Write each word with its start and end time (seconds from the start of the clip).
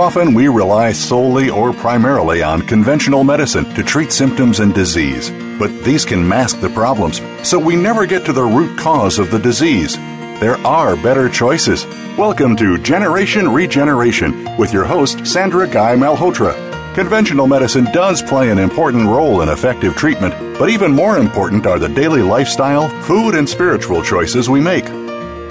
often 0.00 0.32
we 0.32 0.48
rely 0.48 0.92
solely 0.92 1.50
or 1.50 1.74
primarily 1.74 2.42
on 2.42 2.62
conventional 2.62 3.22
medicine 3.22 3.66
to 3.74 3.82
treat 3.82 4.10
symptoms 4.10 4.60
and 4.60 4.74
disease, 4.74 5.28
but 5.58 5.68
these 5.84 6.06
can 6.06 6.26
mask 6.26 6.58
the 6.62 6.70
problems, 6.70 7.20
so 7.46 7.58
we 7.58 7.76
never 7.76 8.06
get 8.06 8.24
to 8.24 8.32
the 8.32 8.42
root 8.42 8.78
cause 8.78 9.18
of 9.18 9.30
the 9.30 9.38
disease. 9.38 9.96
There 10.40 10.56
are 10.66 10.96
better 10.96 11.28
choices. 11.28 11.84
Welcome 12.16 12.56
to 12.56 12.78
Generation 12.78 13.52
Regeneration 13.52 14.56
with 14.56 14.72
your 14.72 14.84
host, 14.86 15.26
Sandra 15.26 15.68
Guy 15.68 15.96
Malhotra. 15.96 16.54
Conventional 16.94 17.46
medicine 17.46 17.84
does 17.92 18.22
play 18.22 18.50
an 18.50 18.58
important 18.58 19.06
role 19.06 19.42
in 19.42 19.50
effective 19.50 19.96
treatment, 19.96 20.34
but 20.58 20.70
even 20.70 20.92
more 20.92 21.18
important 21.18 21.66
are 21.66 21.78
the 21.78 21.90
daily 21.90 22.22
lifestyle, 22.22 22.88
food, 23.02 23.34
and 23.34 23.46
spiritual 23.46 24.02
choices 24.02 24.48
we 24.48 24.60
make. 24.60 24.86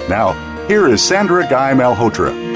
Now, 0.08 0.32
here 0.66 0.88
is 0.88 1.06
Sandra 1.06 1.48
Guy 1.48 1.72
Malhotra. 1.72 2.49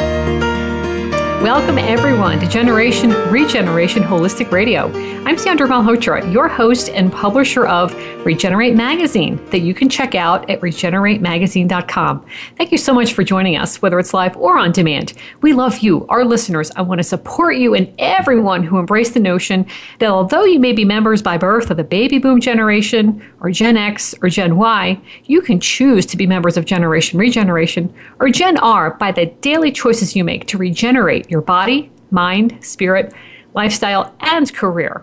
Welcome, 1.44 1.76
everyone, 1.76 2.40
to 2.40 2.48
Generation 2.48 3.10
Regeneration 3.30 4.02
Holistic 4.02 4.50
Radio. 4.50 4.88
I'm 5.26 5.38
Sandra 5.38 5.66
Malhotra, 5.66 6.30
your 6.30 6.48
host 6.48 6.90
and 6.90 7.10
publisher 7.10 7.66
of 7.66 7.94
Regenerate 8.26 8.74
Magazine, 8.76 9.42
that 9.46 9.60
you 9.60 9.72
can 9.72 9.88
check 9.88 10.14
out 10.14 10.50
at 10.50 10.60
regeneratemagazine.com. 10.60 12.26
Thank 12.58 12.70
you 12.70 12.76
so 12.76 12.92
much 12.92 13.14
for 13.14 13.24
joining 13.24 13.56
us, 13.56 13.80
whether 13.80 13.98
it's 13.98 14.12
live 14.12 14.36
or 14.36 14.58
on 14.58 14.70
demand. 14.70 15.14
We 15.40 15.54
love 15.54 15.78
you, 15.78 16.06
our 16.10 16.26
listeners. 16.26 16.70
I 16.76 16.82
want 16.82 16.98
to 16.98 17.02
support 17.02 17.56
you 17.56 17.74
and 17.74 17.90
everyone 17.98 18.64
who 18.64 18.78
embrace 18.78 19.12
the 19.12 19.20
notion 19.20 19.64
that 19.98 20.10
although 20.10 20.44
you 20.44 20.60
may 20.60 20.72
be 20.72 20.84
members 20.84 21.22
by 21.22 21.38
birth 21.38 21.70
of 21.70 21.78
the 21.78 21.84
baby 21.84 22.18
boom 22.18 22.38
generation, 22.38 23.24
or 23.40 23.50
Gen 23.50 23.78
X, 23.78 24.14
or 24.20 24.28
Gen 24.28 24.58
Y, 24.58 25.00
you 25.24 25.40
can 25.40 25.58
choose 25.58 26.04
to 26.04 26.18
be 26.18 26.26
members 26.26 26.58
of 26.58 26.66
Generation 26.66 27.18
Regeneration, 27.18 27.92
or 28.20 28.28
Gen 28.28 28.58
R 28.58 28.90
by 28.98 29.10
the 29.10 29.24
daily 29.40 29.72
choices 29.72 30.14
you 30.14 30.22
make 30.22 30.46
to 30.48 30.58
regenerate 30.58 31.30
your 31.30 31.40
body, 31.40 31.90
mind, 32.10 32.58
spirit, 32.62 33.14
lifestyle, 33.54 34.14
and 34.20 34.52
career. 34.52 35.02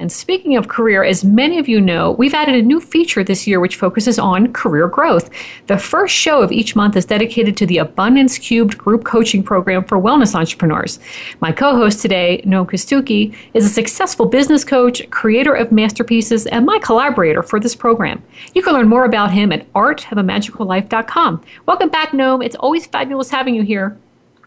And 0.00 0.10
speaking 0.10 0.56
of 0.56 0.68
career, 0.68 1.04
as 1.04 1.24
many 1.24 1.58
of 1.58 1.68
you 1.68 1.78
know, 1.78 2.12
we've 2.12 2.32
added 2.32 2.54
a 2.54 2.62
new 2.62 2.80
feature 2.80 3.22
this 3.22 3.46
year 3.46 3.60
which 3.60 3.76
focuses 3.76 4.18
on 4.18 4.50
career 4.54 4.88
growth. 4.88 5.28
The 5.66 5.76
first 5.76 6.14
show 6.14 6.40
of 6.40 6.50
each 6.50 6.74
month 6.74 6.96
is 6.96 7.04
dedicated 7.04 7.54
to 7.58 7.66
the 7.66 7.76
Abundance 7.76 8.38
Cubed 8.38 8.78
group 8.78 9.04
coaching 9.04 9.42
program 9.42 9.84
for 9.84 10.00
wellness 10.00 10.34
entrepreneurs. 10.34 10.98
My 11.40 11.52
co 11.52 11.76
host 11.76 12.00
today, 12.00 12.42
Noam 12.46 12.66
Kostucki, 12.66 13.36
is 13.52 13.66
a 13.66 13.68
successful 13.68 14.24
business 14.24 14.64
coach, 14.64 15.08
creator 15.10 15.52
of 15.52 15.70
masterpieces, 15.70 16.46
and 16.46 16.64
my 16.64 16.78
collaborator 16.78 17.42
for 17.42 17.60
this 17.60 17.74
program. 17.74 18.22
You 18.54 18.62
can 18.62 18.72
learn 18.72 18.88
more 18.88 19.04
about 19.04 19.30
him 19.30 19.52
at 19.52 19.70
artofamagicallife.com. 19.74 21.42
Welcome 21.66 21.90
back, 21.90 22.12
Noam. 22.12 22.42
It's 22.42 22.56
always 22.56 22.86
fabulous 22.86 23.28
having 23.28 23.54
you 23.54 23.64
here. 23.64 23.98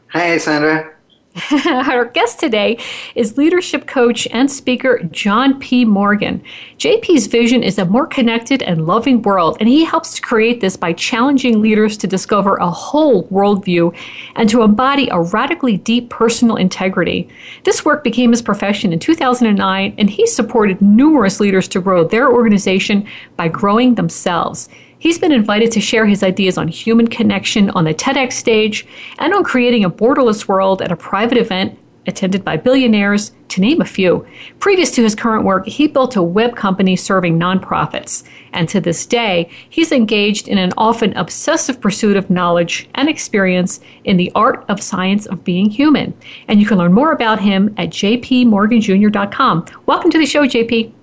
Hi, 0.07 0.35
Sandra. 0.39 0.92
Our 1.65 2.05
guest 2.05 2.39
today 2.39 2.77
is 3.15 3.39
leadership 3.39 3.87
coach 3.87 4.27
and 4.29 4.51
speaker 4.51 5.01
John 5.11 5.59
P. 5.59 5.83
Morgan. 5.83 6.43
JP's 6.77 7.25
vision 7.25 7.63
is 7.63 7.79
a 7.79 7.85
more 7.85 8.05
connected 8.05 8.61
and 8.61 8.85
loving 8.85 9.19
world, 9.23 9.57
and 9.59 9.67
he 9.67 9.83
helps 9.83 10.13
to 10.13 10.21
create 10.21 10.61
this 10.61 10.77
by 10.77 10.93
challenging 10.93 11.59
leaders 11.59 11.97
to 11.97 12.07
discover 12.07 12.57
a 12.57 12.69
whole 12.69 13.27
worldview 13.29 13.95
and 14.35 14.47
to 14.49 14.61
embody 14.61 15.09
a 15.09 15.21
radically 15.21 15.77
deep 15.77 16.11
personal 16.11 16.55
integrity. 16.55 17.27
This 17.63 17.83
work 17.83 18.03
became 18.03 18.29
his 18.29 18.43
profession 18.43 18.93
in 18.93 18.99
2009, 18.99 19.95
and 19.97 20.09
he 20.11 20.27
supported 20.27 20.83
numerous 20.83 21.39
leaders 21.39 21.67
to 21.69 21.81
grow 21.81 22.03
their 22.03 22.31
organization 22.31 23.07
by 23.37 23.47
growing 23.47 23.95
themselves. 23.95 24.69
He's 25.03 25.19
been 25.19 25.33
invited 25.33 25.69
to 25.73 25.81
share 25.81 26.05
his 26.05 26.23
ideas 26.23 26.57
on 26.57 26.69
human 26.69 27.09
connection 27.09 27.69
on 27.71 27.83
the 27.83 27.93
TEDx 27.93 28.31
stage 28.31 28.87
and 29.19 29.33
on 29.33 29.43
creating 29.43 29.83
a 29.83 29.89
borderless 29.89 30.47
world 30.47 30.81
at 30.81 30.93
a 30.93 30.95
private 30.95 31.37
event 31.37 31.77
attended 32.07 32.45
by 32.45 32.55
billionaires, 32.55 33.33
to 33.49 33.59
name 33.59 33.81
a 33.81 33.85
few. 33.85 34.25
Previous 34.59 34.91
to 34.91 35.03
his 35.03 35.13
current 35.13 35.43
work, 35.43 35.67
he 35.67 35.87
built 35.87 36.15
a 36.15 36.23
web 36.23 36.55
company 36.55 36.95
serving 36.95 37.37
nonprofits. 37.37 38.23
And 38.53 38.69
to 38.69 38.79
this 38.79 39.05
day, 39.05 39.49
he's 39.69 39.91
engaged 39.91 40.47
in 40.47 40.57
an 40.57 40.71
often 40.77 41.11
obsessive 41.17 41.81
pursuit 41.81 42.15
of 42.15 42.29
knowledge 42.29 42.87
and 42.95 43.09
experience 43.09 43.81
in 44.05 44.15
the 44.15 44.31
art 44.35 44.63
of 44.69 44.81
science 44.81 45.25
of 45.25 45.43
being 45.43 45.69
human. 45.69 46.13
And 46.47 46.61
you 46.61 46.65
can 46.65 46.77
learn 46.77 46.93
more 46.93 47.11
about 47.11 47.41
him 47.41 47.75
at 47.75 47.89
jpmorganjr.com. 47.89 49.65
Welcome 49.85 50.11
to 50.11 50.17
the 50.17 50.25
show, 50.25 50.45
JP. 50.45 50.93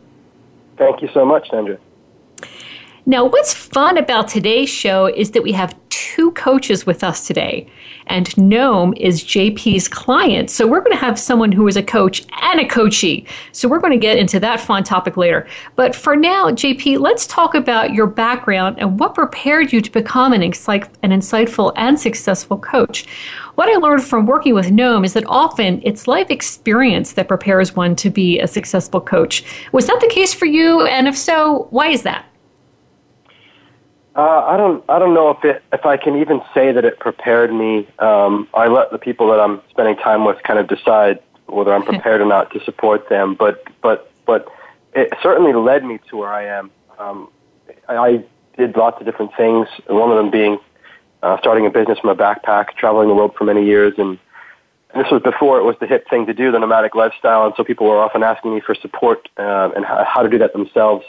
Thank 0.79 1.03
you 1.03 1.11
so 1.13 1.27
much, 1.27 1.51
Sandra. 1.51 1.77
Now, 3.11 3.25
what's 3.25 3.53
fun 3.53 3.99
about 3.99 4.29
today's 4.29 4.69
show 4.69 5.07
is 5.07 5.33
that 5.33 5.43
we 5.43 5.51
have 5.51 5.75
two 5.89 6.31
coaches 6.31 6.87
with 6.87 7.03
us 7.03 7.27
today, 7.27 7.67
and 8.07 8.29
Noam 8.37 8.97
is 8.97 9.25
JP's 9.25 9.89
client. 9.89 10.49
So, 10.49 10.65
we're 10.65 10.79
going 10.79 10.93
to 10.93 11.05
have 11.05 11.19
someone 11.19 11.51
who 11.51 11.67
is 11.67 11.77
a 11.77 11.83
coach 11.83 12.25
and 12.41 12.61
a 12.61 12.69
coachee. 12.69 13.27
So, 13.51 13.67
we're 13.67 13.81
going 13.81 13.95
to 13.95 13.99
get 13.99 14.17
into 14.17 14.39
that 14.39 14.61
fun 14.61 14.85
topic 14.85 15.17
later. 15.17 15.49
But 15.75 15.97
for 15.97 16.15
now, 16.15 16.51
JP, 16.51 17.01
let's 17.01 17.27
talk 17.27 17.57
about 17.57 17.93
your 17.93 18.07
background 18.07 18.77
and 18.79 19.01
what 19.01 19.17
prepared 19.17 19.73
you 19.73 19.81
to 19.81 19.91
become 19.91 20.33
an, 20.33 20.45
insight- 20.45 20.97
an 21.03 21.11
insightful 21.11 21.73
and 21.75 21.99
successful 21.99 22.59
coach. 22.59 23.09
What 23.57 23.69
I 23.69 23.75
learned 23.79 24.05
from 24.05 24.27
working 24.27 24.55
with 24.55 24.67
Noam 24.67 25.05
is 25.05 25.15
that 25.15 25.25
often 25.27 25.83
it's 25.85 26.07
life 26.07 26.31
experience 26.31 27.15
that 27.15 27.27
prepares 27.27 27.75
one 27.75 27.97
to 27.97 28.09
be 28.09 28.39
a 28.39 28.47
successful 28.47 29.01
coach. 29.01 29.43
Was 29.73 29.89
that 29.89 29.99
the 30.01 30.07
case 30.07 30.33
for 30.33 30.47
you? 30.47 30.87
And 30.87 31.09
if 31.09 31.19
so, 31.19 31.67
why 31.71 31.89
is 31.89 32.05
that? 32.05 32.30
Uh, 34.17 34.45
I 34.45 34.57
don't. 34.57 34.85
I 34.89 34.99
don't 34.99 35.15
know 35.15 35.31
if 35.31 35.45
it. 35.45 35.63
If 35.73 35.87
I 35.87 35.97
can 35.97 36.17
even 36.17 36.43
say 36.53 36.73
that 36.73 36.85
it 36.85 36.99
prepared 36.99 37.53
me. 37.53 37.87
Um, 38.01 38.49
I 38.55 38.67
let 38.67 38.91
the 38.91 38.99
people 38.99 39.29
that 39.31 39.39
I'm 39.41 39.61
spending 39.71 39.97
time 39.97 40.25
with 40.25 40.43
kind 40.43 40.59
of 40.59 40.67
decide 40.67 41.21
whether 41.47 41.73
I'm 41.73 41.83
prepared 41.93 42.21
or 42.21 42.27
not 42.27 42.53
to 42.53 42.65
support 42.65 43.09
them. 43.09 43.35
But 43.35 43.63
but 43.83 44.11
but 44.27 44.49
it 44.95 45.13
certainly 45.23 45.53
led 45.53 45.85
me 45.85 45.99
to 46.11 46.17
where 46.17 46.33
I 46.33 46.47
am. 46.47 46.71
Um, 46.99 47.29
I, 47.89 47.97
I 47.97 48.25
did 48.57 48.77
lots 48.77 49.01
of 49.01 49.07
different 49.07 49.33
things. 49.37 49.69
One 49.87 50.11
of 50.11 50.17
them 50.17 50.31
being 50.31 50.59
uh, 51.23 51.39
starting 51.39 51.67
a 51.67 51.71
business 51.71 51.99
from 51.99 52.11
a 52.11 52.17
backpack, 52.17 52.77
traveling 52.77 53.09
the 53.09 53.15
world 53.15 53.35
for 53.37 53.45
many 53.45 53.65
years, 53.65 53.95
and, 53.99 54.19
and 54.93 55.05
this 55.05 55.11
was 55.11 55.23
before 55.23 55.59
it 55.59 55.65
was 55.65 55.77
the 55.81 55.87
hip 55.87 56.09
thing 56.09 56.27
to 56.27 56.35
do, 56.35 56.51
the 56.51 56.59
nomadic 56.59 56.95
lifestyle. 56.95 57.47
And 57.47 57.55
so 57.57 57.65
people 57.65 57.87
were 57.87 57.99
often 57.99 58.23
asking 58.23 58.55
me 58.55 58.61
for 58.61 58.75
support 58.75 59.29
uh, 59.39 59.71
and 59.77 59.85
how, 59.85 60.05
how 60.05 60.23
to 60.23 60.29
do 60.29 60.39
that 60.39 60.53
themselves. 60.53 61.05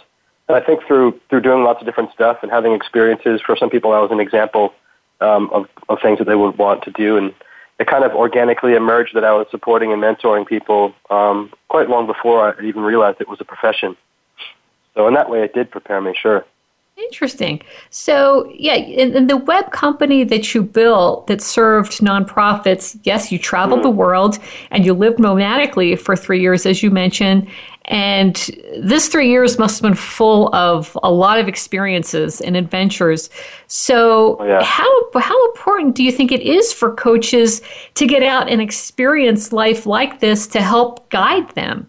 And 0.51 0.61
I 0.61 0.65
think 0.65 0.85
through 0.85 1.17
through 1.29 1.39
doing 1.39 1.63
lots 1.63 1.79
of 1.79 1.85
different 1.85 2.11
stuff 2.11 2.39
and 2.41 2.51
having 2.51 2.73
experiences, 2.73 3.39
for 3.39 3.55
some 3.55 3.69
people, 3.69 3.93
I 3.93 3.99
was 3.99 4.11
an 4.11 4.19
example 4.19 4.73
um, 5.21 5.49
of 5.53 5.69
of 5.87 5.99
things 6.01 6.19
that 6.19 6.25
they 6.25 6.35
would 6.35 6.57
want 6.57 6.83
to 6.83 6.91
do, 6.91 7.15
and 7.15 7.33
it 7.79 7.87
kind 7.87 8.03
of 8.03 8.11
organically 8.11 8.73
emerged 8.73 9.15
that 9.15 9.23
I 9.23 9.31
was 9.31 9.47
supporting 9.49 9.93
and 9.93 10.03
mentoring 10.03 10.45
people 10.45 10.93
um, 11.09 11.53
quite 11.69 11.87
long 11.89 12.05
before 12.05 12.53
I 12.53 12.65
even 12.65 12.81
realized 12.81 13.21
it 13.21 13.29
was 13.29 13.39
a 13.39 13.45
profession. 13.45 13.95
So 14.93 15.07
in 15.07 15.13
that 15.13 15.29
way, 15.29 15.41
it 15.41 15.53
did 15.53 15.71
prepare 15.71 16.01
me, 16.01 16.13
sure. 16.21 16.45
Interesting. 16.97 17.61
So, 17.89 18.51
yeah, 18.53 18.75
in, 18.75 19.15
in, 19.15 19.27
the 19.27 19.37
web 19.37 19.71
company 19.71 20.23
that 20.25 20.53
you 20.53 20.61
built 20.61 21.27
that 21.27 21.41
served 21.41 21.93
nonprofits, 21.99 22.99
yes, 23.03 23.31
you 23.31 23.39
traveled 23.39 23.79
mm-hmm. 23.79 23.89
the 23.89 23.95
world 23.95 24.37
and 24.69 24.85
you 24.85 24.93
lived 24.93 25.17
nomadically 25.17 25.97
for 25.97 26.15
three 26.15 26.41
years, 26.41 26.65
as 26.65 26.83
you 26.83 26.91
mentioned. 26.91 27.47
And 27.85 28.35
this 28.77 29.07
three 29.07 29.29
years 29.29 29.57
must 29.57 29.81
have 29.81 29.89
been 29.89 29.97
full 29.97 30.53
of 30.53 30.95
a 31.01 31.11
lot 31.11 31.39
of 31.39 31.47
experiences 31.47 32.39
and 32.39 32.55
adventures. 32.55 33.29
So, 33.67 34.37
oh, 34.39 34.45
yeah. 34.45 34.63
how 34.63 34.89
how 35.19 35.51
important 35.51 35.95
do 35.95 36.03
you 36.03 36.11
think 36.11 36.31
it 36.31 36.41
is 36.41 36.71
for 36.71 36.93
coaches 36.93 37.61
to 37.95 38.05
get 38.05 38.21
out 38.21 38.49
and 38.49 38.61
experience 38.61 39.51
life 39.51 39.85
like 39.85 40.19
this 40.19 40.45
to 40.47 40.61
help 40.61 41.09
guide 41.09 41.49
them? 41.51 41.87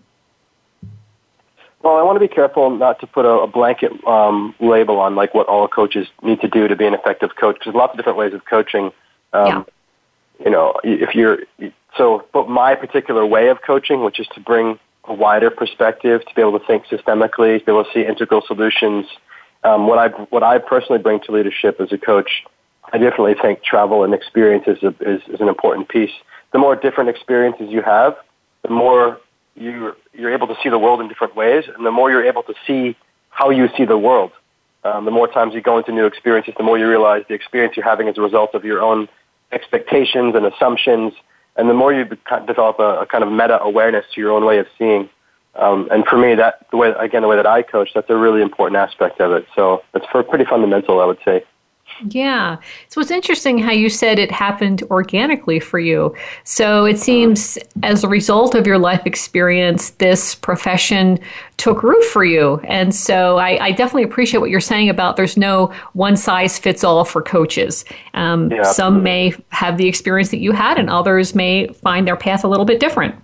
Well, 1.82 1.96
I 1.96 2.02
want 2.02 2.16
to 2.16 2.20
be 2.20 2.32
careful 2.32 2.70
not 2.70 3.00
to 3.00 3.06
put 3.06 3.24
a, 3.24 3.40
a 3.40 3.46
blanket 3.46 3.92
um, 4.06 4.54
label 4.60 4.98
on 5.00 5.14
like 5.14 5.34
what 5.34 5.48
all 5.48 5.66
coaches 5.68 6.06
need 6.22 6.40
to 6.40 6.48
do 6.48 6.68
to 6.68 6.76
be 6.76 6.86
an 6.86 6.94
effective 6.94 7.36
coach. 7.36 7.58
There's 7.64 7.74
lots 7.74 7.92
of 7.92 7.96
different 7.98 8.18
ways 8.18 8.32
of 8.32 8.44
coaching. 8.44 8.92
Um, 9.32 9.46
yeah. 9.46 9.64
You 10.44 10.50
know, 10.50 10.74
if 10.84 11.14
you're 11.14 11.40
so, 11.96 12.24
but 12.32 12.48
my 12.48 12.74
particular 12.76 13.26
way 13.26 13.48
of 13.48 13.62
coaching, 13.62 14.02
which 14.02 14.18
is 14.18 14.26
to 14.28 14.40
bring 14.40 14.78
a 15.04 15.14
wider 15.14 15.50
perspective, 15.50 16.24
to 16.26 16.34
be 16.34 16.40
able 16.40 16.58
to 16.58 16.66
think 16.66 16.86
systemically, 16.86 17.58
to 17.58 17.64
be 17.64 17.72
able 17.72 17.84
to 17.84 17.90
see 17.92 18.04
integral 18.06 18.42
solutions. 18.46 19.06
Um, 19.64 19.86
what 19.86 19.98
I 19.98 20.08
what 20.30 20.42
I 20.42 20.58
personally 20.58 21.00
bring 21.00 21.20
to 21.20 21.32
leadership 21.32 21.80
as 21.80 21.92
a 21.92 21.98
coach, 21.98 22.44
I 22.92 22.98
definitely 22.98 23.34
think 23.40 23.62
travel 23.62 24.04
and 24.04 24.14
experience 24.14 24.64
is, 24.66 24.82
a, 24.82 24.88
is, 25.00 25.22
is 25.28 25.40
an 25.40 25.48
important 25.48 25.88
piece. 25.88 26.12
The 26.52 26.58
more 26.58 26.76
different 26.76 27.10
experiences 27.10 27.68
you 27.70 27.82
have, 27.82 28.16
the 28.62 28.70
more 28.70 29.20
you're 29.56 29.96
you're 30.12 30.32
able 30.32 30.46
to 30.48 30.56
see 30.62 30.68
the 30.68 30.78
world 30.78 31.00
in 31.00 31.08
different 31.08 31.34
ways, 31.36 31.64
and 31.76 31.84
the 31.84 31.90
more 31.90 32.10
you're 32.10 32.24
able 32.24 32.42
to 32.44 32.54
see 32.66 32.96
how 33.30 33.50
you 33.50 33.68
see 33.76 33.84
the 33.84 33.98
world. 33.98 34.32
Um, 34.84 35.04
the 35.04 35.12
more 35.12 35.28
times 35.28 35.54
you 35.54 35.62
go 35.62 35.78
into 35.78 35.92
new 35.92 36.06
experiences, 36.06 36.54
the 36.56 36.64
more 36.64 36.76
you 36.76 36.88
realize 36.88 37.22
the 37.28 37.34
experience 37.34 37.76
you're 37.76 37.84
having 37.84 38.08
is 38.08 38.18
a 38.18 38.20
result 38.20 38.54
of 38.54 38.64
your 38.64 38.82
own 38.82 39.08
expectations 39.52 40.34
and 40.34 40.44
assumptions 40.44 41.12
and 41.56 41.68
the 41.68 41.74
more 41.74 41.92
you 41.92 42.04
develop 42.46 42.78
a, 42.78 43.00
a 43.00 43.06
kind 43.06 43.22
of 43.24 43.30
meta 43.30 43.60
awareness 43.60 44.04
to 44.14 44.20
your 44.20 44.32
own 44.32 44.44
way 44.44 44.58
of 44.58 44.66
seeing. 44.78 45.08
Um, 45.54 45.88
and 45.90 46.06
for 46.06 46.16
me, 46.16 46.34
that 46.34 46.66
the 46.70 46.78
way 46.78 46.94
again 46.98 47.22
the 47.22 47.28
way 47.28 47.36
that 47.36 47.46
I 47.46 47.62
coach, 47.62 47.90
that's 47.94 48.08
a 48.08 48.16
really 48.16 48.40
important 48.40 48.76
aspect 48.76 49.20
of 49.20 49.32
it. 49.32 49.46
So 49.54 49.82
it's 49.94 50.06
for 50.06 50.22
pretty 50.22 50.46
fundamental, 50.46 51.00
I 51.00 51.04
would 51.04 51.18
say. 51.24 51.44
Yeah. 52.08 52.56
So 52.88 53.00
it's 53.00 53.10
interesting 53.10 53.58
how 53.58 53.72
you 53.72 53.88
said 53.88 54.18
it 54.18 54.30
happened 54.30 54.82
organically 54.84 55.60
for 55.60 55.78
you. 55.78 56.14
So 56.44 56.84
it 56.84 56.98
seems 56.98 57.58
as 57.82 58.04
a 58.04 58.08
result 58.08 58.54
of 58.54 58.66
your 58.66 58.78
life 58.78 59.02
experience, 59.06 59.90
this 59.90 60.34
profession 60.34 61.18
took 61.56 61.82
root 61.82 62.04
for 62.04 62.24
you. 62.24 62.60
And 62.64 62.94
so 62.94 63.38
I, 63.38 63.66
I 63.66 63.70
definitely 63.72 64.02
appreciate 64.02 64.40
what 64.40 64.50
you're 64.50 64.60
saying 64.60 64.88
about 64.88 65.16
there's 65.16 65.36
no 65.36 65.72
one 65.92 66.16
size 66.16 66.58
fits 66.58 66.82
all 66.82 67.04
for 67.04 67.22
coaches. 67.22 67.84
Um, 68.14 68.50
yeah, 68.50 68.62
some 68.62 69.02
may 69.02 69.34
have 69.50 69.76
the 69.78 69.86
experience 69.86 70.30
that 70.30 70.38
you 70.38 70.52
had, 70.52 70.78
and 70.78 70.90
others 70.90 71.34
may 71.34 71.68
find 71.68 72.06
their 72.06 72.16
path 72.16 72.44
a 72.44 72.48
little 72.48 72.64
bit 72.64 72.80
different. 72.80 73.14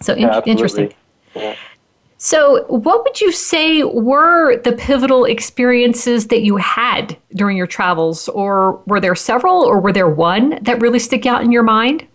So 0.00 0.14
in- 0.14 0.22
yeah, 0.22 0.40
interesting. 0.46 0.92
Yeah. 1.34 1.56
So, 2.16 2.64
what 2.68 3.02
would 3.04 3.20
you 3.20 3.32
say 3.32 3.82
were 3.82 4.56
the 4.56 4.72
pivotal 4.72 5.24
experiences 5.24 6.28
that 6.28 6.42
you 6.42 6.56
had 6.56 7.16
during 7.34 7.56
your 7.56 7.66
travels? 7.66 8.28
Or 8.28 8.80
were 8.86 9.00
there 9.00 9.14
several, 9.14 9.62
or 9.62 9.80
were 9.80 9.92
there 9.92 10.08
one 10.08 10.58
that 10.62 10.80
really 10.80 11.00
stick 11.00 11.26
out 11.26 11.42
in 11.42 11.50
your 11.50 11.64
mind? 11.64 12.06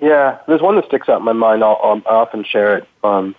Yeah, 0.00 0.38
there's 0.48 0.60
one 0.60 0.74
that 0.76 0.86
sticks 0.86 1.08
out 1.08 1.20
in 1.20 1.24
my 1.24 1.32
mind. 1.32 1.62
I'll, 1.62 1.80
I'll, 1.82 2.02
i 2.06 2.14
often 2.14 2.44
share 2.44 2.78
it 2.78 2.88
um, 3.04 3.34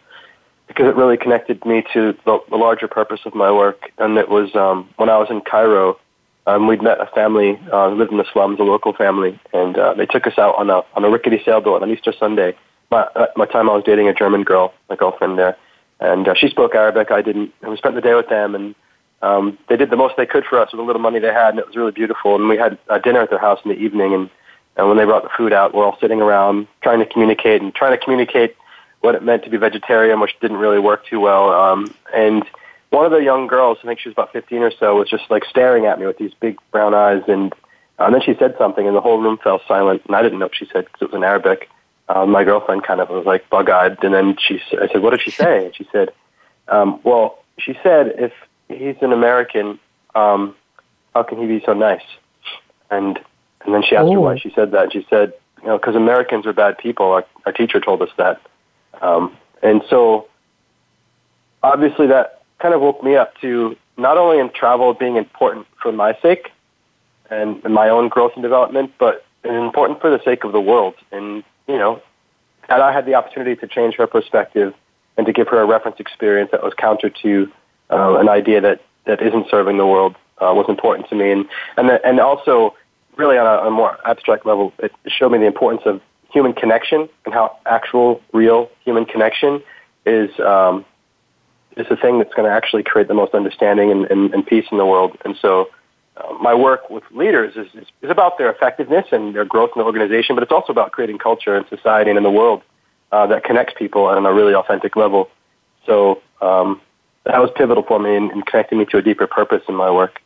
because 0.68 0.88
it 0.88 0.96
really 0.96 1.18
connected 1.18 1.64
me 1.66 1.84
to 1.94 2.18
the, 2.26 2.40
the, 2.50 2.56
larger 2.56 2.88
purpose 2.88 3.20
of 3.26 3.36
my 3.36 3.52
work. 3.52 3.92
And 3.98 4.18
it 4.18 4.30
was 4.30 4.56
um, 4.56 4.90
when 4.96 5.10
I 5.10 5.18
was 5.18 5.30
in 5.30 5.42
Cairo, 5.42 6.00
um, 6.48 6.66
we'd 6.68 6.82
met 6.82 7.00
a 7.02 7.08
family 7.08 7.60
uh, 7.72 7.90
lived 7.90 8.12
in 8.12 8.18
the 8.18 8.26
slums, 8.32 8.60
a 8.60 8.64
local 8.64 8.94
family, 8.94 9.40
and 9.54 9.78
uh, 9.78 9.94
they 9.96 10.06
took 10.06 10.26
us 10.28 10.38
out 10.38 10.56
on 10.56 10.70
a, 10.70 10.82
on 10.96 11.04
a 11.04 11.10
rickety 11.10 11.42
sailboat 11.44 11.84
on 11.84 11.92
Easter 11.92 12.14
Sunday 12.18 12.56
my 12.92 13.08
my 13.36 13.46
time 13.46 13.70
I 13.70 13.74
was 13.74 13.84
dating 13.84 14.08
a 14.08 14.14
German 14.14 14.44
girl, 14.44 14.74
my 14.90 14.96
girlfriend 14.96 15.38
there, 15.38 15.58
and 16.00 16.28
uh, 16.28 16.34
she 16.36 16.50
spoke 16.50 16.76
Arabic. 16.76 17.12
I 17.12 17.22
didn't. 17.22 17.54
And 17.62 17.72
we 17.72 17.78
spent 17.78 17.96
the 17.96 18.02
day 18.02 18.14
with 18.14 18.30
them, 18.30 18.56
and 18.56 18.76
um, 19.22 19.58
they 19.70 19.78
did 19.78 19.90
the 19.90 19.96
most 19.96 20.16
they 20.18 20.26
could 20.26 20.46
for 20.46 20.60
us 20.60 20.72
with 20.72 20.80
the 20.80 20.86
little 20.86 21.02
money 21.02 21.20
they 21.20 21.34
had, 21.34 21.50
and 21.50 21.60
it 21.60 21.68
was 21.68 21.76
really 21.76 21.92
beautiful. 21.92 22.36
And 22.36 22.48
we 22.48 22.58
had 22.58 22.78
a 22.90 23.00
dinner 23.00 23.22
at 23.22 23.30
their 23.30 23.40
house 23.40 23.60
in 23.64 23.72
the 23.72 23.78
evening, 23.78 24.14
and 24.14 24.30
and 24.78 24.88
when 24.88 24.98
they 24.98 25.06
brought 25.06 25.24
the 25.24 25.30
food 25.38 25.54
out, 25.54 25.74
we're 25.74 25.86
all 25.86 25.98
sitting 26.00 26.22
around 26.22 26.68
trying 26.82 27.00
to 27.00 27.06
communicate 27.06 27.62
and 27.62 27.74
trying 27.74 27.98
to 27.98 28.04
communicate 28.04 28.56
what 29.02 29.16
it 29.16 29.24
meant 29.24 29.44
to 29.44 29.50
be 29.50 29.58
vegetarian, 29.58 30.20
which 30.20 30.38
didn't 30.42 30.58
really 30.58 30.80
work 30.80 31.06
too 31.06 31.20
well. 31.20 31.50
Um, 31.52 31.94
and 32.14 32.44
one 32.90 33.06
of 33.06 33.12
the 33.12 33.20
young 33.20 33.48
girls, 33.48 33.78
I 33.84 33.88
think 33.88 34.00
she 34.00 34.10
was 34.10 34.14
about 34.14 34.34
15 34.34 34.64
or 34.64 34.72
so, 34.72 34.98
was 34.98 35.10
just 35.10 35.30
like 35.30 35.46
staring 35.46 35.86
at 35.86 36.00
me 36.00 36.06
with 36.06 36.18
these 36.18 36.34
big 36.40 36.58
brown 36.72 36.94
eyes, 36.94 37.22
and, 37.28 37.54
uh, 38.00 38.06
and 38.06 38.16
then 38.16 38.22
she 38.22 38.36
said 38.38 38.56
something, 38.58 38.86
and 38.86 38.96
the 38.96 39.02
whole 39.02 39.22
room 39.22 39.38
fell 39.38 39.62
silent, 39.68 40.02
and 40.08 40.16
I 40.16 40.22
didn't 40.22 40.40
know 40.40 40.46
what 40.46 40.56
she 40.56 40.66
said 40.66 40.86
because 40.86 41.02
it 41.02 41.12
was 41.12 41.16
in 41.16 41.24
Arabic 41.24 41.70
uh, 42.08 42.26
my 42.26 42.44
girlfriend 42.44 42.84
kind 42.84 43.02
of 43.02 43.10
was 43.10 43.26
like 43.26 43.50
bug-eyed, 43.50 44.04
and 44.04 44.14
then 44.14 44.36
she, 44.40 44.62
I 44.80 44.88
said, 44.92 45.02
"What 45.02 45.12
did 45.12 45.22
she 45.22 45.32
say?" 45.32 45.66
And 45.66 45.76
she 45.76 45.88
said, 45.92 46.12
um, 46.68 47.00
"Well, 47.04 47.44
she 47.58 47.78
said 47.82 48.14
if 48.18 48.32
he's 48.68 48.96
an 49.02 49.12
American, 49.12 49.80
um, 50.14 50.56
how 51.14 51.24
can 51.24 51.40
he 51.40 51.48
be 51.48 51.64
so 51.66 51.74
nice?" 51.74 52.06
And 52.92 53.20
and 53.62 53.74
then 53.74 53.84
she 53.84 53.96
asked 53.96 54.08
Ooh. 54.08 54.14
her 54.14 54.20
why 54.20 54.34
oh. 54.34 54.38
she 54.38 54.52
said 54.54 54.72
that. 54.72 54.84
And 54.84 54.94
she 54.94 55.06
said, 55.10 55.34
"You 55.62 55.70
know, 55.70 55.78
because 55.78 55.96
Americans 55.96 56.46
are 56.46 56.54
bad 56.54 56.78
people. 56.78 57.08
Our, 57.08 57.26
our 57.46 57.52
teacher 57.52 57.80
told 57.80 58.02
us 58.02 58.10
that." 58.18 58.40
Um, 59.02 59.36
and 59.64 59.82
so, 59.90 60.28
obviously, 61.64 62.08
that 62.08 62.44
kind 62.60 62.74
of 62.74 62.82
woke 62.82 63.04
me 63.04 63.16
up 63.16 63.36
to 63.42 63.76
not 63.98 64.18
only 64.18 64.40
in 64.40 64.50
travel 64.52 64.94
being 64.94 65.16
important 65.16 65.66
for 65.82 65.92
my 65.92 66.18
sake 66.22 66.52
and, 67.30 67.64
and 67.64 67.74
my 67.74 67.90
own 67.90 68.10
growth 68.10 68.34
and 68.36 68.44
development, 68.44 68.94
but 69.00 69.26
it's 69.44 69.52
important 69.52 70.02
for 70.02 70.10
the 70.10 70.24
sake 70.24 70.44
of 70.44 70.52
the 70.52 70.62
world 70.62 70.96
and 71.12 71.44
you 71.68 71.78
know, 71.78 72.02
had 72.68 72.82
I 72.82 72.92
had 72.92 73.06
the 73.06 73.16
opportunity 73.16 73.56
to 73.58 73.68
change 73.68 73.96
her 73.96 74.08
perspective 74.08 74.74
and 75.18 75.26
to 75.28 75.34
give 75.34 75.48
her 75.48 75.62
a 75.62 75.66
reference 75.66 76.00
experience 76.00 76.52
that 76.52 76.64
was 76.64 76.74
counter 76.78 77.10
to 77.10 77.52
uh, 77.90 78.18
an 78.18 78.30
idea 78.30 78.62
that, 78.62 78.82
that 79.06 79.22
isn't 79.22 79.50
serving 79.50 79.78
the 79.78 79.86
world 79.86 80.16
uh, 80.42 80.52
was 80.54 80.66
important 80.68 81.08
to 81.10 81.16
me. 81.16 81.32
And, 81.32 81.46
and, 81.78 81.90
the, 81.90 82.06
and 82.06 82.20
also, 82.20 82.76
really 83.16 83.38
on 83.38 83.46
a, 83.46 83.62
on 83.62 83.68
a 83.68 83.72
more 83.72 83.98
abstract 84.06 84.46
level, 84.46 84.74
it 84.80 84.92
showed 85.08 85.32
me 85.32 85.38
the 85.38 85.46
importance 85.46 85.84
of 85.86 86.02
human 86.32 86.54
connection 86.54 87.08
and 87.24 87.34
how 87.34 87.58
actual, 87.66 88.22
real 88.34 88.70
human 88.84 89.06
connection 89.06 89.64
is, 90.06 90.30
um, 90.40 90.84
is 91.78 91.88
the 91.88 91.96
thing 91.96 92.18
that's 92.20 92.34
going 92.34 92.50
to 92.50 92.54
actually 92.54 92.84
create 92.84 93.08
the 93.08 93.14
most 93.14 93.34
understanding 93.34 93.92
and, 93.92 94.06
and, 94.12 94.34
and 94.34 94.46
peace 94.46 94.66
in 94.72 94.78
the 94.78 94.86
world. 94.86 95.18
And 95.24 95.38
so 95.42 95.70
uh, 96.18 96.34
my 96.42 96.54
work 96.54 96.90
with 96.90 97.04
leaders 97.12 97.56
is, 97.56 97.68
is, 97.76 97.88
is, 98.02 98.10
about 98.10 98.38
their 98.38 98.50
effectiveness 98.50 99.06
and 99.12 99.36
their 99.36 99.46
growth 99.46 99.72
in 99.76 99.80
the 99.80 99.86
organization, 99.86 100.36
but 100.36 100.44
it's 100.44 100.52
also 100.52 100.72
about 100.72 100.92
creating 100.92 101.18
culture 101.18 101.56
in 101.58 101.68
society 101.68 102.10
and 102.10 102.18
in 102.18 102.24
the 102.24 102.32
world 102.32 102.62
uh, 103.12 103.28
that 103.28 103.44
connects 103.44 103.74
people 103.78 104.06
on 104.06 104.26
a 104.26 104.34
really 104.34 104.54
authentic 104.54 104.96
level. 104.96 105.30
So 105.86 106.22
um, 106.42 106.82
that 107.26 107.40
was 107.40 107.50
pivotal 107.56 107.84
for 107.84 108.00
me 108.00 108.16
in, 108.16 108.32
in 108.32 108.42
connecting 108.44 108.78
me 108.78 108.86
to 108.86 108.98
a 108.98 109.02
deeper 109.02 109.28
purpose 109.28 109.64
in 109.68 109.76
my 109.76 109.92
work. 109.92 110.22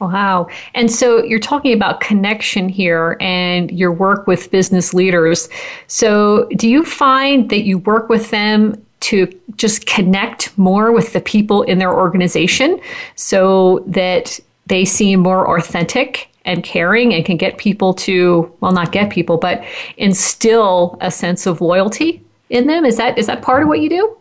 Wow. 0.00 0.48
And 0.74 0.90
so 0.90 1.22
you're 1.22 1.38
talking 1.38 1.74
about 1.74 2.00
connection 2.00 2.70
here 2.70 3.18
and 3.20 3.70
your 3.70 3.92
work 3.92 4.26
with 4.26 4.50
business 4.50 4.94
leaders. 4.94 5.50
So 5.88 6.48
do 6.56 6.68
you 6.68 6.84
find 6.84 7.50
that 7.50 7.64
you 7.64 7.76
work 7.78 8.08
with 8.08 8.30
them 8.30 8.82
to 9.00 9.30
just 9.56 9.86
connect 9.86 10.56
more 10.56 10.92
with 10.92 11.12
the 11.12 11.20
people 11.20 11.62
in 11.64 11.78
their 11.78 11.92
organization 11.92 12.80
so 13.16 13.84
that 13.86 14.40
they 14.70 14.84
seem 14.84 15.20
more 15.20 15.58
authentic 15.58 16.28
and 16.46 16.64
caring 16.64 17.12
and 17.12 17.24
can 17.24 17.36
get 17.36 17.58
people 17.58 17.92
to 17.92 18.50
well 18.60 18.72
not 18.72 18.92
get 18.92 19.10
people 19.10 19.36
but 19.36 19.62
instill 19.98 20.96
a 21.02 21.10
sense 21.10 21.46
of 21.46 21.60
loyalty 21.60 22.22
in 22.48 22.66
them. 22.66 22.84
Is 22.84 22.96
that 22.96 23.18
is 23.18 23.26
that 23.26 23.42
part 23.42 23.62
of 23.62 23.68
what 23.68 23.80
you 23.80 23.90
do? 23.90 24.16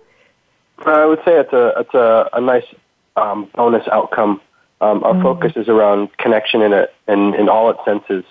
I 0.86 1.06
would 1.06 1.19
say 1.19 1.40
it's 1.40 1.54
a 1.54 1.74
it's 1.80 1.94
a, 1.94 2.30
a 2.34 2.42
nice 2.42 2.66
um, 3.16 3.50
bonus 3.56 3.88
outcome. 3.88 4.42
Um, 4.81 5.04
our 5.04 5.13
mm 5.13 5.22
focus 5.22 5.54
is 5.57 5.68
around 5.68 6.16
connection 6.18 6.62
in 6.62 6.72
it 6.72 6.94
in, 7.07 7.34
in 7.36 7.50
all 7.50 7.69
its 7.69 7.80
senses. 7.84 8.24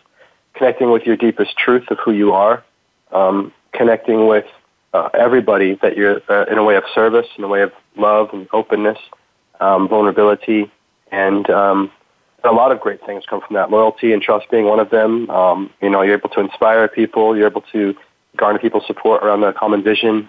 Connecting 0.55 0.91
with 0.91 1.05
your 1.05 1.17
deepest 1.17 1.57
truth 1.59 1.91
of 1.91 1.99
who 1.99 2.13
you 2.13 2.33
are 2.33 2.65
um, 3.13 3.53
connecting 3.73 4.27
with 4.27 4.47
uh, 4.95 5.09
everybody 5.15 5.75
that 5.83 5.97
you're 5.97 6.21
uh, 6.29 6.45
in 6.51 6.59
a 6.59 6.65
way 6.65 6.77
of 6.77 6.85
service 6.95 7.27
in 7.37 7.45
a 7.45 7.49
way 7.49 7.63
of 7.63 7.73
love 7.97 8.31
and 8.33 8.49
openness 8.53 8.99
um, 9.61 9.89
vulnerability 9.89 10.71
and 11.11 11.49
um, 11.51 11.91
a 12.45 12.53
lot 12.53 12.73
of 12.73 12.81
great 12.81 13.05
things 13.05 13.25
come 13.29 13.41
from 13.41 13.55
that. 13.55 13.71
Loyalty 13.71 14.13
and 14.13 14.23
trust 14.23 14.51
being 14.51 14.65
one 14.67 14.81
of 14.81 14.91
them. 14.91 15.29
Um, 15.31 15.71
you 15.81 15.91
know, 15.91 16.03
you're 16.03 16.17
able 16.17 16.29
to 16.31 16.41
inspire 16.41 16.87
people. 16.89 17.37
You're 17.37 17.49
able 17.49 17.65
to 17.73 17.97
garner 18.37 18.59
people's 18.59 18.87
support 18.87 19.23
around 19.23 19.41
the 19.41 19.53
common 19.53 19.83
vision. 19.83 20.29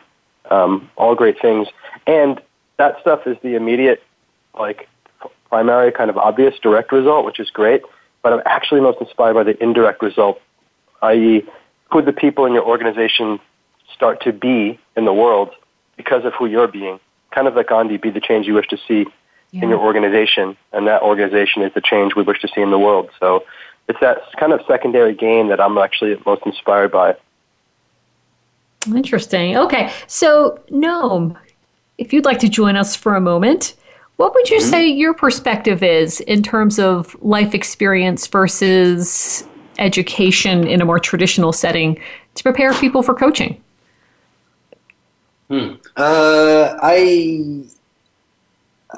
Um, 0.49 0.89
all 0.97 1.15
great 1.15 1.39
things. 1.41 1.67
And 2.07 2.41
that 2.77 2.99
stuff 3.01 3.27
is 3.27 3.37
the 3.43 3.55
immediate, 3.55 4.01
like, 4.57 4.87
primary 5.49 5.91
kind 5.91 6.09
of 6.09 6.17
obvious 6.17 6.55
direct 6.61 6.91
result, 6.91 7.25
which 7.25 7.39
is 7.39 7.49
great. 7.51 7.83
But 8.23 8.33
I'm 8.33 8.41
actually 8.45 8.81
most 8.81 8.99
inspired 8.99 9.35
by 9.35 9.43
the 9.43 9.61
indirect 9.61 10.01
result, 10.01 10.41
i.e., 11.01 11.45
who 11.91 12.01
the 12.01 12.13
people 12.13 12.45
in 12.45 12.53
your 12.53 12.65
organization 12.65 13.39
start 13.93 14.21
to 14.23 14.33
be 14.33 14.79
in 14.95 15.05
the 15.05 15.13
world 15.13 15.49
because 15.97 16.25
of 16.25 16.33
who 16.33 16.45
you're 16.45 16.67
being. 16.67 16.99
Kind 17.31 17.47
of 17.47 17.55
like 17.55 17.69
Gandhi, 17.69 17.97
be 17.97 18.09
the 18.09 18.19
change 18.19 18.47
you 18.47 18.53
wish 18.53 18.67
to 18.67 18.77
see 18.87 19.05
yeah. 19.51 19.63
in 19.63 19.69
your 19.69 19.79
organization, 19.79 20.57
and 20.73 20.87
that 20.87 21.01
organization 21.01 21.61
is 21.63 21.73
the 21.73 21.81
change 21.81 22.15
we 22.15 22.23
wish 22.23 22.39
to 22.41 22.47
see 22.47 22.61
in 22.61 22.71
the 22.71 22.79
world. 22.79 23.09
So 23.19 23.43
it's 23.87 23.99
that 23.99 24.19
kind 24.39 24.53
of 24.53 24.61
secondary 24.67 25.13
gain 25.13 25.47
that 25.49 25.59
I'm 25.59 25.77
actually 25.77 26.21
most 26.25 26.43
inspired 26.45 26.91
by. 26.91 27.15
Interesting. 28.87 29.57
Okay, 29.57 29.91
so 30.07 30.59
Noam, 30.71 31.35
if 31.97 32.13
you'd 32.13 32.25
like 32.25 32.39
to 32.39 32.49
join 32.49 32.75
us 32.75 32.95
for 32.95 33.15
a 33.15 33.21
moment, 33.21 33.75
what 34.17 34.33
would 34.33 34.49
you 34.49 34.57
mm-hmm. 34.57 34.69
say 34.69 34.87
your 34.87 35.13
perspective 35.13 35.81
is 35.83 36.19
in 36.21 36.43
terms 36.43 36.79
of 36.79 37.15
life 37.21 37.53
experience 37.53 38.27
versus 38.27 39.47
education 39.77 40.67
in 40.67 40.81
a 40.81 40.85
more 40.85 40.99
traditional 40.99 41.51
setting 41.51 41.99
to 42.35 42.43
prepare 42.43 42.73
people 42.73 43.01
for 43.01 43.13
coaching? 43.13 43.61
Hmm. 45.49 45.75
Uh, 45.97 46.77
I 46.81 47.65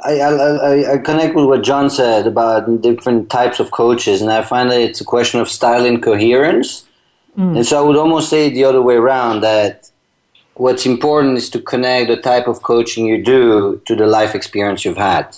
I, 0.03 0.19
I, 0.19 0.93
I, 0.93 0.97
connect 0.99 1.35
with 1.35 1.45
what 1.45 1.63
John 1.63 1.89
said 1.89 2.25
about 2.25 2.81
different 2.81 3.29
types 3.29 3.59
of 3.59 3.71
coaches, 3.71 4.21
and 4.21 4.31
I 4.31 4.41
find 4.41 4.71
that 4.71 4.79
it's 4.79 5.01
a 5.01 5.05
question 5.05 5.41
of 5.41 5.49
style 5.49 5.85
and 5.85 6.01
coherence. 6.01 6.85
Mm. 7.37 7.57
And 7.57 7.65
so 7.65 7.77
I 7.77 7.85
would 7.85 7.97
almost 7.97 8.29
say 8.29 8.49
the 8.49 8.63
other 8.63 8.81
way 8.81 8.95
around 8.95 9.41
that 9.41 9.91
what's 10.53 10.85
important 10.85 11.37
is 11.37 11.49
to 11.49 11.59
connect 11.59 12.07
the 12.07 12.17
type 12.17 12.47
of 12.47 12.61
coaching 12.63 13.05
you 13.05 13.21
do 13.21 13.81
to 13.85 13.95
the 13.95 14.05
life 14.05 14.33
experience 14.33 14.85
you've 14.85 14.97
had. 14.97 15.35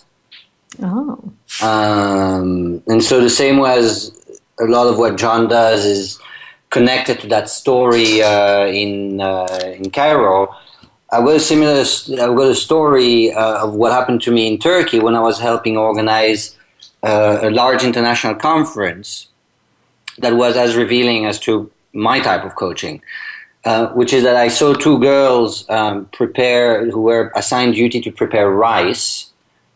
Oh. 0.81 1.31
Um, 1.61 2.83
and 2.87 3.03
so 3.03 3.21
the 3.21 3.29
same 3.29 3.57
way 3.57 3.73
as 3.73 4.11
a 4.59 4.65
lot 4.65 4.87
of 4.87 4.97
what 4.97 5.17
John 5.17 5.47
does 5.47 5.85
is 5.85 6.19
connected 6.69 7.19
to 7.21 7.27
that 7.27 7.49
story 7.49 8.21
uh, 8.21 8.65
in 8.67 9.21
uh, 9.21 9.47
in 9.77 9.89
Cairo 9.91 10.55
I've 11.13 11.25
got 11.25 11.35
a 11.35 11.39
similar. 11.39 11.79
I've 11.79 12.35
got 12.35 12.49
a 12.49 12.55
story 12.55 13.31
uh, 13.31 13.65
of 13.65 13.75
what 13.75 13.91
happened 13.91 14.23
to 14.23 14.31
me 14.31 14.47
in 14.47 14.57
Turkey 14.57 14.99
when 14.99 15.15
I 15.15 15.19
was 15.19 15.39
helping 15.39 15.77
organize 15.77 16.57
uh, 17.03 17.37
a 17.43 17.51
large 17.51 17.83
international 17.83 18.33
conference 18.33 19.27
that 20.17 20.35
was 20.35 20.57
as 20.57 20.75
revealing 20.75 21.27
as 21.27 21.39
to 21.41 21.71
my 21.93 22.19
type 22.19 22.43
of 22.43 22.55
coaching, 22.55 23.03
uh, 23.63 23.89
which 23.89 24.11
is 24.11 24.23
that 24.23 24.35
I 24.35 24.47
saw 24.47 24.73
two 24.73 24.97
girls 24.97 25.69
um, 25.69 26.05
prepare 26.13 26.89
who 26.89 27.01
were 27.01 27.31
assigned 27.35 27.75
duty 27.75 28.01
to 28.01 28.11
prepare 28.11 28.49
rice 28.49 29.31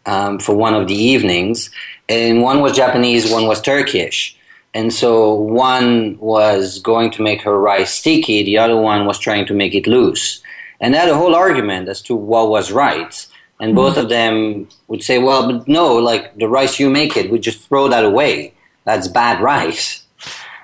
um, 0.08 0.40
for 0.40 0.56
one 0.56 0.74
of 0.74 0.88
the 0.88 0.96
evenings, 0.96 1.70
and 2.10 2.42
one 2.42 2.62
was 2.62 2.76
Japanese, 2.76 3.32
one 3.32 3.46
was 3.46 3.62
Turkish. 3.62 4.36
And 4.74 4.92
so 4.92 5.34
one 5.34 6.18
was 6.20 6.80
going 6.80 7.12
to 7.12 7.22
make 7.22 7.42
her 7.44 7.60
rice 7.60 7.94
sticky, 7.94 8.44
the 8.44 8.58
other 8.58 8.78
one 8.78 9.06
was 9.06 9.20
trying 9.20 9.46
to 9.48 9.54
make 9.54 9.76
it 9.76 9.86
loose. 9.86 10.42
And 10.80 10.94
they 10.94 10.98
had 10.98 11.10
a 11.10 11.18
whole 11.18 11.36
argument 11.36 11.90
as 11.90 12.02
to 12.04 12.16
what 12.16 12.50
was 12.50 12.72
right. 12.72 13.28
And 13.60 13.74
both 13.74 13.94
mm-hmm. 13.94 14.02
of 14.02 14.10
them 14.10 14.70
would 14.88 15.04
say, 15.04 15.18
well, 15.18 15.52
but 15.52 15.68
no, 15.68 15.96
like 15.96 16.38
the 16.38 16.48
rice 16.48 16.80
you 16.80 16.90
make 16.90 17.18
it, 17.18 17.32
we 17.32 17.40
just 17.40 17.68
throw 17.68 17.88
that 17.90 18.06
away. 18.06 18.54
That's 18.86 19.08
bad 19.08 19.42
rice. 19.42 20.06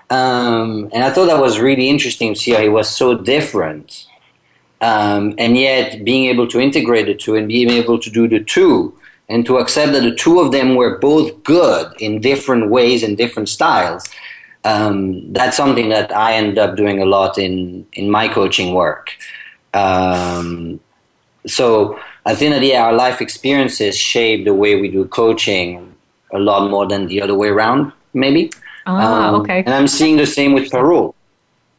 Um, 0.10 0.89
and 0.93 1.03
I 1.03 1.10
thought 1.10 1.25
that 1.25 1.41
was 1.41 1.60
really 1.60 1.89
interesting 1.89 2.36
to 2.36 2.39
see 2.39 2.51
how 2.51 2.62
it 2.62 2.72
was 2.72 2.89
so 2.89 3.17
different. 3.17 4.05
Um, 4.82 5.34
and 5.38 5.58
yet 5.58 6.03
being 6.03 6.25
able 6.25 6.48
to 6.50 6.60
integrate 6.60 7.08
the 7.08 7.15
two 7.15 7.36
and 7.36 7.48
being 7.48 7.70
able 7.70 7.98
to 8.00 8.10
do 8.10 8.27
the 8.27 8.43
two 8.43 8.96
and 9.29 9.46
to 9.46 9.58
accept 9.58 9.93
that 9.93 10.03
the 10.03 10.13
two 10.13 10.39
of 10.39 10.51
them 10.51 10.75
were 10.75 11.00
both 11.00 11.43
good 11.43 11.91
in 12.00 12.22
different 12.22 12.70
ways 12.70 13.01
and 13.01 13.17
different 13.17 13.50
styles. 13.50 14.08
Um, 14.65 15.32
that's 15.34 15.58
something 15.58 15.89
that 15.89 16.15
I 16.15 16.34
end 16.34 16.58
up 16.58 16.75
doing 16.75 17.01
a 17.01 17.05
lot 17.05 17.38
in, 17.38 17.88
in 17.93 18.12
my 18.12 18.27
coaching 18.27 18.74
work. 18.74 19.12
Um, 19.74 20.80
so 21.46 22.00
I 22.25 22.36
think 22.36 22.53
that 22.53 22.63
yeah, 22.63 22.86
our 22.86 22.94
life 22.94 23.22
experiences 23.22 23.98
shape 23.98 24.46
the 24.46 24.53
way 24.53 24.80
we 24.80 24.89
do 24.89 25.06
coaching 25.06 25.96
a 26.32 26.39
lot 26.39 26.70
more 26.70 26.88
than 26.88 27.08
the 27.08 27.22
other 27.22 27.36
way 27.36 27.50
around, 27.50 27.92
maybe. 28.13 28.51
Ah, 28.86 29.30
um, 29.30 29.36
okay. 29.42 29.60
And 29.60 29.74
I'm 29.74 29.88
seeing 29.88 30.18
the 30.18 30.25
same 30.25 30.53
with 30.53 30.70
Parul. 30.72 31.13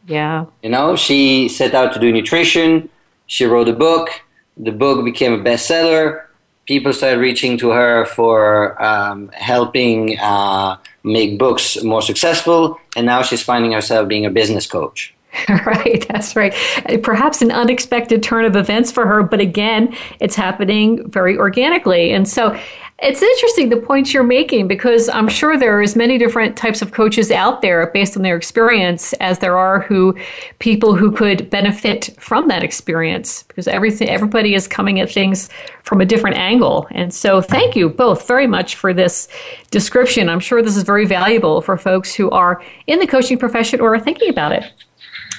Yeah. 0.06 0.46
You 0.62 0.70
know, 0.70 0.96
she 0.96 1.48
set 1.48 1.74
out 1.74 1.92
to 1.94 1.98
do 2.00 2.12
nutrition. 2.12 2.88
She 3.26 3.44
wrote 3.44 3.68
a 3.68 3.72
book. 3.72 4.08
The 4.56 4.72
book 4.72 5.04
became 5.04 5.32
a 5.32 5.38
bestseller. 5.38 6.24
People 6.66 6.92
started 6.92 7.20
reaching 7.20 7.58
to 7.58 7.70
her 7.70 8.06
for 8.06 8.82
um, 8.82 9.28
helping 9.32 10.18
uh, 10.18 10.76
make 11.02 11.38
books 11.38 11.82
more 11.82 12.00
successful, 12.00 12.80
and 12.96 13.04
now 13.04 13.22
she's 13.22 13.42
finding 13.42 13.72
herself 13.72 14.08
being 14.08 14.24
a 14.24 14.30
business 14.30 14.66
coach. 14.66 15.13
right, 15.48 16.06
that's 16.08 16.36
right. 16.36 16.54
Uh, 16.88 16.98
perhaps 17.02 17.42
an 17.42 17.50
unexpected 17.50 18.22
turn 18.22 18.44
of 18.44 18.56
events 18.56 18.92
for 18.92 19.06
her, 19.06 19.22
but 19.22 19.40
again, 19.40 19.94
it's 20.20 20.34
happening 20.34 21.08
very 21.10 21.36
organically. 21.36 22.12
And 22.12 22.28
so 22.28 22.58
it's 23.00 23.20
interesting 23.20 23.70
the 23.70 23.76
points 23.76 24.14
you're 24.14 24.22
making 24.22 24.68
because 24.68 25.08
I'm 25.08 25.26
sure 25.26 25.58
there 25.58 25.76
are 25.76 25.82
as 25.82 25.96
many 25.96 26.16
different 26.16 26.56
types 26.56 26.80
of 26.80 26.92
coaches 26.92 27.32
out 27.32 27.60
there 27.60 27.88
based 27.88 28.16
on 28.16 28.22
their 28.22 28.36
experience 28.36 29.12
as 29.14 29.40
there 29.40 29.58
are 29.58 29.80
who 29.80 30.16
people 30.60 30.94
who 30.94 31.10
could 31.10 31.50
benefit 31.50 32.10
from 32.20 32.46
that 32.48 32.62
experience 32.62 33.42
because 33.42 33.66
everything 33.66 34.08
everybody 34.08 34.54
is 34.54 34.68
coming 34.68 35.00
at 35.00 35.10
things 35.10 35.50
from 35.82 36.00
a 36.00 36.06
different 36.06 36.36
angle. 36.36 36.86
And 36.92 37.12
so 37.12 37.40
thank 37.42 37.74
you 37.74 37.88
both 37.88 38.28
very 38.28 38.46
much 38.46 38.76
for 38.76 38.94
this 38.94 39.28
description. 39.72 40.28
I'm 40.28 40.40
sure 40.40 40.62
this 40.62 40.76
is 40.76 40.84
very 40.84 41.04
valuable 41.04 41.60
for 41.60 41.76
folks 41.76 42.14
who 42.14 42.30
are 42.30 42.62
in 42.86 43.00
the 43.00 43.06
coaching 43.08 43.38
profession 43.38 43.80
or 43.80 43.94
are 43.94 44.00
thinking 44.00 44.30
about 44.30 44.52
it. 44.52 44.72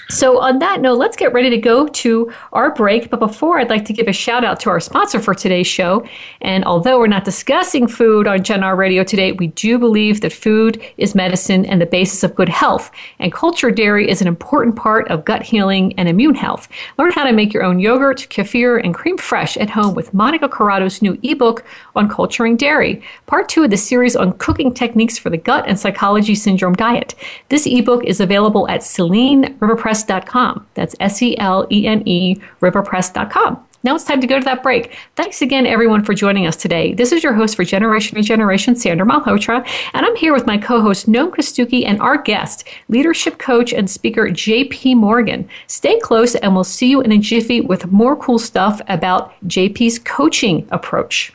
So, 0.10 0.40
on 0.40 0.60
that 0.60 0.82
note, 0.82 1.00
let's 1.00 1.18
get 1.18 1.34
ready 1.34 1.50
to 1.50 1.58
go 1.58 1.88
to 1.88 2.32
our 2.54 2.72
break. 2.72 3.10
But 3.10 3.20
before, 3.20 3.60
I'd 3.60 3.72
like 3.72 3.86
to 3.86 3.94
give 3.94 4.08
a 4.08 4.14
shout 4.14 4.44
out 4.44 4.60
to 4.60 4.70
our 4.70 4.80
sponsor 4.80 5.20
for 5.20 5.34
today's 5.34 5.66
show. 5.66 6.08
And 6.42 6.64
although 6.64 7.00
we're 7.00 7.08
not 7.08 7.26
discussing 7.26 7.88
food 7.88 8.28
on 8.28 8.44
Gen 8.44 8.64
R 8.64 8.76
Radio 8.76 9.04
today, 9.04 9.32
we 9.32 9.48
do 9.48 9.80
believe 9.80 10.22
that 10.22 10.32
food 10.32 10.80
is 10.98 11.16
medicine 11.16 11.66
and 11.66 11.82
the 11.82 11.88
basis 11.88 12.24
of 12.24 12.36
good 12.36 12.50
health. 12.50 12.92
And 13.18 13.34
cultured 13.34 13.76
dairy 13.76 14.08
is 14.08 14.22
an 14.22 14.28
important 14.28 14.76
part 14.76 15.08
of 15.10 15.26
gut 15.26 15.42
healing 15.42 15.94
and 15.98 16.08
immune 16.08 16.36
health. 16.36 16.68
Learn 17.00 17.12
how 17.12 17.24
to 17.24 17.34
make 17.34 17.52
your 17.52 17.64
own 17.64 17.80
yogurt, 17.80 18.28
kefir, 18.30 18.84
and 18.84 18.94
crème 18.94 19.18
fraîche 19.18 19.60
at 19.60 19.72
home 19.72 19.96
with 19.96 20.14
Monica 20.14 20.48
Corrado's 20.48 21.02
new 21.02 21.18
ebook 21.24 21.66
on 21.96 22.08
culturing 22.08 22.58
dairy, 22.58 23.02
part 23.26 23.50
two 23.50 23.64
of 23.64 23.72
the 23.72 23.78
series 23.78 24.16
on 24.16 24.34
cooking 24.34 24.72
techniques 24.72 25.18
for 25.18 25.32
the 25.32 25.38
gut 25.38 25.66
and 25.68 25.80
psychology 25.80 26.36
syndrome 26.36 26.76
diet. 26.76 27.16
This 27.50 27.66
ebook 27.66 28.04
is 28.06 28.20
available 28.20 28.68
at 28.70 28.84
Selene 28.84 29.58
River 29.60 29.76
Press 29.76 29.95
riverpress.com. 29.96 30.68
That's 30.74 30.96
S 31.00 31.22
E 31.22 31.38
L 31.38 31.68
E 31.72 31.88
N 31.88 32.08
E, 32.08 32.36
riverpress.com. 32.62 33.64
Now 33.84 33.94
it's 33.94 34.04
time 34.04 34.20
to 34.20 34.28
go 34.28 34.40
to 34.40 34.46
that 34.46 34.64
break. 34.64 34.98
Thanks 35.16 35.44
again, 35.44 35.68
everyone, 35.68 36.04
for 36.04 36.16
joining 36.16 36.48
us 36.48 36.56
today. 36.56 36.96
This 36.96 37.12
is 37.12 37.24
your 37.24 37.34
host 37.34 37.56
for 37.56 37.64
Generation 37.64 38.16
Regeneration, 38.16 38.76
Sandra 38.76 39.06
Malhotra, 39.06 39.64
and 39.94 40.06
I'm 40.06 40.16
here 40.16 40.34
with 40.34 40.48
my 40.48 40.58
co 40.58 40.82
host, 40.82 41.08
Noam 41.08 41.30
Kostucki, 41.30 41.86
and 41.86 42.02
our 42.02 42.18
guest, 42.18 42.68
leadership 42.88 43.38
coach 43.38 43.74
and 43.74 43.88
speaker, 43.88 44.28
JP 44.30 44.96
Morgan. 44.96 45.48
Stay 45.68 46.00
close, 46.00 46.34
and 46.36 46.56
we'll 46.56 46.64
see 46.64 46.90
you 46.90 47.02
in 47.02 47.12
a 47.12 47.20
jiffy 47.20 47.62
with 47.62 47.92
more 47.92 48.16
cool 48.16 48.40
stuff 48.40 48.82
about 48.88 49.34
JP's 49.46 50.00
coaching 50.00 50.68
approach. 50.72 51.32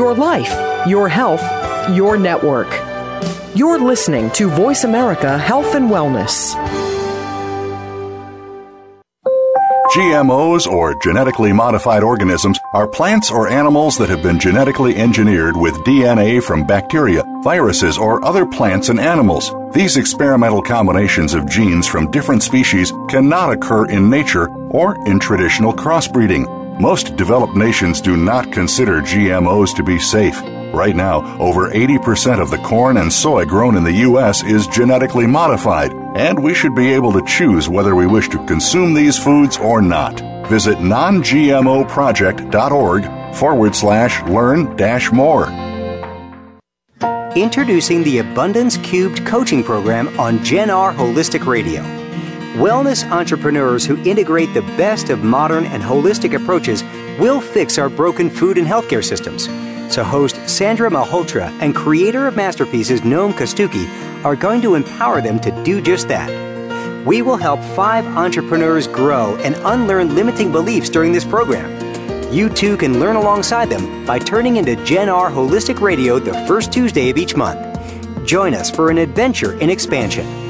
Your 0.00 0.14
life, 0.14 0.88
your 0.88 1.10
health, 1.10 1.42
your 1.94 2.16
network. 2.16 2.68
You're 3.54 3.78
listening 3.78 4.30
to 4.30 4.48
Voice 4.48 4.84
America 4.84 5.36
Health 5.36 5.74
and 5.74 5.90
Wellness. 5.90 6.54
GMOs, 9.94 10.66
or 10.66 10.94
genetically 11.02 11.52
modified 11.52 12.02
organisms, 12.02 12.58
are 12.72 12.88
plants 12.88 13.30
or 13.30 13.48
animals 13.48 13.98
that 13.98 14.08
have 14.08 14.22
been 14.22 14.40
genetically 14.40 14.96
engineered 14.96 15.54
with 15.54 15.74
DNA 15.84 16.42
from 16.42 16.66
bacteria, 16.66 17.22
viruses, 17.44 17.98
or 17.98 18.24
other 18.24 18.46
plants 18.46 18.88
and 18.88 18.98
animals. 18.98 19.52
These 19.74 19.98
experimental 19.98 20.62
combinations 20.62 21.34
of 21.34 21.46
genes 21.46 21.86
from 21.86 22.10
different 22.10 22.42
species 22.42 22.90
cannot 23.10 23.52
occur 23.52 23.84
in 23.90 24.08
nature 24.08 24.48
or 24.70 24.96
in 25.06 25.20
traditional 25.20 25.74
crossbreeding. 25.74 26.59
Most 26.80 27.14
developed 27.14 27.54
nations 27.54 28.00
do 28.00 28.16
not 28.16 28.50
consider 28.52 29.02
GMOs 29.02 29.76
to 29.76 29.82
be 29.82 29.98
safe. 29.98 30.40
Right 30.72 30.96
now, 30.96 31.38
over 31.38 31.68
80% 31.68 32.40
of 32.40 32.50
the 32.50 32.56
corn 32.56 32.96
and 32.96 33.12
soy 33.12 33.44
grown 33.44 33.76
in 33.76 33.84
the 33.84 33.92
U.S. 34.08 34.42
is 34.42 34.66
genetically 34.66 35.26
modified, 35.26 35.92
and 36.16 36.42
we 36.42 36.54
should 36.54 36.74
be 36.74 36.94
able 36.94 37.12
to 37.12 37.22
choose 37.26 37.68
whether 37.68 37.94
we 37.94 38.06
wish 38.06 38.30
to 38.30 38.42
consume 38.46 38.94
these 38.94 39.18
foods 39.18 39.58
or 39.58 39.82
not. 39.82 40.22
Visit 40.48 40.78
nongmoproject.org 40.78 43.34
forward 43.34 43.76
slash 43.76 44.22
learn 44.22 44.74
dash 44.76 45.12
more. 45.12 45.48
Introducing 47.36 48.02
the 48.04 48.20
Abundance 48.20 48.78
Cubed 48.78 49.26
coaching 49.26 49.62
program 49.62 50.18
on 50.18 50.42
Gen 50.42 50.70
R 50.70 50.94
Holistic 50.94 51.44
Radio. 51.44 51.82
Wellness 52.54 53.08
entrepreneurs 53.12 53.86
who 53.86 53.96
integrate 54.02 54.52
the 54.54 54.62
best 54.76 55.08
of 55.08 55.22
modern 55.22 55.64
and 55.66 55.80
holistic 55.80 56.34
approaches 56.34 56.82
will 57.20 57.40
fix 57.40 57.78
our 57.78 57.88
broken 57.88 58.28
food 58.28 58.58
and 58.58 58.66
healthcare 58.66 59.04
systems. 59.04 59.44
So, 59.94 60.02
host 60.02 60.36
Sandra 60.48 60.90
Malhotra 60.90 61.48
and 61.60 61.76
creator 61.76 62.26
of 62.26 62.34
Masterpieces 62.34 63.02
Noam 63.02 63.32
Kostucki 63.32 63.88
are 64.24 64.34
going 64.34 64.60
to 64.62 64.74
empower 64.74 65.20
them 65.20 65.38
to 65.40 65.62
do 65.62 65.80
just 65.80 66.08
that. 66.08 66.28
We 67.06 67.22
will 67.22 67.36
help 67.36 67.62
five 67.76 68.04
entrepreneurs 68.04 68.88
grow 68.88 69.36
and 69.36 69.54
unlearn 69.64 70.16
limiting 70.16 70.50
beliefs 70.50 70.90
during 70.90 71.12
this 71.12 71.24
program. 71.24 71.70
You 72.32 72.48
too 72.48 72.76
can 72.76 72.98
learn 72.98 73.14
alongside 73.14 73.70
them 73.70 74.04
by 74.04 74.18
turning 74.18 74.56
into 74.56 74.74
Gen 74.84 75.08
R 75.08 75.30
Holistic 75.30 75.80
Radio 75.80 76.18
the 76.18 76.34
first 76.48 76.72
Tuesday 76.72 77.10
of 77.10 77.16
each 77.16 77.36
month. 77.36 77.60
Join 78.26 78.54
us 78.54 78.70
for 78.70 78.90
an 78.90 78.98
adventure 78.98 79.58
in 79.60 79.70
expansion. 79.70 80.49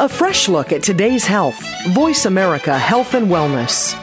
A 0.00 0.08
fresh 0.08 0.48
look 0.48 0.72
at 0.72 0.84
today's 0.84 1.26
health. 1.26 1.58
Voice 1.88 2.24
America 2.24 2.78
Health 2.78 3.14
and 3.14 3.26
Wellness. 3.26 3.96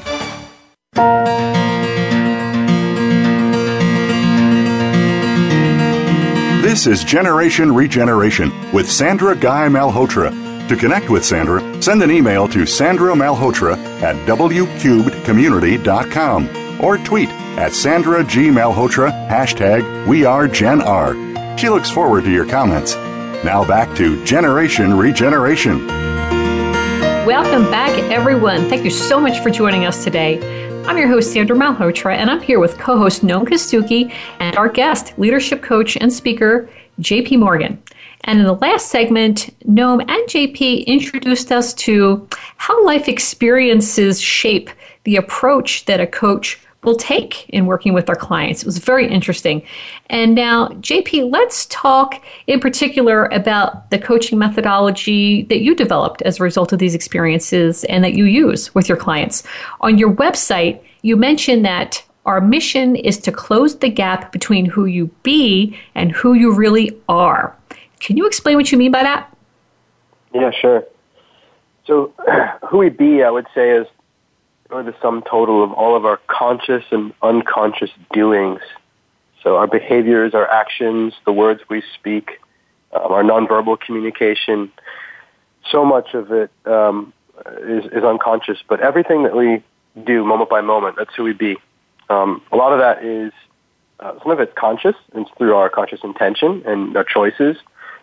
This 6.62 6.86
is 6.86 7.06
Generation 7.06 7.74
Regeneration 7.74 8.52
with 8.74 8.92
Sandra 8.92 9.38
Guy 9.38 9.70
Malhotra. 9.70 10.34
To 10.68 10.76
connect 10.76 11.10
with 11.10 11.24
Sandra, 11.24 11.62
send 11.82 12.04
an 12.04 12.12
email 12.12 12.50
to 12.50 12.66
Sandra 12.66 13.14
Malhotra 13.14 13.78
at 14.02 14.18
wcubedcommunity.com 14.28 16.82
or 16.84 16.98
tweet 16.98 17.30
at 17.30 17.72
Sandra 17.72 18.22
G. 18.26 18.50
Malhotra, 18.50 19.12
hashtag 19.30 20.08
We 20.08 20.26
Are 20.26 20.50
Gen 20.50 20.82
R. 20.82 21.16
She 21.58 21.70
looks 21.70 21.90
forward 21.90 22.26
to 22.26 22.32
your 22.32 22.46
comments. 22.46 22.98
Now 23.46 23.64
back 23.64 23.96
to 23.98 24.26
Generation 24.26 24.98
Regeneration. 24.98 25.86
Welcome 27.28 27.70
back, 27.70 27.92
everyone. 28.12 28.68
Thank 28.70 28.84
you 28.84 28.90
so 28.90 29.20
much 29.20 29.40
for 29.44 29.52
joining 29.52 29.86
us 29.86 30.04
today. 30.04 30.40
I'm 30.86 30.98
your 30.98 31.08
host, 31.08 31.32
Sandra 31.32 31.56
Malhotra, 31.56 32.16
and 32.16 32.32
I'm 32.32 32.42
here 32.42 32.60
with 32.60 32.80
co 32.80 32.98
host 32.98 33.22
Noam 33.22 33.48
Kostucki 33.48 34.12
and 34.40 34.58
our 34.58 34.68
guest, 34.68 35.14
leadership 35.20 35.62
coach 35.62 35.96
and 35.96 36.12
speaker, 36.12 36.68
JP 37.02 37.38
Morgan. 37.38 37.80
And 38.24 38.40
in 38.40 38.46
the 38.48 38.54
last 38.54 38.88
segment, 38.88 39.56
Noam 39.68 40.02
and 40.02 40.28
JP 40.28 40.88
introduced 40.88 41.52
us 41.52 41.72
to 41.76 42.28
how 42.58 42.84
life 42.84 43.08
experiences 43.08 44.20
shape 44.20 44.72
the 45.04 45.18
approach 45.18 45.86
that 45.86 46.02
a 46.02 46.08
coach 46.08 46.60
will 46.86 46.96
take 46.96 47.50
in 47.50 47.66
working 47.66 47.94
with 47.94 48.10
our 48.10 48.16
clients. 48.16 48.62
It 48.62 48.66
was 48.66 48.78
very 48.78 49.10
interesting. 49.10 49.64
And 50.10 50.36
now, 50.36 50.70
JP, 50.70 51.32
let's 51.32 51.66
talk 51.68 52.24
in 52.48 52.60
particular 52.60 53.26
about 53.26 53.90
the 53.90 54.00
coaching 54.00 54.38
methodology 54.38 55.44
that 55.44 55.62
you 55.62 55.76
developed 55.76 56.22
as 56.22 56.40
a 56.40 56.44
result 56.44 56.72
of 56.72 56.80
these 56.80 56.96
experiences 56.96 57.84
and 57.86 58.04
that 58.04 58.14
you 58.14 58.26
use 58.26 58.74
with 58.74 58.88
your 58.88 58.98
clients. 58.98 59.44
On 59.82 59.98
your 59.98 60.14
website, 60.14 60.82
you 61.02 61.18
mentioned 61.18 61.66
that 61.66 62.04
our 62.26 62.42
mission 62.42 62.96
is 62.96 63.18
to 63.20 63.32
close 63.32 63.78
the 63.78 63.90
gap 63.90 64.32
between 64.32 64.66
who 64.66 64.86
you 64.86 65.08
be 65.24 65.78
and 65.94 66.12
who 66.12 66.34
you 66.34 66.54
really 66.54 67.00
are. 67.08 67.56
Can 68.00 68.18
you 68.18 68.26
explain 68.26 68.56
what 68.58 68.72
you 68.72 68.78
mean 68.78 68.92
by 68.92 69.04
that? 69.04 69.36
Yeah, 70.34 70.52
sure. 70.52 70.84
So, 71.86 72.14
who 72.68 72.80
we 72.80 72.90
be, 72.90 73.24
I 73.24 73.30
would 73.30 73.48
say, 73.54 73.72
is 73.72 73.88
really 74.70 74.84
the 74.84 74.96
sum 75.02 75.24
total 75.30 75.64
of 75.64 75.72
all 75.74 75.96
of 75.96 76.06
our 76.06 76.20
conscious 76.28 76.84
and 76.92 77.14
unconscious 77.22 77.92
doings. 78.14 78.62
So, 79.44 79.58
our 79.58 79.68
behaviors, 79.68 80.34
our 80.34 80.50
actions, 80.50 81.14
the 81.26 81.32
words 81.32 81.62
we 81.70 81.84
speak, 81.94 82.40
um, 82.94 83.12
our 83.12 83.24
nonverbal 83.24 83.80
communication, 83.80 84.72
so 85.70 85.86
much 85.86 86.14
of 86.14 86.32
it 86.32 86.52
um, 86.66 87.14
is, 87.62 87.86
is 87.86 88.04
unconscious, 88.04 88.58
but 88.68 88.80
everything 88.80 89.24
that 89.24 89.36
we 89.36 89.64
do 90.04 90.24
moment 90.24 90.50
by 90.50 90.62
moment, 90.62 90.96
that's 90.98 91.14
who 91.16 91.24
we 91.24 91.34
be. 91.34 91.58
Um, 92.10 92.42
a 92.52 92.56
lot 92.56 92.74
of 92.74 92.80
that 92.80 93.04
is, 93.04 93.32
uh, 94.00 94.14
some 94.22 94.32
of 94.32 94.40
it's 94.40 94.54
conscious, 94.58 94.96
and 95.14 95.26
it's 95.26 95.38
through 95.38 95.56
our 95.56 95.70
conscious 95.70 96.00
intention 96.04 96.64
and 96.66 96.98
our 96.98 97.04
choices 97.04 97.58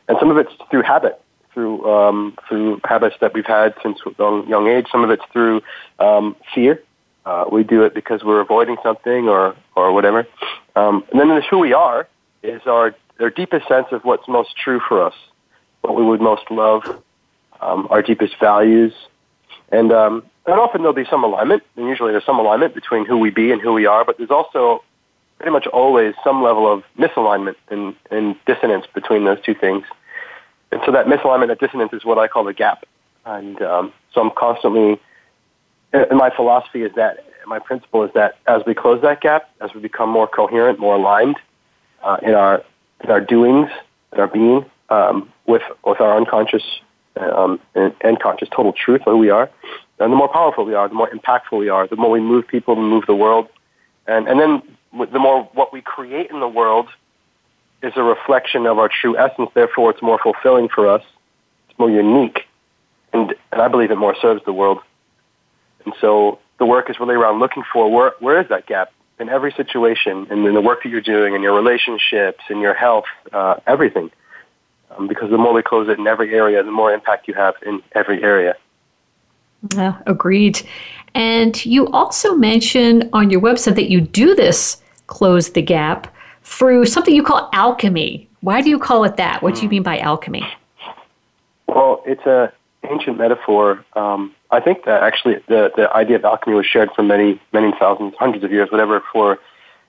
and 0.09 0.19
some 0.19 0.31
of 0.31 0.37
it's 0.37 0.53
through 0.71 0.83
habit, 0.83 1.22
through 1.53 1.91
um, 1.91 2.37
through 2.49 2.81
habits 2.85 3.17
that 3.21 3.35
we've 3.35 3.47
had 3.47 3.75
since 3.83 3.99
young, 4.19 4.49
young 4.49 4.69
age. 4.69 4.87
Some 4.91 5.05
of 5.05 5.11
it's 5.11 5.25
through 5.33 5.63
um, 5.99 6.37
fear. 6.55 6.83
Uh, 7.25 7.45
we 7.53 7.63
do 7.63 7.83
it 7.83 7.95
because 7.95 8.25
we're 8.25 8.41
avoiding 8.41 8.77
something 8.83 9.29
or 9.29 9.55
or 9.77 9.93
whatever. 9.93 10.27
Um, 10.75 11.05
and 11.11 11.21
then 11.21 11.29
there's 11.29 11.47
who 11.51 11.59
we 11.59 11.73
are 11.73 12.09
is 12.43 12.63
our 12.67 12.95
our 13.21 13.31
deepest 13.31 13.69
sense 13.69 13.87
of 13.93 14.05
what's 14.05 14.27
most 14.27 14.57
true 14.57 14.81
for 14.89 15.05
us, 15.05 15.15
what 15.83 15.95
we 15.95 16.05
would 16.05 16.21
most 16.21 16.51
love, 16.51 16.83
um, 17.61 17.87
our 17.91 18.03
deepest 18.03 18.35
values, 18.41 18.93
and 19.71 19.93
um, 19.93 20.25
and 20.47 20.59
often 20.59 20.83
there'll 20.83 20.95
be 20.95 21.07
some 21.09 21.23
alignment, 21.23 21.63
and 21.77 21.87
usually 21.87 22.13
there's 22.13 22.27
some 22.27 22.39
alignment 22.39 22.75
between 22.75 23.07
who 23.07 23.19
we 23.19 23.31
be 23.31 23.53
and 23.53 23.61
who 23.61 23.73
we 23.73 23.87
are, 23.87 24.05
but 24.05 24.19
there's 24.19 24.31
also 24.31 24.83
pretty 25.39 25.53
much 25.53 25.67
always 25.67 26.15
some 26.23 26.43
level 26.43 26.73
of 26.73 26.85
misalignment 26.99 27.57
and, 27.69 27.97
and 28.11 28.37
dissonance 28.47 28.87
between 28.95 29.25
those 29.25 29.41
two 29.45 29.55
things. 29.55 29.85
And 30.73 30.81
so 30.87 30.93
that 30.93 31.07
misalignment, 31.07 31.49
that 31.49 31.61
dissonance 31.61 31.93
is 31.93 32.05
what 32.05 32.19
I 32.19 32.27
call 32.27 32.45
the 32.45 32.55
gap. 32.55 32.85
And 33.27 33.61
um, 33.63 33.93
so 34.13 34.23
I'm 34.23 34.31
constantly, 34.37 34.99
and 35.93 36.19
my 36.19 36.31
philosophy 36.35 36.83
is 36.83 36.93
that, 36.97 37.25
my 37.47 37.59
principle 37.59 38.05
is 38.05 38.11
that 38.15 38.39
as 38.47 38.63
we 38.67 38.75
close 38.75 39.03
that 39.03 39.21
gap, 39.21 39.51
as 39.61 39.75
we 39.75 39.81
become 39.81 40.09
more 40.09 40.27
coherent, 40.27 40.79
more 40.79 40.95
aligned 40.95 41.37
uh, 42.03 42.17
in 42.23 42.35
our 42.35 42.65
in 43.03 43.11
our 43.11 43.21
doings, 43.21 43.69
in 44.13 44.21
our 44.21 44.29
being, 44.29 44.65
um, 44.91 45.31
with 45.47 45.63
with 45.85 46.01
our 46.01 46.17
unconscious 46.17 46.63
um, 47.17 47.61
and, 47.75 47.93
and 48.01 48.21
conscious 48.21 48.49
total 48.49 48.73
truth 48.73 49.01
of 49.07 49.13
who 49.13 49.19
we 49.19 49.31
are, 49.31 49.51
and 49.99 50.13
the 50.13 50.17
more 50.17 50.29
powerful 50.29 50.65
we 50.65 50.75
are, 50.75 50.89
the 50.89 50.95
more 50.95 51.11
impactful 51.11 51.59
we 51.59 51.69
are, 51.69 51.87
the 51.89 51.97
more 51.97 52.11
we 52.11 52.21
move 52.21 52.47
people, 52.47 52.77
move 52.77 53.05
the 53.07 53.15
world, 53.15 53.49
and 54.07 54.29
and 54.29 54.41
then 54.41 54.63
the 55.11 55.19
more 55.19 55.45
what 55.53 55.73
we 55.73 55.81
create 55.81 56.31
in 56.31 56.41
the 56.41 56.49
world 56.49 56.89
is 57.83 57.93
a 57.97 58.03
reflection 58.03 58.67
of 58.67 58.79
our 58.79 58.89
true 58.89 59.19
essence. 59.19 59.51
Therefore, 59.55 59.91
it's 59.91 60.03
more 60.03 60.19
fulfilling 60.23 60.69
for 60.69 60.89
us. 60.89 61.03
It's 61.69 61.79
more 61.79 61.91
unique, 61.91 62.47
and 63.13 63.35
and 63.51 63.63
I 63.63 63.69
believe 63.69 63.91
it 63.91 63.97
more 63.97 64.17
serves 64.21 64.45
the 64.45 64.53
world. 64.53 64.79
And 65.85 65.95
so 66.01 66.39
the 66.59 66.67
work 66.67 66.91
is 66.91 67.01
really 67.01 67.15
around 67.15 67.41
looking 67.41 67.65
for 67.73 67.91
where 67.91 68.13
where 68.21 68.41
is 68.41 68.49
that 68.49 68.67
gap 68.67 68.93
in 69.19 69.29
every 69.29 69.53
situation, 69.53 70.27
and 70.31 70.47
in 70.47 70.55
the 70.55 70.61
work 70.61 70.83
that 70.83 70.89
you're 70.89 71.01
doing, 71.01 71.35
in 71.35 71.43
your 71.43 71.55
relationships, 71.55 72.43
in 72.51 72.61
your 72.61 72.75
health, 72.75 73.05
uh, 73.33 73.57
everything. 73.67 74.11
Um, 74.91 75.09
because 75.09 75.31
the 75.31 75.39
more 75.39 75.53
we 75.53 75.63
close 75.63 75.89
it 75.89 75.99
in 75.99 76.07
every 76.07 76.35
area, 76.35 76.63
the 76.63 76.71
more 76.71 76.93
impact 76.93 77.29
you 77.29 77.35
have 77.35 77.55
in 77.65 77.83
every 77.93 78.23
area. 78.23 78.57
Uh, 79.77 79.93
agreed. 80.07 80.61
And 81.15 81.65
you 81.65 81.87
also 81.89 82.35
mentioned 82.35 83.09
on 83.13 83.31
your 83.31 83.41
website 83.41 83.77
that 83.77 83.91
you 83.91 84.01
do 84.01 84.35
this 84.35 84.83
close 85.07 85.51
the 85.51 85.63
gap 85.63 86.13
through 86.43 86.87
something 86.87 87.15
you 87.15 87.23
call 87.23 87.49
alchemy. 87.53 88.29
Why 88.41 88.61
do 88.61 88.69
you 88.69 88.79
call 88.79 89.05
it 89.05 89.17
that? 89.17 89.43
What 89.43 89.55
do 89.55 89.63
you 89.63 89.69
mean 89.69 89.83
by 89.83 89.99
alchemy? 89.99 90.45
Well, 91.67 92.03
it's 92.07 92.27
a 92.27 92.53
ancient 92.91 93.19
metaphor. 93.19 93.85
Um, 93.95 94.35
I 94.51 94.61
think 94.61 94.85
that 94.85 95.03
actually 95.03 95.37
the, 95.49 95.73
the 95.77 95.91
idea 95.95 96.17
of 96.17 96.25
alchemy 96.25 96.55
was 96.55 96.67
shared 96.67 96.91
for 96.95 97.03
many, 97.03 97.41
many 97.53 97.73
thousands, 97.79 98.15
hundreds 98.19 98.45
of 98.45 98.53
years, 98.53 98.71
whatever, 98.71 99.03
for 99.13 99.39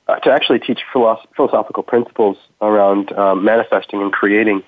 uh, 0.08 0.16
to 0.20 0.32
actually 0.32 0.60
teach 0.60 0.82
philosoph- 0.94 1.28
philosophical 1.36 1.84
principles 1.84 2.38
around 2.62 3.12
um, 3.14 3.44
manifesting 3.44 4.02
and 4.02 4.12
creating. 4.12 4.64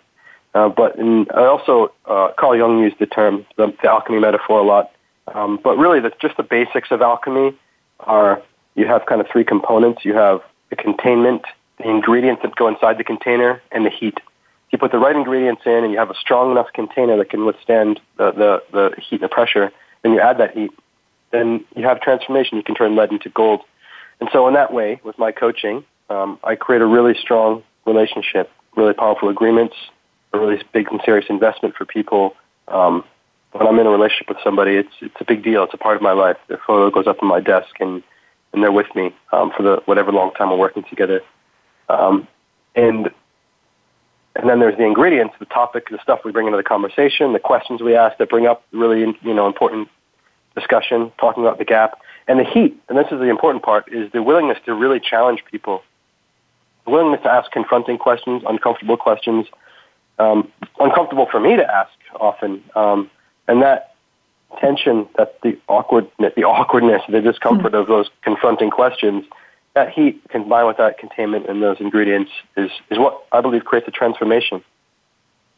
Uh, 0.54 0.70
but 0.70 0.98
in, 0.98 1.28
I 1.34 1.46
also 1.46 1.94
uh, 2.06 2.30
Carl 2.38 2.56
Jung 2.56 2.80
used 2.80 2.98
the 3.00 3.06
term 3.06 3.46
the, 3.58 3.74
the 3.82 3.90
alchemy 3.90 4.20
metaphor 4.20 4.60
a 4.60 4.64
lot. 4.64 4.92
Um, 5.34 5.60
but 5.62 5.78
really, 5.78 6.00
the, 6.00 6.12
just 6.22 6.38
the 6.38 6.44
basics 6.44 6.92
of 6.92 7.02
alchemy 7.02 7.58
are 8.02 8.42
you 8.76 8.86
have 8.88 9.06
kind 9.06 9.22
of 9.22 9.28
three 9.28 9.44
components. 9.44 10.06
You 10.06 10.14
have 10.14 10.42
the 10.70 10.76
containment, 10.76 11.44
the 11.78 11.90
ingredients 11.90 12.42
that 12.44 12.56
go 12.56 12.68
inside 12.68 12.98
the 12.98 13.04
container, 13.04 13.62
and 13.72 13.86
the 13.86 13.90
heat. 13.90 14.18
You 14.72 14.78
put 14.78 14.92
the 14.92 14.98
right 14.98 15.16
ingredients 15.16 15.62
in, 15.66 15.84
and 15.84 15.92
you 15.92 15.98
have 15.98 16.10
a 16.10 16.16
strong 16.16 16.52
enough 16.52 16.68
container 16.74 17.18
that 17.18 17.30
can 17.30 17.46
withstand 17.46 18.00
the, 18.18 18.32
the, 18.32 18.64
the 18.72 19.02
heat 19.02 19.22
and 19.22 19.24
the 19.24 19.30
pressure. 19.30 19.72
Then 20.04 20.14
you 20.14 20.20
add 20.20 20.40
that 20.40 20.56
heat. 20.56 20.72
Then 21.32 21.66
you 21.76 21.84
have 21.84 22.02
transformation. 22.02 22.58
You 22.58 22.64
can 22.64 22.76
turn 22.76 22.96
lead 22.96 23.12
into 23.12 23.30
gold. 23.30 23.62
And 24.20 24.30
so, 24.32 24.48
in 24.48 24.54
that 24.54 24.74
way, 24.74 25.00
with 25.04 25.18
my 25.18 25.32
coaching, 25.32 25.84
um, 26.10 26.40
I 26.44 26.56
create 26.56 26.82
a 26.82 26.86
really 26.86 27.16
strong 27.20 27.64
relationship, 27.86 28.50
really 28.76 28.94
powerful 28.94 29.30
agreements, 29.30 29.76
a 30.34 30.40
really 30.40 30.62
big 30.74 30.92
and 30.92 31.02
serious 31.04 31.26
investment 31.30 31.76
for 31.76 31.86
people. 31.86 32.36
Um, 32.68 33.04
when 33.52 33.68
I'm 33.68 33.80
in 33.80 33.88
a 33.88 33.90
relationship 33.90 34.30
with 34.30 34.38
somebody, 34.44 34.76
it's 34.76 34.94
it's 35.02 35.16
a 35.20 35.26
big 35.26 35.44
deal. 35.44 35.64
It's 35.64 35.74
a 35.74 35.78
part 35.78 35.96
of 35.96 36.02
my 36.02 36.12
life. 36.12 36.38
The 36.48 36.58
photo 36.66 36.90
goes 36.92 37.08
up 37.08 37.22
on 37.22 37.28
my 37.28 37.40
desk, 37.40 37.76
and 37.80 38.04
and 38.54 38.64
they're 38.64 38.72
with 38.72 38.94
me 38.96 39.14
um, 39.32 39.52
for 39.56 39.64
the 39.64 39.82
whatever 39.86 40.12
long 40.12 40.32
time 40.34 40.50
we're 40.50 40.58
working 40.58 40.84
together. 40.90 41.22
Um, 41.90 42.28
and 42.76 43.10
and 44.38 44.50
then 44.50 44.60
there's 44.60 44.78
the 44.78 44.84
ingredients, 44.84 45.36
the 45.40 45.46
topic, 45.46 45.90
the 45.90 46.00
stuff 46.04 46.20
we 46.26 46.32
bring 46.32 46.48
into 46.48 46.58
the 46.58 46.64
conversation, 46.64 47.32
the 47.32 47.40
questions 47.40 47.82
we 47.82 47.96
ask 47.96 48.18
that 48.18 48.30
bring 48.30 48.48
up 48.48 48.64
really 48.72 49.00
you 49.22 49.34
know 49.34 49.48
important 49.48 49.88
discussion, 50.56 51.12
talking 51.20 51.44
about 51.44 51.58
the 51.58 51.66
gap, 51.66 52.00
and 52.28 52.40
the 52.40 52.44
heat. 52.44 52.78
And 52.90 52.98
this 52.98 53.08
is 53.12 53.20
the 53.20 53.30
important 53.30 53.64
part: 53.64 53.92
is 53.92 54.12
the 54.12 54.22
willingness 54.22 54.58
to 54.66 54.74
really 54.74 55.00
challenge 55.00 55.44
people, 55.50 55.84
the 56.86 56.92
willingness 56.92 57.22
to 57.24 57.32
ask 57.32 57.52
confronting 57.52 57.98
questions, 57.98 58.44
uncomfortable 58.48 58.98
questions, 58.98 59.48
um, 60.20 60.52
uncomfortable 60.80 61.28
for 61.30 61.40
me 61.40 61.56
to 61.56 61.66
ask 61.66 61.92
often, 62.20 62.64
um, 62.76 63.10
and 63.48 63.62
that 63.62 63.96
tension, 64.60 65.08
that 65.18 65.40
the 65.42 65.58
awkwardness, 65.68 66.34
the 66.36 66.44
awkwardness, 66.44 67.02
the 67.10 67.22
discomfort 67.22 67.74
mm. 67.74 67.80
of 67.80 67.88
those 67.88 68.10
confronting 68.22 68.70
questions, 68.70 69.26
that 69.76 69.92
heat 69.92 70.22
combined 70.30 70.68
with 70.68 70.78
that 70.78 70.98
containment 70.98 71.48
and 71.48 71.62
those 71.62 71.80
ingredients 71.80 72.32
is, 72.58 72.72
is 72.90 72.98
what 72.98 73.26
I 73.32 73.42
believe 73.42 73.66
creates 73.66 73.88
a 73.88 73.92
transformation. 73.92 74.64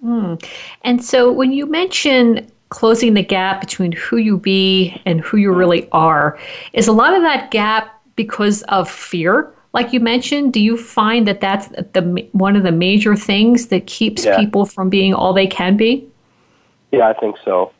Mm. 0.03 0.43
And 0.83 1.03
so 1.03 1.31
when 1.31 1.51
you 1.51 1.65
mention 1.65 2.51
closing 2.69 3.13
the 3.13 3.23
gap 3.23 3.61
between 3.61 3.91
who 3.93 4.17
you 4.17 4.37
be 4.37 5.01
and 5.05 5.21
who 5.21 5.37
you 5.37 5.53
really 5.53 5.87
are, 5.91 6.37
is 6.73 6.87
a 6.87 6.91
lot 6.91 7.13
of 7.13 7.21
that 7.21 7.51
gap 7.51 8.01
because 8.15 8.63
of 8.63 8.89
fear? 8.89 9.53
Like 9.73 9.93
you 9.93 9.99
mentioned, 9.99 10.53
do 10.53 10.59
you 10.59 10.77
find 10.77 11.27
that 11.27 11.39
that's 11.39 11.67
the 11.67 12.27
one 12.31 12.55
of 12.55 12.63
the 12.63 12.71
major 12.71 13.15
things 13.15 13.67
that 13.67 13.85
keeps 13.85 14.25
yeah. 14.25 14.37
people 14.37 14.65
from 14.65 14.89
being 14.89 15.13
all 15.13 15.33
they 15.33 15.47
can 15.47 15.77
be? 15.77 16.07
Yeah, 16.91 17.09
I 17.09 17.13
think 17.13 17.35
so. 17.45 17.71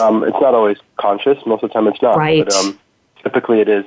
Um, 0.00 0.24
it's 0.24 0.40
not 0.40 0.54
always 0.54 0.78
conscious. 0.96 1.38
Most 1.44 1.62
of 1.62 1.70
the 1.70 1.74
time, 1.74 1.86
it's 1.88 2.00
not. 2.00 2.16
Right. 2.16 2.44
But 2.44 2.54
um, 2.54 2.78
typically, 3.22 3.60
it 3.60 3.68
is, 3.68 3.84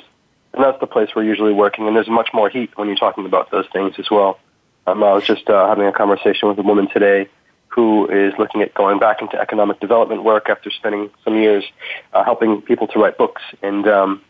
and 0.55 0.63
that's 0.63 0.79
the 0.79 0.87
place 0.87 1.09
we're 1.15 1.23
usually 1.23 1.53
working. 1.53 1.87
And 1.87 1.95
there's 1.95 2.07
much 2.07 2.29
more 2.33 2.49
heat 2.49 2.71
when 2.75 2.87
you're 2.87 2.97
talking 2.97 3.25
about 3.25 3.51
those 3.51 3.65
things 3.73 3.95
as 3.97 4.09
well. 4.09 4.39
Um, 4.87 5.03
I 5.03 5.13
was 5.13 5.25
just 5.25 5.49
uh, 5.49 5.67
having 5.67 5.85
a 5.85 5.91
conversation 5.91 6.47
with 6.47 6.57
a 6.57 6.63
woman 6.63 6.87
today 6.89 7.27
who 7.67 8.07
is 8.07 8.33
looking 8.39 8.61
at 8.61 8.73
going 8.73 8.99
back 8.99 9.21
into 9.21 9.39
economic 9.39 9.79
development 9.81 10.23
work 10.23 10.49
after 10.49 10.71
spending 10.71 11.09
some 11.25 11.35
years 11.35 11.65
uh, 12.13 12.23
helping 12.23 12.61
people 12.61 12.87
to 12.87 12.99
write 12.99 13.17
books. 13.17 13.41
And 13.61 13.85
um, 13.87 14.21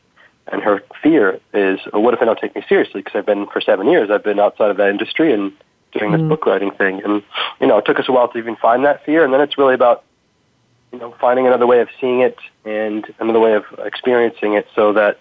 and 0.47 0.61
her 0.61 0.83
fear 1.01 1.39
is, 1.53 1.79
well, 1.91 2.03
what 2.03 2.13
if 2.13 2.19
they 2.19 2.25
don't 2.25 2.39
take 2.39 2.55
me 2.55 2.63
seriously? 2.69 3.01
Because 3.01 3.17
I've 3.17 3.25
been 3.25 3.47
for 3.47 3.61
seven 3.61 3.87
years, 3.87 4.09
I've 4.11 4.23
been 4.23 4.39
outside 4.39 4.69
of 4.69 4.77
that 4.77 4.89
industry 4.89 5.33
and 5.33 5.51
doing 5.91 6.11
this 6.11 6.21
mm. 6.21 6.29
book 6.29 6.45
writing 6.45 6.71
thing. 6.71 7.01
And 7.03 7.23
you 7.59 7.67
know, 7.67 7.77
it 7.77 7.85
took 7.85 7.99
us 7.99 8.05
a 8.07 8.11
while 8.11 8.27
to 8.29 8.37
even 8.37 8.55
find 8.55 8.85
that 8.85 9.05
fear, 9.05 9.23
and 9.23 9.33
then 9.33 9.41
it's 9.41 9.57
really 9.57 9.73
about 9.75 10.03
you 10.91 10.99
know 10.99 11.15
finding 11.19 11.45
another 11.45 11.67
way 11.67 11.81
of 11.81 11.89
seeing 11.99 12.21
it 12.21 12.37
and 12.63 13.05
another 13.19 13.39
way 13.39 13.53
of 13.53 13.65
experiencing 13.79 14.53
it, 14.53 14.67
so 14.75 14.93
that 14.93 15.19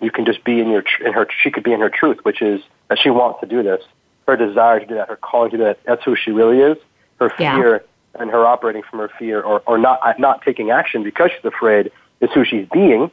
you 0.00 0.10
can 0.10 0.24
just 0.24 0.44
be 0.44 0.60
in 0.60 0.68
your 0.68 0.84
in 1.04 1.12
her. 1.12 1.26
She 1.42 1.50
could 1.50 1.64
be 1.64 1.72
in 1.72 1.80
her 1.80 1.90
truth, 1.90 2.18
which 2.22 2.42
is 2.42 2.60
that 2.88 2.98
she 2.98 3.10
wants 3.10 3.40
to 3.40 3.46
do 3.46 3.62
this. 3.62 3.82
Her 4.26 4.36
desire 4.36 4.80
to 4.80 4.86
do 4.86 4.94
that, 4.94 5.08
her 5.08 5.16
calling 5.16 5.50
to 5.52 5.56
do 5.56 5.64
that. 5.64 5.80
That's 5.84 6.02
who 6.04 6.16
she 6.16 6.30
really 6.30 6.58
is. 6.58 6.78
Her 7.18 7.30
fear 7.30 7.74
yeah. 7.74 8.20
and 8.20 8.30
her 8.30 8.46
operating 8.46 8.82
from 8.82 8.98
her 9.00 9.10
fear, 9.18 9.40
or 9.40 9.62
or 9.66 9.78
not 9.78 10.00
not 10.18 10.42
taking 10.42 10.70
action 10.70 11.02
because 11.02 11.30
she's 11.34 11.44
afraid, 11.44 11.90
is 12.20 12.30
who 12.34 12.44
she's 12.44 12.66
being. 12.72 13.10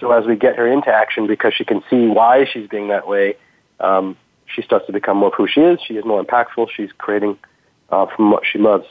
So 0.00 0.10
as 0.10 0.26
we 0.26 0.36
get 0.36 0.56
her 0.56 0.66
into 0.66 0.88
action, 0.88 1.26
because 1.26 1.54
she 1.54 1.64
can 1.64 1.82
see 1.88 2.08
why 2.08 2.46
she's 2.52 2.68
being 2.68 2.88
that 2.88 3.06
way, 3.06 3.36
um, 3.78 4.16
she 4.46 4.62
starts 4.62 4.86
to 4.86 4.92
become 4.92 5.18
more 5.18 5.28
of 5.28 5.34
who 5.34 5.46
she 5.46 5.60
is. 5.60 5.78
She 5.86 5.94
is 5.94 6.04
more 6.04 6.22
impactful. 6.22 6.68
She's 6.74 6.90
creating 6.98 7.38
uh, 7.90 8.06
from 8.14 8.30
what 8.30 8.42
she 8.50 8.58
loves. 8.58 8.86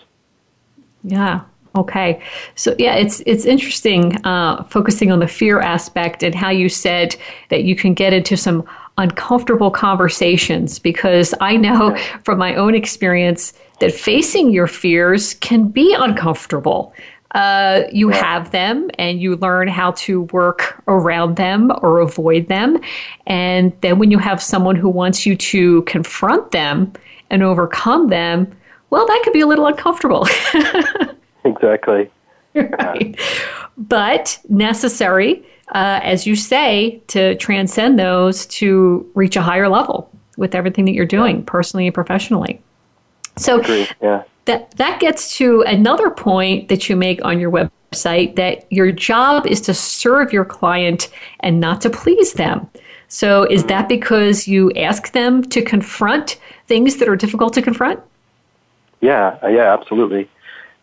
Yeah. 1.04 1.42
Okay. 1.76 2.22
So 2.56 2.76
yeah, 2.78 2.96
it's 2.96 3.22
it's 3.26 3.46
interesting 3.46 4.24
uh, 4.26 4.64
focusing 4.64 5.12
on 5.12 5.20
the 5.20 5.28
fear 5.28 5.62
aspect 5.62 6.22
and 6.22 6.36
how 6.36 6.50
you 6.50 6.68
said 6.68 7.16
that 7.50 7.64
you 7.64 7.76
can 7.76 7.94
get 7.94 8.12
into 8.12 8.36
some 8.36 8.68
uncomfortable 8.98 9.72
conversations 9.72 10.80
because 10.80 11.34
I 11.40 11.56
know 11.56 11.98
from 12.26 12.38
my 12.38 12.56
own 12.56 12.76
experience 12.76 13.54
that 13.80 13.94
facing 13.94 14.52
your 14.52 14.68
fears 14.68 15.36
can 15.36 15.70
be 15.70 15.96
uncomfortable. 15.98 16.94
Uh, 17.34 17.84
you 17.94 18.10
have 18.10 18.52
them 18.52 18.90
and 19.00 19.22
you 19.22 19.38
learn 19.38 19.70
how 19.70 19.92
to 19.92 20.24
work 20.34 20.84
around 20.90 21.38
them 21.38 21.72
or 21.82 22.00
avoid 22.00 22.48
them. 22.50 22.78
And 23.26 23.72
then 23.80 23.98
when 23.98 24.12
you 24.12 24.18
have 24.18 24.44
someone 24.44 24.76
who 24.76 24.90
wants 24.90 25.26
you 25.26 25.38
to 25.38 25.82
confront 25.84 26.52
them 26.52 26.92
and 27.30 27.42
overcome 27.42 28.10
them, 28.10 28.54
well, 28.90 29.08
that 29.08 29.22
could 29.24 29.32
be 29.32 29.40
a 29.40 29.48
little 29.48 29.68
uncomfortable. 29.68 30.28
exactly. 31.44 32.10
Right. 32.54 33.18
But 33.78 34.38
necessary, 34.50 35.46
uh, 35.70 36.02
as 36.04 36.28
you 36.28 36.36
say, 36.36 37.02
to 37.08 37.36
transcend 37.36 37.98
those 37.98 38.46
to 38.48 39.10
reach 39.16 39.38
a 39.38 39.42
higher 39.42 39.70
level 39.70 40.12
with 40.36 40.54
everything 40.54 40.84
that 40.84 40.92
you're 40.92 41.06
doing 41.06 41.46
personally 41.46 41.88
and 41.88 41.94
professionally. 41.94 42.62
So, 43.38 43.62
yeah 44.02 44.24
that 44.46 44.72
that 44.78 45.00
gets 45.00 45.38
to 45.38 45.62
another 45.62 46.10
point 46.10 46.68
that 46.70 46.90
you 46.90 46.96
make 46.96 47.24
on 47.24 47.40
your 47.40 47.52
website 47.52 48.36
that 48.36 48.72
your 48.72 48.92
job 48.92 49.46
is 49.46 49.62
to 49.62 49.74
serve 49.74 50.34
your 50.34 50.46
client 50.46 51.10
and 51.42 51.60
not 51.60 51.82
to 51.82 51.90
please 51.90 52.34
them. 52.34 52.68
So 53.08 53.44
is 53.44 53.66
that 53.66 53.90
because 53.90 54.48
you 54.48 54.72
ask 54.72 55.12
them 55.12 55.44
to 55.50 55.62
confront 55.62 56.40
things 56.68 56.98
that 56.98 57.10
are 57.10 57.16
difficult 57.16 57.54
to 57.56 57.62
confront? 57.62 58.00
Yeah, 59.02 59.38
yeah, 59.48 59.74
absolutely. 59.74 60.30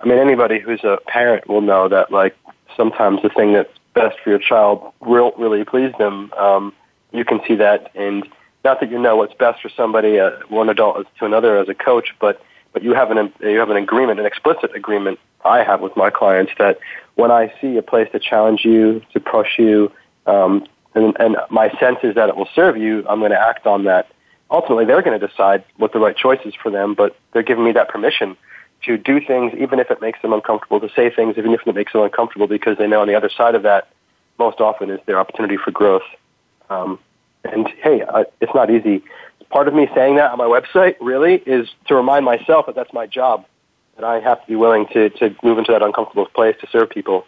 I 0.01 0.07
mean, 0.07 0.19
anybody 0.19 0.61
who's 0.61 0.85
a 0.85 0.99
parent 1.07 1.49
will 1.49 1.61
know 1.61 1.89
that, 1.89 2.13
like, 2.13 2.37
sometimes 2.77 3.23
the 3.23 3.29
thing 3.31 3.53
that's 3.53 3.73
best 3.95 4.19
for 4.23 4.31
your 4.31 4.39
child 4.39 4.93
will 5.01 5.33
really 5.37 5.65
please 5.65 5.93
them. 5.99 6.33
Um, 6.35 6.73
you 7.13 7.25
can 7.25 7.41
see 7.47 7.57
that, 7.57 7.91
and 7.95 8.27
not 8.65 8.81
that 8.81 8.91
you 8.91 8.99
know 8.99 9.17
what's 9.17 9.35
best 9.35 9.61
for 9.61 9.71
somebody, 9.71 10.21
uh, 10.21 10.31
one 10.49 10.69
adult 10.69 11.07
to 11.19 11.25
another 11.25 11.59
as 11.59 11.69
a 11.69 11.75
coach, 11.75 12.15
but 12.21 12.41
but 12.73 12.83
you 12.83 12.93
have 12.95 13.11
an 13.11 13.33
you 13.41 13.59
have 13.59 13.71
an 13.71 13.77
agreement, 13.77 14.21
an 14.21 14.27
explicit 14.27 14.75
agreement 14.75 15.19
I 15.45 15.65
have 15.65 15.81
with 15.81 15.97
my 15.97 16.11
clients 16.11 16.53
that 16.59 16.79
when 17.15 17.31
I 17.31 17.53
see 17.61 17.77
a 17.77 17.83
place 17.83 18.09
to 18.13 18.21
challenge 18.21 18.65
you, 18.65 19.03
to 19.13 19.21
push 19.21 19.59
you, 19.59 19.91
um, 20.27 20.67
and, 20.95 21.17
and 21.19 21.37
my 21.51 21.71
sense 21.81 21.99
is 22.03 22.15
that 22.15 22.29
it 22.29 22.37
will 22.37 22.49
serve 22.55 22.77
you, 22.77 23.05
I'm 23.09 23.21
going 23.21 23.31
to 23.31 23.41
act 23.41 23.67
on 23.67 23.85
that. 23.85 24.09
Ultimately, 24.51 24.85
they're 24.85 25.03
going 25.03 25.19
to 25.19 25.27
decide 25.27 25.65
what 25.77 25.93
the 25.93 25.99
right 25.99 26.17
choice 26.17 26.41
is 26.45 26.55
for 26.55 26.71
them, 26.71 26.95
but 26.95 27.17
they're 27.33 27.43
giving 27.43 27.65
me 27.65 27.73
that 27.73 27.89
permission 27.89 28.37
to 28.83 28.97
do 28.97 29.21
things 29.21 29.53
even 29.59 29.79
if 29.79 29.91
it 29.91 30.01
makes 30.01 30.21
them 30.23 30.33
uncomfortable, 30.33 30.81
to 30.81 30.89
say 30.95 31.11
things 31.11 31.37
even 31.37 31.53
if 31.53 31.67
it 31.67 31.75
makes 31.75 31.93
them 31.93 32.03
uncomfortable, 32.03 32.47
because 32.47 32.79
they 32.79 32.87
know 32.87 33.01
on 33.01 33.09
the 33.09 33.15
other 33.15 33.31
side 33.31 33.55
of 33.55 33.63
that, 33.63 33.89
most 34.39 34.61
often 34.61 34.91
is 34.91 35.01
their 35.07 35.19
opportunity 35.19 35.57
for 35.57 35.71
growth. 35.71 36.03
Um, 36.71 36.99
and 37.45 37.69
hey, 37.83 38.03
uh, 38.03 38.25
it's 38.41 38.55
not 38.55 38.71
easy 38.71 39.03
part 39.51 39.69
of 39.69 39.75
me 39.75 39.89
saying 39.95 40.17
that 40.17 40.31
on 40.31 40.39
my 40.39 40.45
website 40.45 40.97
really 41.01 41.35
is 41.35 41.69
to 41.87 41.95
remind 41.95 42.25
myself 42.25 42.67
that 42.67 42.75
that's 42.75 42.93
my 42.93 43.07
job, 43.07 43.47
that 43.97 44.05
I 44.05 44.21
have 44.21 44.41
to 44.43 44.47
be 44.47 44.57
willing 44.57 44.87
to, 44.93 45.11
to 45.11 45.35
move 45.43 45.59
into 45.59 45.73
that 45.73 45.83
uncomfortable 45.83 46.27
place 46.27 46.57
to 46.61 46.67
serve 46.71 46.91
people. 46.91 47.27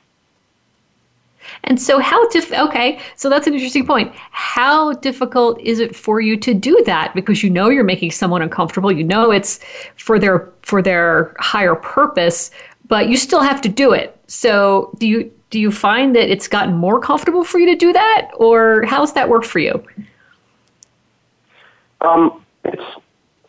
And 1.64 1.80
so, 1.80 1.98
how 1.98 2.28
diff- 2.28 2.52
okay, 2.52 3.00
so 3.16 3.28
that's 3.28 3.46
an 3.46 3.54
interesting 3.54 3.86
point. 3.86 4.12
How 4.30 4.92
difficult 4.94 5.60
is 5.60 5.80
it 5.80 5.94
for 5.96 6.20
you 6.20 6.36
to 6.38 6.54
do 6.54 6.82
that? 6.86 7.14
Because 7.14 7.42
you 7.42 7.50
know 7.50 7.68
you're 7.68 7.84
making 7.84 8.12
someone 8.12 8.42
uncomfortable. 8.42 8.92
You 8.92 9.04
know 9.04 9.30
it's 9.30 9.60
for 9.96 10.18
their 10.18 10.50
for 10.62 10.82
their 10.82 11.34
higher 11.38 11.74
purpose, 11.74 12.50
but 12.88 13.08
you 13.08 13.16
still 13.16 13.42
have 13.42 13.60
to 13.62 13.68
do 13.68 13.92
it. 13.92 14.16
So, 14.26 14.94
do 14.98 15.06
you 15.06 15.32
do 15.50 15.58
you 15.58 15.72
find 15.72 16.14
that 16.14 16.30
it's 16.30 16.48
gotten 16.48 16.74
more 16.74 17.00
comfortable 17.00 17.44
for 17.44 17.58
you 17.58 17.66
to 17.66 17.76
do 17.76 17.92
that, 17.92 18.30
or 18.36 18.84
how's 18.84 19.12
that 19.14 19.28
work 19.28 19.44
for 19.44 19.58
you? 19.58 19.84
Um, 22.00 22.44
it's 22.64 22.82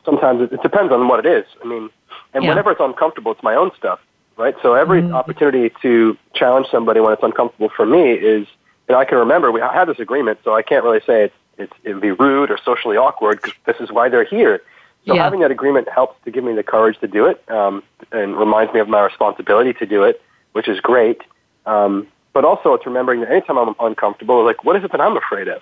sometimes 0.04 0.42
it, 0.42 0.52
it 0.52 0.62
depends 0.64 0.92
on 0.92 1.08
what 1.08 1.26
it 1.26 1.30
is. 1.30 1.46
I 1.64 1.68
mean, 1.68 1.90
and 2.34 2.44
yeah. 2.44 2.50
whenever 2.50 2.72
it's 2.72 2.82
uncomfortable, 2.82 3.32
it's 3.32 3.44
my 3.44 3.56
own 3.56 3.72
stuff, 3.78 4.00
right? 4.38 4.56
So 4.62 4.74
every 4.74 5.02
mm-hmm. 5.02 5.16
opportunity 5.16 5.72
to 5.82 6.18
challenge 6.34 6.68
somebody 6.72 7.00
when 7.00 7.14
it's 7.14 7.24
uncomfortable 7.24 7.70
for 7.70 7.86
me 7.86 8.12
is, 8.12 8.48
and 8.88 8.98
I 8.98 9.06
can 9.06 9.18
remember 9.18 9.52
we 9.52 9.62
had 9.62 9.86
this 9.86 10.00
agreement, 10.00 10.40
so 10.44 10.56
I 10.56 10.62
can't 10.62 10.84
really 10.84 11.02
say 11.02 11.26
it's, 11.26 11.36
it's 11.58 11.74
it 11.84 11.94
would 11.94 12.02
be 12.02 12.12
rude 12.12 12.52
or 12.52 12.58
socially 12.64 12.98
awkward 12.98 13.42
because 13.42 13.54
this 13.66 13.78
is 13.80 13.92
why 13.92 14.10
they're 14.10 14.24
here. 14.24 14.62
So 15.06 15.16
yeah. 15.16 15.24
having 15.24 15.40
that 15.40 15.52
agreement 15.52 15.90
helps 15.90 16.24
to 16.26 16.32
give 16.32 16.44
me 16.44 16.54
the 16.54 16.64
courage 16.64 17.00
to 17.00 17.08
do 17.08 17.26
it, 17.26 17.44
um, 17.50 17.84
and 18.12 18.38
reminds 18.38 18.74
me 18.74 18.80
of 18.80 18.88
my 18.88 19.02
responsibility 19.02 19.74
to 19.74 19.86
do 19.86 20.04
it, 20.04 20.22
which 20.52 20.68
is 20.68 20.80
great. 20.80 21.22
Um, 21.66 22.08
but 22.34 22.46
also, 22.46 22.74
it's 22.74 22.86
remembering 22.86 23.22
that 23.22 23.32
anytime 23.32 23.58
I'm 23.58 23.76
uncomfortable, 23.80 24.46
like, 24.46 24.64
what 24.64 24.76
is 24.76 24.84
it 24.84 24.92
that 24.92 25.02
I'm 25.02 25.18
afraid 25.18 25.48
of? 25.48 25.62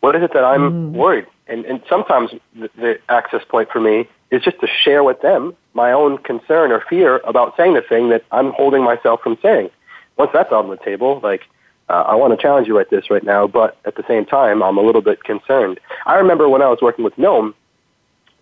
What 0.00 0.16
is 0.16 0.22
it 0.22 0.32
that 0.32 0.44
I'm 0.44 0.92
mm. 0.92 0.92
worried? 0.92 1.26
And, 1.46 1.64
and 1.66 1.82
sometimes 1.88 2.30
the, 2.54 2.70
the 2.76 2.98
access 3.08 3.42
point 3.48 3.70
for 3.70 3.80
me 3.80 4.08
is 4.30 4.42
just 4.42 4.60
to 4.60 4.66
share 4.66 5.02
with 5.02 5.20
them 5.22 5.54
my 5.74 5.92
own 5.92 6.18
concern 6.18 6.72
or 6.72 6.82
fear 6.88 7.18
about 7.24 7.56
saying 7.56 7.74
the 7.74 7.82
thing 7.82 8.10
that 8.10 8.24
I'm 8.30 8.52
holding 8.52 8.82
myself 8.82 9.20
from 9.22 9.38
saying. 9.42 9.70
Once 10.16 10.30
that's 10.32 10.52
on 10.52 10.68
the 10.68 10.76
table, 10.76 11.20
like, 11.22 11.42
uh, 11.88 12.04
I 12.06 12.14
want 12.14 12.32
to 12.32 12.40
challenge 12.40 12.68
you 12.68 12.78
at 12.78 12.90
this 12.90 13.10
right 13.10 13.24
now, 13.24 13.46
but 13.46 13.76
at 13.84 13.96
the 13.96 14.04
same 14.06 14.24
time, 14.24 14.62
I'm 14.62 14.78
a 14.78 14.82
little 14.82 15.02
bit 15.02 15.24
concerned. 15.24 15.80
I 16.06 16.16
remember 16.16 16.48
when 16.48 16.62
I 16.62 16.68
was 16.68 16.78
working 16.80 17.04
with 17.04 17.16
Noam 17.16 17.54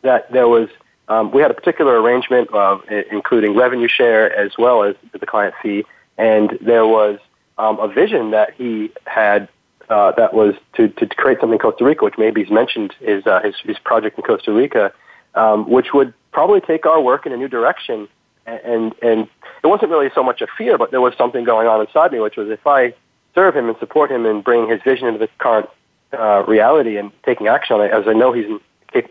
that 0.03 0.31
there 0.31 0.49
was, 0.49 0.69
um, 1.09 1.31
we 1.31 1.41
had 1.41 1.51
a 1.51 1.55
particular 1.55 2.01
arrangement 2.01 2.51
of 2.53 2.83
including 3.11 3.57
revenue 3.57 3.89
share 3.89 4.35
as 4.37 4.53
well 4.59 4.83
as 4.83 4.97
the 5.19 5.27
client 5.27 5.55
fee, 5.63 5.85
and 6.19 6.59
there 6.61 6.87
was 6.87 7.19
um, 7.57 7.79
a 7.81 7.89
vision 7.89 8.33
that 8.33 8.55
he 8.55 8.91
had 9.07 9.49
uh, 9.89 10.13
that 10.13 10.35
was 10.35 10.55
to, 10.75 10.89
to 10.89 11.07
create 11.07 11.41
something 11.41 11.55
in 11.55 11.59
Costa 11.59 11.85
Rica, 11.85 12.05
which 12.05 12.19
maybe 12.19 12.43
he's 12.43 12.53
mentioned 12.53 12.95
is 13.01 13.27
uh, 13.27 13.41
his, 13.41 13.55
his 13.65 13.79
project 13.79 14.19
in 14.19 14.25
Costa 14.25 14.53
Rica, 14.53 14.93
um, 15.35 15.69
which 15.69 15.93
would 15.93 16.13
probably 16.33 16.61
take 16.61 16.87
our 16.87 17.01
work 17.01 17.27
in 17.27 17.33
a 17.33 17.37
new 17.37 17.49
direction. 17.49 18.09
And, 18.47 18.95
and 19.03 19.29
it 19.63 19.67
wasn't 19.67 19.91
really 19.91 20.11
so 20.15 20.23
much 20.23 20.41
a 20.41 20.47
fear, 20.57 20.79
but 20.79 20.91
there 20.91 21.01
was 21.01 21.15
something 21.19 21.45
going 21.45 21.67
on 21.67 21.81
inside 21.81 22.13
me, 22.13 22.21
which 22.21 22.37
was 22.37 22.49
if 22.49 22.67
I 22.67 22.95
serve 23.35 23.55
him 23.55 23.69
and 23.69 23.77
support 23.79 24.11
him 24.11 24.25
and 24.25 24.43
bring 24.43 24.69
his 24.69 24.81
vision 24.83 25.07
into 25.07 25.19
the 25.19 25.29
current 25.39 25.69
uh, 26.13 26.45
reality 26.47 26.97
and 26.97 27.13
taking 27.25 27.47
action 27.47 27.77
on 27.77 27.85
it, 27.85 27.93
as 27.93 28.09
I 28.09 28.15
know 28.15 28.33
he's, 28.33 28.47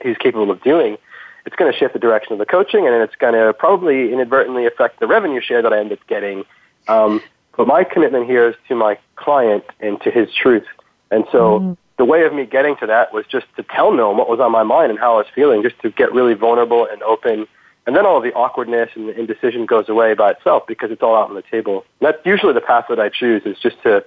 he's 0.02 0.18
capable 0.18 0.50
of 0.50 0.62
doing, 0.64 0.98
it's 1.46 1.56
going 1.56 1.72
to 1.72 1.78
shift 1.78 1.94
the 1.94 2.00
direction 2.00 2.34
of 2.34 2.40
the 2.40 2.46
coaching, 2.46 2.88
and 2.88 2.96
it's 2.96 3.16
going 3.16 3.34
to 3.34 3.54
probably 3.54 4.12
inadvertently 4.12 4.66
affect 4.66 5.00
the 5.00 5.08
revenue 5.08 5.40
share 5.40 5.62
that 5.62 5.72
I 5.72 5.80
end 5.80 5.92
up 5.92 6.00
getting. 6.08 6.44
Um, 6.88 7.22
but 7.56 7.68
my 7.68 7.84
commitment 7.84 8.26
here 8.26 8.50
is 8.50 8.56
to 8.68 8.76
my 8.76 8.98
client 9.16 9.64
and 9.80 10.02
to 10.02 10.12
his 10.12 10.34
truth. 10.34 10.66
And 11.10 11.26
so 11.32 11.60
mm-hmm. 11.60 11.74
The 11.98 12.06
way 12.06 12.24
of 12.24 12.34
me 12.34 12.46
getting 12.46 12.78
to 12.78 12.88
that 12.88 13.14
was 13.14 13.26
just 13.26 13.48
to 13.56 13.64
tell 13.64 13.92
Noam 13.92 14.18
what 14.18 14.30
was 14.30 14.40
on 14.40 14.52
my 14.52 14.64
mind 14.64 14.92
and 14.92 15.00
how 15.00 15.16
I 15.16 15.18
was 15.18 15.28
feeling, 15.34 15.64
just 15.64 15.80
to 15.82 15.90
get 15.90 16.14
really 16.14 16.34
vulnerable 16.34 16.88
and 16.90 17.02
open. 17.04 17.48
And 17.86 17.96
then 17.96 18.06
all 18.06 18.18
of 18.18 18.24
the 18.24 18.34
awkwardness 18.34 18.90
and 18.96 19.10
the 19.10 19.18
indecision 19.18 19.66
goes 19.66 19.90
away 19.90 20.14
by 20.14 20.32
itself 20.32 20.64
because 20.68 20.92
it's 20.92 21.02
all 21.02 21.16
out 21.16 21.30
on 21.30 21.36
the 21.36 21.44
table. 21.44 21.86
And 22.00 22.08
that's 22.08 22.26
usually 22.26 22.54
the 22.54 22.62
path 22.62 22.86
that 22.90 23.00
I 23.00 23.10
choose 23.10 23.44
is 23.46 23.58
just 23.60 23.82
to 23.84 24.06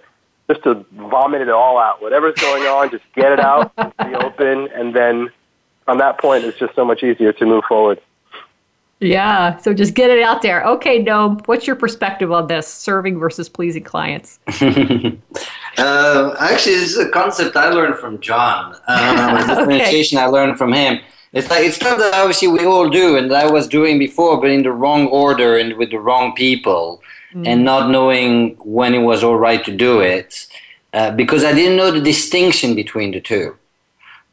just 0.48 0.64
to 0.64 0.84
vomit 0.92 1.42
it 1.42 1.48
all 1.48 1.78
out. 1.78 2.02
Whatever's 2.02 2.34
going 2.34 2.64
on, 2.64 2.90
just 2.90 3.04
get 3.14 3.30
it 3.30 3.38
out, 3.38 3.74
be 3.76 4.14
open, 4.16 4.68
and 4.74 4.94
then 4.94 5.30
on 5.86 5.98
that 5.98 6.20
point, 6.20 6.44
it's 6.44 6.58
just 6.58 6.74
so 6.74 6.84
much 6.84 7.04
easier 7.04 7.32
to 7.32 7.46
move 7.46 7.62
forward. 7.68 8.00
Yeah. 9.00 9.56
So 9.58 9.72
just 9.72 9.94
get 9.94 10.10
it 10.10 10.22
out 10.22 10.42
there. 10.42 10.62
Okay, 10.64 11.02
Noam, 11.02 11.46
what's 11.46 11.66
your 11.66 11.76
perspective 11.76 12.30
on 12.32 12.48
this, 12.48 12.68
serving 12.68 13.18
versus 13.18 13.48
pleasing 13.48 13.82
clients? 13.82 14.38
uh, 15.78 16.36
actually, 16.40 16.76
this 16.76 16.90
is 16.90 16.98
a 16.98 17.08
concept 17.10 17.56
I 17.56 17.70
learned 17.70 17.96
from 17.96 18.20
John. 18.20 18.76
Um, 18.88 19.46
differentiation. 19.46 20.18
I 20.18 20.26
learned 20.26 20.58
from 20.58 20.72
him. 20.72 21.00
It's 21.32 21.48
like 21.48 21.64
it's 21.64 21.76
stuff 21.76 21.98
that 21.98 22.12
obviously 22.14 22.48
we 22.48 22.64
all 22.64 22.88
do, 22.88 23.16
and 23.16 23.30
that 23.30 23.46
I 23.46 23.50
was 23.50 23.68
doing 23.68 23.98
before, 23.98 24.40
but 24.40 24.50
in 24.50 24.62
the 24.62 24.72
wrong 24.72 25.06
order 25.06 25.56
and 25.58 25.76
with 25.76 25.90
the 25.90 26.00
wrong 26.00 26.34
people, 26.34 27.02
mm. 27.32 27.46
and 27.46 27.64
not 27.64 27.90
knowing 27.90 28.56
when 28.64 28.94
it 28.94 28.98
was 28.98 29.22
all 29.22 29.36
right 29.36 29.64
to 29.64 29.76
do 29.76 30.00
it, 30.00 30.46
uh, 30.92 31.12
because 31.12 31.44
I 31.44 31.52
didn't 31.52 31.76
know 31.76 31.92
the 31.92 32.00
distinction 32.00 32.74
between 32.74 33.12
the 33.12 33.20
two. 33.20 33.56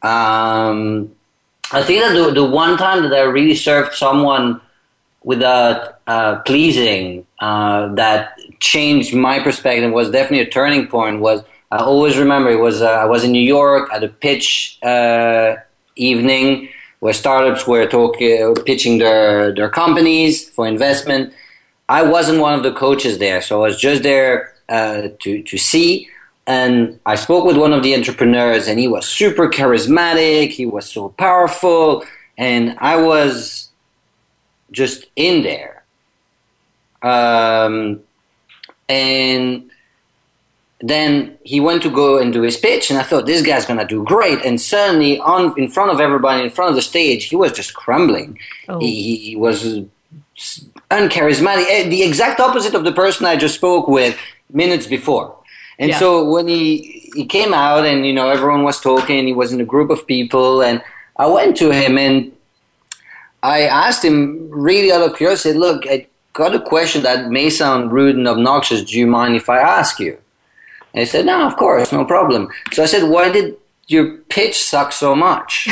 Um, 0.02 1.12
I 1.71 1.84
think 1.84 2.02
that 2.02 2.13
the, 2.13 2.32
the 2.32 2.45
one 2.45 2.78
time 2.78 3.04
that 3.04 3.13
I 3.13 3.23
really 3.23 3.56
served 3.56 3.93
someone 3.93 4.62
without 5.27 5.99
uh, 6.07 6.37
pleasing 6.49 7.25
uh, 7.39 7.93
that 7.95 8.39
changed 8.61 9.13
my 9.13 9.37
perspective 9.47 9.91
was 9.91 10.09
definitely 10.09 10.39
a 10.39 10.49
turning 10.49 10.87
point. 10.87 11.19
Was 11.19 11.43
I 11.69 11.79
always 11.79 12.17
remember 12.17 12.49
it 12.49 12.61
was 12.61 12.81
uh, 12.81 13.03
I 13.03 13.03
was 13.13 13.25
in 13.25 13.33
New 13.33 13.47
York 13.57 13.89
at 13.93 14.01
a 14.05 14.07
pitch 14.07 14.79
uh, 14.81 15.55
evening 15.97 16.69
where 17.01 17.13
startups 17.13 17.67
were 17.67 17.85
talking, 17.85 18.55
pitching 18.69 18.99
their, 18.99 19.53
their 19.53 19.69
companies 19.69 20.49
for 20.49 20.65
investment. 20.65 21.33
I 21.89 22.03
wasn't 22.03 22.39
one 22.39 22.53
of 22.53 22.63
the 22.63 22.71
coaches 22.71 23.17
there, 23.17 23.41
so 23.41 23.59
I 23.59 23.67
was 23.67 23.77
just 23.77 24.03
there 24.03 24.53
uh, 24.69 25.09
to, 25.23 25.43
to 25.43 25.57
see. 25.57 26.07
And 26.47 27.01
I 27.05 27.15
spoke 27.15 27.43
with 27.45 27.57
one 27.57 27.73
of 27.73 27.83
the 27.83 27.93
entrepreneurs, 27.93 28.69
and 28.69 28.79
he 28.79 28.87
was 28.87 29.05
super 29.05 29.49
charismatic. 29.49 30.51
He 30.51 30.65
was 30.65 30.89
so 30.89 31.09
powerful. 31.09 32.05
And 32.37 32.77
I 32.79 32.95
was 32.95 33.66
just 34.71 35.06
in 35.15 35.43
there. 35.43 35.84
Um, 37.01 38.01
and 38.89 39.69
then 40.80 41.38
he 41.43 41.60
went 41.60 41.82
to 41.84 41.89
go 41.89 42.19
and 42.19 42.32
do 42.32 42.41
his 42.41 42.58
pitch, 42.58 42.89
and 42.89 42.99
I 42.99 43.03
thought 43.03 43.25
this 43.25 43.41
guy's 43.41 43.65
gonna 43.65 43.88
do 43.88 44.03
great. 44.03 44.43
And 44.45 44.62
suddenly, 44.62 45.19
on 45.19 45.58
in 45.58 45.69
front 45.69 45.91
of 45.91 45.99
everybody, 45.99 46.43
in 46.43 46.49
front 46.49 46.69
of 46.69 46.75
the 46.75 46.82
stage, 46.82 47.25
he 47.25 47.36
was 47.36 47.51
just 47.51 47.73
crumbling. 47.73 48.38
Oh. 48.69 48.80
He, 48.80 49.17
he, 49.17 49.36
was 49.36 49.82
uncharismatic, 50.91 51.65
eh, 51.69 51.89
the 51.89 52.03
exact 52.03 52.39
opposite 52.39 52.75
of 52.75 52.84
the 52.84 52.91
person 52.91 53.25
I 53.25 53.36
just 53.36 53.56
spoke 53.56 53.88
with 53.88 54.17
minutes 54.53 54.86
before. 54.86 55.36
And 55.80 55.89
yeah. 55.89 55.99
so 55.99 56.30
when 56.30 56.47
he 56.47 57.12
he 57.15 57.25
came 57.25 57.53
out, 57.53 57.86
and 57.86 58.06
you 58.06 58.13
know 58.13 58.30
everyone 58.30 58.63
was 58.63 58.80
talking, 58.80 59.25
he 59.25 59.34
was 59.34 59.51
in 59.51 59.60
a 59.60 59.65
group 59.65 59.89
of 59.89 60.06
people, 60.06 60.62
and 60.62 60.84
I 61.17 61.25
went 61.25 61.58
to 61.58 61.71
him 61.71 61.97
and 61.97 62.32
I 63.55 63.57
asked 63.86 64.03
him 64.03 64.49
really 64.51 64.91
out 64.91 65.03
of 65.07 65.15
curiosity, 65.15 65.57
"Look, 65.57 65.79
I 65.88 66.07
got 66.33 66.60
a 66.60 66.60
question 66.73 67.03
that 67.03 67.29
may 67.38 67.49
sound 67.49 67.91
rude 67.97 68.15
and 68.15 68.27
obnoxious. 68.27 68.81
Do 68.89 68.93
you 69.01 69.07
mind 69.07 69.36
if 69.36 69.47
I 69.49 69.60
ask 69.60 69.99
you?" 69.99 70.17
And 70.97 71.01
he 71.01 71.05
said, 71.05 71.27
No, 71.27 71.45
of 71.45 71.55
course, 71.57 71.91
no 71.91 72.05
problem. 72.05 72.49
So 72.73 72.81
I 72.81 72.88
said, 72.88 73.07
Why 73.07 73.29
did 73.29 73.55
your 73.88 74.17
pitch 74.29 74.63
suck 74.63 74.91
so 74.91 75.15
much? 75.15 75.67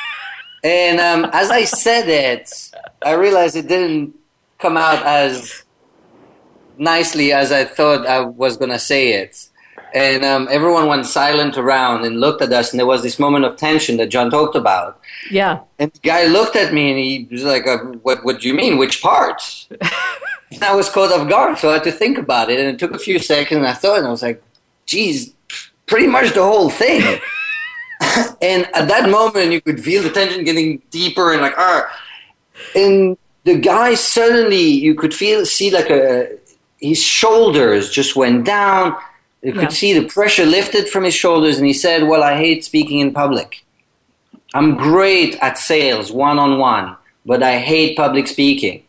and 0.64 0.98
um, 0.98 1.30
as 1.34 1.50
I 1.50 1.64
said 1.64 2.08
it, 2.08 2.70
I 3.04 3.12
realized 3.12 3.56
it 3.56 3.68
didn't 3.68 4.14
come 4.58 4.78
out 4.78 5.04
as 5.04 5.64
nicely 6.78 7.30
as 7.30 7.52
I 7.52 7.64
thought 7.64 8.06
I 8.06 8.20
was 8.20 8.56
going 8.56 8.70
to 8.70 8.78
say 8.78 9.12
it. 9.12 9.48
And 9.94 10.24
um, 10.24 10.48
everyone 10.50 10.88
went 10.88 11.06
silent 11.06 11.56
around 11.56 12.04
and 12.04 12.18
looked 12.18 12.42
at 12.42 12.52
us, 12.52 12.72
and 12.72 12.80
there 12.80 12.86
was 12.86 13.04
this 13.04 13.20
moment 13.20 13.44
of 13.44 13.56
tension 13.56 13.96
that 13.98 14.08
John 14.08 14.28
talked 14.28 14.56
about. 14.56 15.00
Yeah. 15.30 15.60
And 15.78 15.92
the 15.92 16.00
guy 16.00 16.26
looked 16.26 16.56
at 16.56 16.74
me, 16.74 16.90
and 16.90 16.98
he 16.98 17.28
was 17.30 17.44
like, 17.44 17.66
uh, 17.66 17.78
"What? 18.02 18.24
What 18.24 18.40
do 18.40 18.48
you 18.48 18.54
mean? 18.54 18.76
Which 18.76 19.00
part 19.00 19.40
and 20.54 20.64
I 20.64 20.74
was 20.74 20.88
caught 20.88 21.12
off 21.12 21.28
guard, 21.28 21.58
so 21.58 21.70
I 21.70 21.74
had 21.74 21.84
to 21.84 21.92
think 21.92 22.18
about 22.18 22.50
it, 22.50 22.60
and 22.60 22.68
it 22.68 22.78
took 22.78 22.92
a 22.92 22.98
few 22.98 23.18
seconds. 23.18 23.58
And 23.58 23.66
I 23.66 23.72
thought, 23.72 23.98
and 23.98 24.06
I 24.06 24.10
was 24.10 24.22
like, 24.22 24.42
geez, 24.86 25.34
pretty 25.86 26.06
much 26.06 26.32
the 26.32 26.42
whole 26.42 26.70
thing. 26.70 27.20
and 28.42 28.66
at 28.74 28.88
that 28.88 29.10
moment, 29.10 29.52
you 29.52 29.60
could 29.60 29.82
feel 29.82 30.02
the 30.02 30.10
tension 30.10 30.44
getting 30.44 30.82
deeper 30.90 31.32
and 31.32 31.42
like, 31.42 31.54
ah. 31.56 32.00
And 32.74 33.16
the 33.44 33.58
guy 33.58 33.94
suddenly, 33.94 34.62
you 34.62 34.94
could 34.94 35.14
feel, 35.14 35.44
see 35.44 35.70
like 35.70 35.90
a, 35.90 36.38
his 36.78 37.02
shoulders 37.02 37.90
just 37.90 38.16
went 38.16 38.44
down. 38.44 38.96
You 39.44 39.52
could 39.52 39.62
yeah. 39.62 39.68
see 39.68 39.92
the 39.98 40.08
pressure 40.08 40.46
lifted 40.46 40.88
from 40.88 41.04
his 41.04 41.14
shoulders, 41.14 41.58
and 41.58 41.66
he 41.66 41.72
said, 41.72 42.08
Well, 42.08 42.22
I 42.22 42.36
hate 42.36 42.64
speaking 42.64 42.98
in 42.98 43.12
public. 43.12 43.64
I'm 44.54 44.76
great 44.76 45.36
at 45.40 45.58
sales 45.58 46.10
one 46.10 46.38
on 46.38 46.58
one, 46.58 46.96
but 47.26 47.42
I 47.42 47.58
hate 47.58 47.96
public 47.96 48.26
speaking 48.26 48.84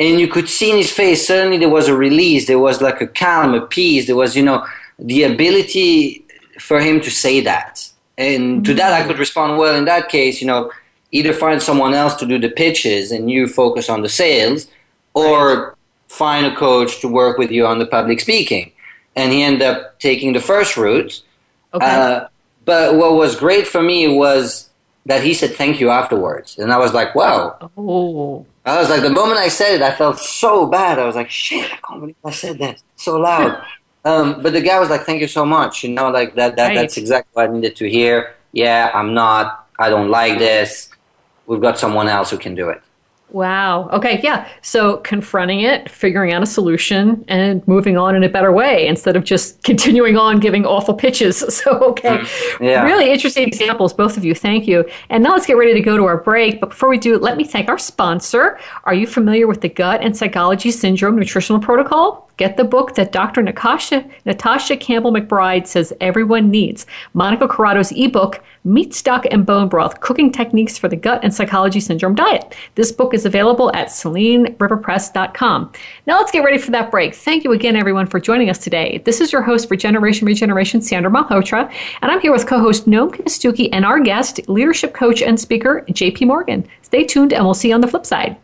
and 0.00 0.18
you 0.18 0.26
could 0.26 0.48
see 0.48 0.70
in 0.70 0.78
his 0.78 0.90
face 0.90 1.26
suddenly 1.26 1.58
there 1.58 1.68
was 1.68 1.86
a 1.86 1.96
release 1.96 2.46
there 2.46 2.58
was 2.58 2.80
like 2.80 3.00
a 3.00 3.06
calm 3.06 3.54
a 3.54 3.60
peace 3.60 4.06
there 4.06 4.16
was 4.16 4.34
you 4.34 4.42
know 4.42 4.66
the 4.98 5.22
ability 5.22 6.24
for 6.58 6.80
him 6.80 7.00
to 7.00 7.10
say 7.10 7.40
that 7.40 7.88
and 8.18 8.42
mm-hmm. 8.42 8.62
to 8.62 8.74
that 8.74 8.92
i 8.92 9.06
could 9.06 9.18
respond 9.18 9.58
well 9.58 9.76
in 9.76 9.84
that 9.84 10.08
case 10.08 10.40
you 10.40 10.46
know 10.46 10.72
either 11.12 11.32
find 11.32 11.62
someone 11.62 11.94
else 11.94 12.14
to 12.14 12.26
do 12.26 12.38
the 12.38 12.48
pitches 12.48 13.12
and 13.12 13.30
you 13.30 13.46
focus 13.46 13.88
on 13.88 14.02
the 14.02 14.08
sales 14.08 14.66
or 15.14 15.76
find 16.08 16.46
a 16.46 16.56
coach 16.56 17.00
to 17.00 17.08
work 17.08 17.38
with 17.38 17.50
you 17.50 17.66
on 17.66 17.78
the 17.78 17.86
public 17.86 18.20
speaking 18.20 18.72
and 19.20 19.32
he 19.32 19.42
ended 19.42 19.62
up 19.62 19.98
taking 19.98 20.32
the 20.32 20.40
first 20.40 20.76
route 20.76 21.22
okay. 21.74 21.86
Uh, 21.86 22.28
but 22.64 22.94
what 22.94 23.14
was 23.14 23.36
great 23.36 23.66
for 23.66 23.82
me 23.82 24.06
was 24.08 24.70
that 25.06 25.22
he 25.22 25.32
said 25.34 25.50
thank 25.54 25.80
you 25.80 25.90
afterwards 25.90 26.58
and 26.58 26.72
i 26.72 26.78
was 26.78 26.92
like 26.92 27.14
wow 27.14 27.70
oh 27.76 28.46
I 28.64 28.78
was 28.78 28.90
like, 28.90 29.02
the 29.02 29.10
moment 29.10 29.38
I 29.38 29.48
said 29.48 29.76
it, 29.76 29.82
I 29.82 29.92
felt 29.92 30.18
so 30.18 30.66
bad. 30.66 30.98
I 30.98 31.06
was 31.06 31.16
like, 31.16 31.30
shit, 31.30 31.72
I 31.72 31.76
can't 31.76 32.00
believe 32.00 32.16
I 32.24 32.30
said 32.30 32.58
that 32.58 32.80
so 32.96 33.18
loud. 33.18 33.62
um, 34.04 34.42
but 34.42 34.52
the 34.52 34.60
guy 34.60 34.78
was 34.78 34.90
like, 34.90 35.02
thank 35.02 35.20
you 35.20 35.28
so 35.28 35.46
much. 35.46 35.82
You 35.82 35.90
know, 35.90 36.10
like 36.10 36.34
that, 36.34 36.56
that 36.56 36.68
right. 36.68 36.74
that's 36.74 36.96
exactly 36.96 37.30
what 37.32 37.48
I 37.48 37.52
needed 37.52 37.76
to 37.76 37.88
hear. 37.88 38.34
Yeah, 38.52 38.90
I'm 38.92 39.14
not, 39.14 39.68
I 39.78 39.88
don't 39.88 40.10
like 40.10 40.38
this. 40.38 40.90
We've 41.46 41.60
got 41.60 41.78
someone 41.78 42.08
else 42.08 42.30
who 42.30 42.38
can 42.38 42.54
do 42.54 42.68
it. 42.68 42.82
Wow. 43.32 43.88
Okay. 43.90 44.20
Yeah. 44.22 44.48
So 44.62 44.98
confronting 44.98 45.60
it, 45.60 45.90
figuring 45.90 46.32
out 46.32 46.42
a 46.42 46.46
solution, 46.46 47.24
and 47.28 47.66
moving 47.68 47.96
on 47.96 48.16
in 48.16 48.24
a 48.24 48.28
better 48.28 48.52
way 48.52 48.86
instead 48.86 49.16
of 49.16 49.24
just 49.24 49.62
continuing 49.64 50.16
on 50.16 50.40
giving 50.40 50.64
awful 50.66 50.94
pitches. 50.94 51.44
So, 51.60 51.72
okay. 51.90 52.18
Mm, 52.18 52.68
yeah. 52.68 52.84
Really 52.84 53.10
interesting 53.10 53.46
examples, 53.46 53.92
both 53.92 54.16
of 54.16 54.24
you. 54.24 54.34
Thank 54.34 54.66
you. 54.66 54.88
And 55.10 55.22
now 55.22 55.32
let's 55.32 55.44
get 55.46 55.58
ready 55.58 55.74
to 55.74 55.80
go 55.80 55.96
to 55.96 56.04
our 56.04 56.16
break. 56.16 56.58
But 56.58 56.70
before 56.70 56.88
we 56.88 56.96
do, 56.96 57.18
let 57.18 57.36
me 57.36 57.44
thank 57.44 57.68
our 57.68 57.78
sponsor. 57.78 58.58
Are 58.84 58.94
you 58.94 59.06
familiar 59.06 59.46
with 59.46 59.60
the 59.60 59.68
Gut 59.68 60.00
and 60.00 60.16
Psychology 60.16 60.70
Syndrome 60.70 61.16
Nutritional 61.16 61.60
Protocol? 61.60 62.29
Get 62.40 62.56
the 62.56 62.64
book 62.64 62.94
that 62.94 63.12
Dr. 63.12 63.42
Natasha, 63.42 64.02
Natasha 64.24 64.74
Campbell 64.74 65.12
McBride 65.12 65.66
says 65.66 65.92
everyone 66.00 66.50
needs. 66.50 66.86
Monica 67.12 67.46
Corrado's 67.46 67.92
ebook, 67.92 68.42
Meat, 68.64 68.94
Stock, 68.94 69.26
and 69.30 69.44
Bone 69.44 69.68
Broth 69.68 70.00
Cooking 70.00 70.32
Techniques 70.32 70.78
for 70.78 70.88
the 70.88 70.96
Gut 70.96 71.20
and 71.22 71.34
Psychology 71.34 71.80
Syndrome 71.80 72.14
Diet. 72.14 72.56
This 72.76 72.92
book 72.92 73.12
is 73.12 73.26
available 73.26 73.70
at 73.74 73.88
SeleneRiverPress.com. 73.88 75.72
Now 76.06 76.16
let's 76.16 76.30
get 76.30 76.42
ready 76.42 76.56
for 76.56 76.70
that 76.70 76.90
break. 76.90 77.14
Thank 77.14 77.44
you 77.44 77.52
again, 77.52 77.76
everyone, 77.76 78.06
for 78.06 78.18
joining 78.18 78.48
us 78.48 78.56
today. 78.56 79.02
This 79.04 79.20
is 79.20 79.32
your 79.32 79.42
host 79.42 79.68
for 79.68 79.76
Generation 79.76 80.26
Regeneration, 80.26 80.80
Sandra 80.80 81.12
Malhotra, 81.12 81.70
and 82.00 82.10
I'm 82.10 82.20
here 82.20 82.32
with 82.32 82.46
co 82.46 82.58
host 82.58 82.88
Noam 82.88 83.10
Kostucki 83.10 83.68
and 83.70 83.84
our 83.84 84.00
guest, 84.00 84.40
leadership 84.48 84.94
coach 84.94 85.20
and 85.20 85.38
speaker, 85.38 85.84
JP 85.90 86.28
Morgan. 86.28 86.66
Stay 86.80 87.04
tuned, 87.04 87.34
and 87.34 87.44
we'll 87.44 87.52
see 87.52 87.68
you 87.68 87.74
on 87.74 87.82
the 87.82 87.86
flip 87.86 88.06
side. 88.06 88.38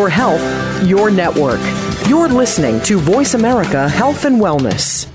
Your 0.00 0.08
health, 0.08 0.82
your 0.82 1.10
network. 1.10 1.60
You're 2.08 2.30
listening 2.30 2.80
to 2.84 2.98
Voice 2.98 3.34
America 3.34 3.86
Health 3.86 4.24
and 4.24 4.40
Wellness. 4.40 5.06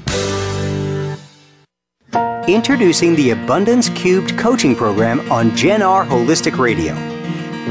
Introducing 2.48 3.16
the 3.16 3.32
Abundance 3.32 3.90
Cubed 3.90 4.38
coaching 4.38 4.76
program 4.76 5.32
on 5.32 5.56
Gen 5.56 5.82
R 5.82 6.06
Holistic 6.06 6.60
Radio. 6.60 6.94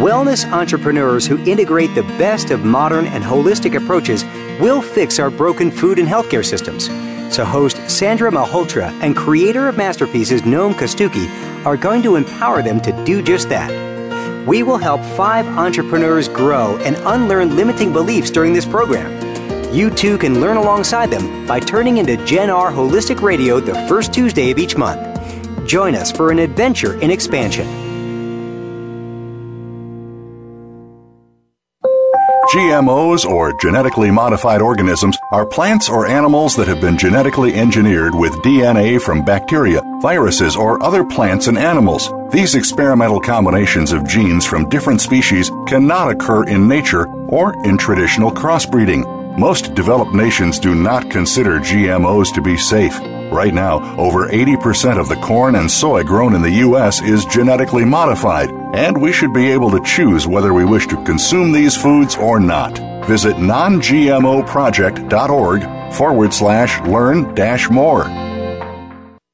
Wellness 0.03 0.45
entrepreneurs 0.51 1.25
who 1.25 1.39
integrate 1.45 1.95
the 1.95 2.03
best 2.19 2.51
of 2.51 2.65
modern 2.65 3.07
and 3.07 3.23
holistic 3.23 3.77
approaches 3.77 4.25
will 4.61 4.83
fix 4.83 5.21
our 5.21 5.31
broken 5.31 5.71
food 5.71 6.01
and 6.01 6.09
healthcare 6.09 6.45
systems. 6.45 6.87
So, 7.33 7.45
host 7.45 7.77
Sandra 7.89 8.33
Malhotra 8.33 8.91
and 9.03 9.17
creator 9.17 9.69
of 9.69 9.77
Masterpieces 9.77 10.43
Noam 10.43 10.75
Kostucki 10.75 11.29
are 11.65 11.77
going 11.77 12.03
to 12.03 12.17
empower 12.17 12.61
them 12.61 12.81
to 12.81 13.05
do 13.05 13.23
just 13.23 13.49
that 13.51 13.94
we 14.47 14.63
will 14.63 14.79
help 14.79 15.01
five 15.17 15.47
entrepreneurs 15.47 16.29
grow 16.29 16.77
and 16.79 16.97
unlearn 17.05 17.57
limiting 17.57 17.93
beliefs 17.93 18.31
during 18.31 18.53
this 18.53 18.67
program. 18.67 19.13
You 19.75 19.91
too 19.91 20.19
can 20.19 20.41
learn 20.41 20.57
alongside 20.57 21.11
them 21.11 21.47
by 21.47 21.61
turning 21.61 21.99
into 21.99 22.17
Gen 22.25 22.51
R 22.51 22.71
Holistic 22.71 23.23
Radio 23.23 23.59
the 23.61 23.75
first 23.89 24.13
Tuesday 24.13 24.51
of 24.51 24.59
each 24.59 24.77
month. 24.77 25.03
Join 25.67 25.95
us 25.95 26.13
for 26.13 26.31
an 26.31 26.39
adventure 26.39 27.01
in 27.01 27.11
expansion. 27.11 27.84
GMOs, 32.55 33.29
or 33.29 33.53
genetically 33.53 34.13
modified 34.13 34.63
organisms, 34.63 35.19
are 35.33 35.45
plants 35.45 35.89
or 35.89 36.07
animals 36.07 36.55
that 36.55 36.69
have 36.69 36.81
been 36.81 36.97
genetically 36.97 37.53
engineered 37.53 38.15
with 38.15 38.33
DNA 38.45 39.03
from 39.03 39.25
bacteria, 39.25 39.83
viruses, 40.01 40.55
or 40.55 40.81
other 40.81 41.03
plants 41.03 41.49
and 41.49 41.59
animals. 41.59 42.13
These 42.31 42.55
experimental 42.55 43.19
combinations 43.19 43.91
of 43.91 44.07
genes 44.07 44.47
from 44.47 44.69
different 44.69 45.01
species 45.01 45.51
cannot 45.67 46.13
occur 46.13 46.45
in 46.45 46.69
nature 46.69 47.09
or 47.27 47.55
in 47.67 47.77
traditional 47.77 48.31
crossbreeding. 48.31 49.37
Most 49.37 49.75
developed 49.75 50.15
nations 50.15 50.61
do 50.61 50.77
not 50.77 51.11
consider 51.11 51.59
GMOs 51.59 52.33
to 52.35 52.41
be 52.41 52.57
safe. 52.57 52.97
Right 53.33 53.53
now, 53.53 53.81
over 53.99 54.29
80% 54.29 55.01
of 55.01 55.09
the 55.09 55.17
corn 55.17 55.57
and 55.57 55.69
soy 55.69 56.05
grown 56.05 56.37
in 56.37 56.43
the 56.43 56.61
U.S. 56.69 57.03
is 57.03 57.25
genetically 57.25 57.85
modified, 57.85 58.49
and 58.75 59.01
we 59.01 59.13
should 59.13 59.33
be 59.33 59.53
able 59.53 59.71
to 59.71 59.81
choose 59.85 60.27
whether 60.27 60.53
we 60.53 60.65
wish 60.65 60.89
to 60.89 61.05
consume 61.05 61.53
these 61.53 61.77
foods 61.77 62.17
or 62.17 62.41
not. 62.41 62.77
Visit 63.07 63.37
nongmoproject.org 63.37 65.93
forward 65.93 66.35
slash 66.35 66.81
learn 66.87 67.35
dash 67.35 67.71
more. 67.71 68.05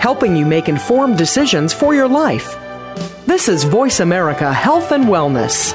helping 0.00 0.34
you 0.34 0.46
make 0.46 0.68
informed 0.68 1.18
decisions 1.18 1.72
for 1.72 1.94
your 1.94 2.08
life. 2.08 2.56
This 3.26 3.48
is 3.48 3.64
Voice 3.64 4.00
America 4.00 4.52
Health 4.52 4.92
and 4.92 5.04
Wellness. 5.04 5.74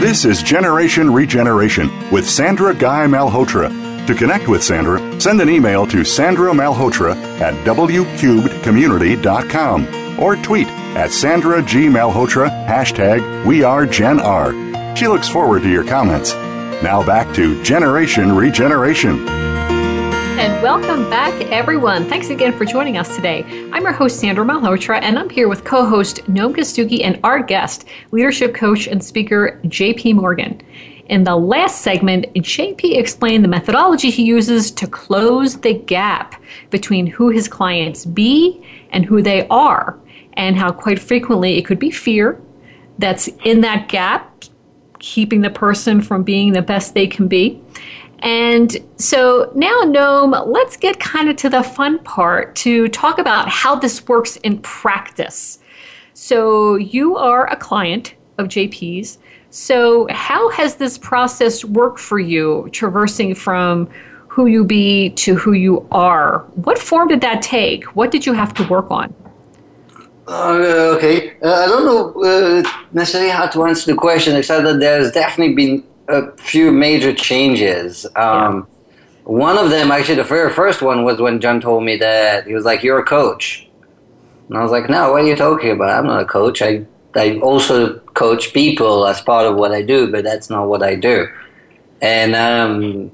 This 0.00 0.24
is 0.24 0.42
Generation 0.42 1.12
Regeneration 1.12 1.90
with 2.10 2.28
Sandra 2.28 2.74
Guy 2.74 3.06
Malhotra. 3.06 3.70
To 4.06 4.14
connect 4.14 4.48
with 4.48 4.62
Sandra, 4.62 5.20
send 5.20 5.40
an 5.40 5.48
email 5.48 5.86
to 5.86 6.04
Sandra 6.04 6.52
Malhotra 6.52 7.14
at 7.40 7.54
wcubedcommunity.com 7.64 10.20
or 10.20 10.36
tweet 10.36 10.66
at 10.96 11.10
Sandra 11.12 11.62
G. 11.62 11.86
Malhotra, 11.86 12.50
hashtag 12.66 13.46
We 13.46 13.62
Are 13.62 13.86
Gen 13.86 14.20
R. 14.20 14.71
She 14.94 15.08
looks 15.08 15.28
forward 15.28 15.62
to 15.62 15.70
your 15.70 15.84
comments. 15.84 16.34
Now 16.82 17.04
back 17.04 17.34
to 17.34 17.60
Generation 17.62 18.30
Regeneration. 18.36 19.26
And 20.38 20.62
welcome 20.62 21.08
back, 21.08 21.32
everyone. 21.50 22.08
Thanks 22.08 22.28
again 22.28 22.52
for 22.52 22.64
joining 22.64 22.98
us 22.98 23.16
today. 23.16 23.42
I'm 23.72 23.82
your 23.82 23.92
host, 23.92 24.20
Sandra 24.20 24.44
Malhotra, 24.44 25.00
and 25.02 25.18
I'm 25.18 25.30
here 25.30 25.48
with 25.48 25.64
co 25.64 25.84
host 25.86 26.18
Noam 26.26 26.54
Kostucki 26.54 27.04
and 27.04 27.18
our 27.24 27.42
guest, 27.42 27.86
leadership 28.10 28.54
coach 28.54 28.86
and 28.86 29.02
speaker 29.02 29.60
JP 29.64 30.16
Morgan. 30.16 30.60
In 31.06 31.24
the 31.24 31.36
last 31.36 31.82
segment, 31.82 32.26
JP 32.34 32.96
explained 32.96 33.44
the 33.44 33.48
methodology 33.48 34.10
he 34.10 34.24
uses 34.24 34.70
to 34.72 34.86
close 34.86 35.58
the 35.58 35.74
gap 35.74 36.40
between 36.70 37.06
who 37.06 37.30
his 37.30 37.48
clients 37.48 38.04
be 38.04 38.62
and 38.90 39.04
who 39.04 39.22
they 39.22 39.46
are, 39.48 39.98
and 40.34 40.56
how 40.56 40.70
quite 40.70 40.98
frequently 40.98 41.56
it 41.56 41.64
could 41.64 41.78
be 41.78 41.90
fear 41.90 42.40
that's 42.98 43.28
in 43.44 43.62
that 43.62 43.88
gap 43.88 44.31
keeping 45.02 45.42
the 45.42 45.50
person 45.50 46.00
from 46.00 46.22
being 46.22 46.52
the 46.52 46.62
best 46.62 46.94
they 46.94 47.06
can 47.06 47.28
be. 47.28 47.60
And 48.20 48.76
so 48.96 49.52
now, 49.54 49.80
Noam, 49.82 50.46
let's 50.46 50.76
get 50.76 50.98
kind 51.00 51.28
of 51.28 51.36
to 51.36 51.50
the 51.50 51.62
fun 51.62 51.98
part 52.04 52.54
to 52.56 52.88
talk 52.88 53.18
about 53.18 53.48
how 53.48 53.74
this 53.74 54.06
works 54.06 54.36
in 54.38 54.58
practice. 54.58 55.58
So, 56.14 56.76
you 56.76 57.16
are 57.16 57.50
a 57.50 57.56
client 57.56 58.14
of 58.38 58.46
JP's. 58.46 59.18
So, 59.50 60.06
how 60.10 60.50
has 60.50 60.76
this 60.76 60.98
process 60.98 61.64
worked 61.64 61.98
for 61.98 62.20
you, 62.20 62.68
traversing 62.72 63.34
from 63.34 63.88
who 64.28 64.46
you 64.46 64.64
be 64.64 65.10
to 65.10 65.34
who 65.34 65.52
you 65.52 65.86
are? 65.90 66.40
What 66.54 66.78
form 66.78 67.08
did 67.08 67.22
that 67.22 67.42
take? 67.42 67.84
What 67.96 68.12
did 68.12 68.24
you 68.24 68.34
have 68.34 68.54
to 68.54 68.68
work 68.68 68.90
on? 68.90 69.12
Uh, 70.26 70.94
okay, 70.96 71.32
uh, 71.42 71.64
I 71.64 71.66
don't 71.66 71.84
know 71.84 72.22
uh, 72.22 72.62
necessarily 72.92 73.30
how 73.30 73.46
to 73.48 73.64
answer 73.64 73.90
the 73.90 73.96
question, 73.98 74.36
except 74.36 74.64
that 74.64 74.78
there's 74.78 75.10
definitely 75.10 75.54
been 75.54 75.84
a 76.08 76.30
few 76.36 76.70
major 76.70 77.12
changes. 77.12 78.06
Um, 78.14 78.14
yeah. 78.14 78.62
One 79.24 79.58
of 79.58 79.70
them, 79.70 79.90
actually, 79.90 80.16
the 80.16 80.24
very 80.24 80.52
first 80.52 80.80
one 80.80 81.04
was 81.04 81.20
when 81.20 81.40
John 81.40 81.60
told 81.60 81.84
me 81.84 81.96
that 81.96 82.46
he 82.46 82.54
was 82.54 82.64
like, 82.64 82.82
"You're 82.84 83.00
a 83.00 83.04
coach," 83.04 83.68
and 84.48 84.56
I 84.56 84.62
was 84.62 84.70
like, 84.70 84.88
"No, 84.88 85.12
what 85.12 85.22
are 85.22 85.26
you 85.26 85.36
talking 85.36 85.70
about? 85.70 85.90
I'm 85.90 86.06
not 86.06 86.22
a 86.22 86.24
coach. 86.24 86.62
I 86.62 86.86
I 87.16 87.38
also 87.38 87.98
coach 88.14 88.52
people 88.52 89.06
as 89.06 89.20
part 89.20 89.46
of 89.46 89.56
what 89.56 89.72
I 89.72 89.82
do, 89.82 90.10
but 90.10 90.22
that's 90.24 90.48
not 90.50 90.68
what 90.68 90.82
I 90.84 90.94
do." 90.94 91.26
And 92.00 92.36
um, 92.36 93.10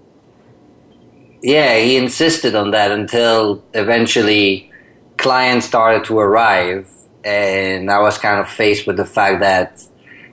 yeah, 1.43 1.79
he 1.79 1.97
insisted 1.97 2.55
on 2.55 2.71
that 2.73 2.91
until 2.91 3.63
eventually 3.75 4.71
clients 5.17 5.67
started 5.67 6.05
to 6.05 6.19
arrive 6.19 6.87
and 7.29 7.91
I 7.91 7.99
was 8.01 8.19
kind 8.19 8.41
of 8.41 8.49
faced 8.49 8.87
with 8.87 8.97
the 8.97 9.05
fact 9.05 9.41
that, 9.41 9.83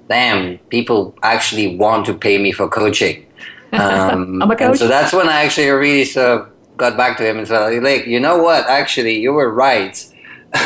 damn, 0.07 0.57
people 0.69 1.15
actually 1.21 1.75
want 1.75 2.05
to 2.07 2.13
pay 2.13 2.37
me 2.37 2.51
for 2.51 2.67
coaching. 2.67 3.21
Um, 3.73 4.41
I'm 4.41 4.49
a 4.51 4.55
coach. 4.55 4.77
so 4.77 4.87
that's 4.87 5.11
when 5.11 5.27
I 5.27 5.43
actually 5.43 5.67
really 5.67 6.05
sort 6.05 6.39
of 6.39 6.49
got 6.77 6.95
back 6.95 7.17
to 7.17 7.27
him 7.27 7.37
and 7.37 7.45
said, 7.45 7.83
like, 7.83 8.07
you 8.07 8.21
know 8.21 8.37
what? 8.37 8.65
Actually, 8.67 9.19
you 9.19 9.33
were 9.33 9.51
right. 9.51 9.95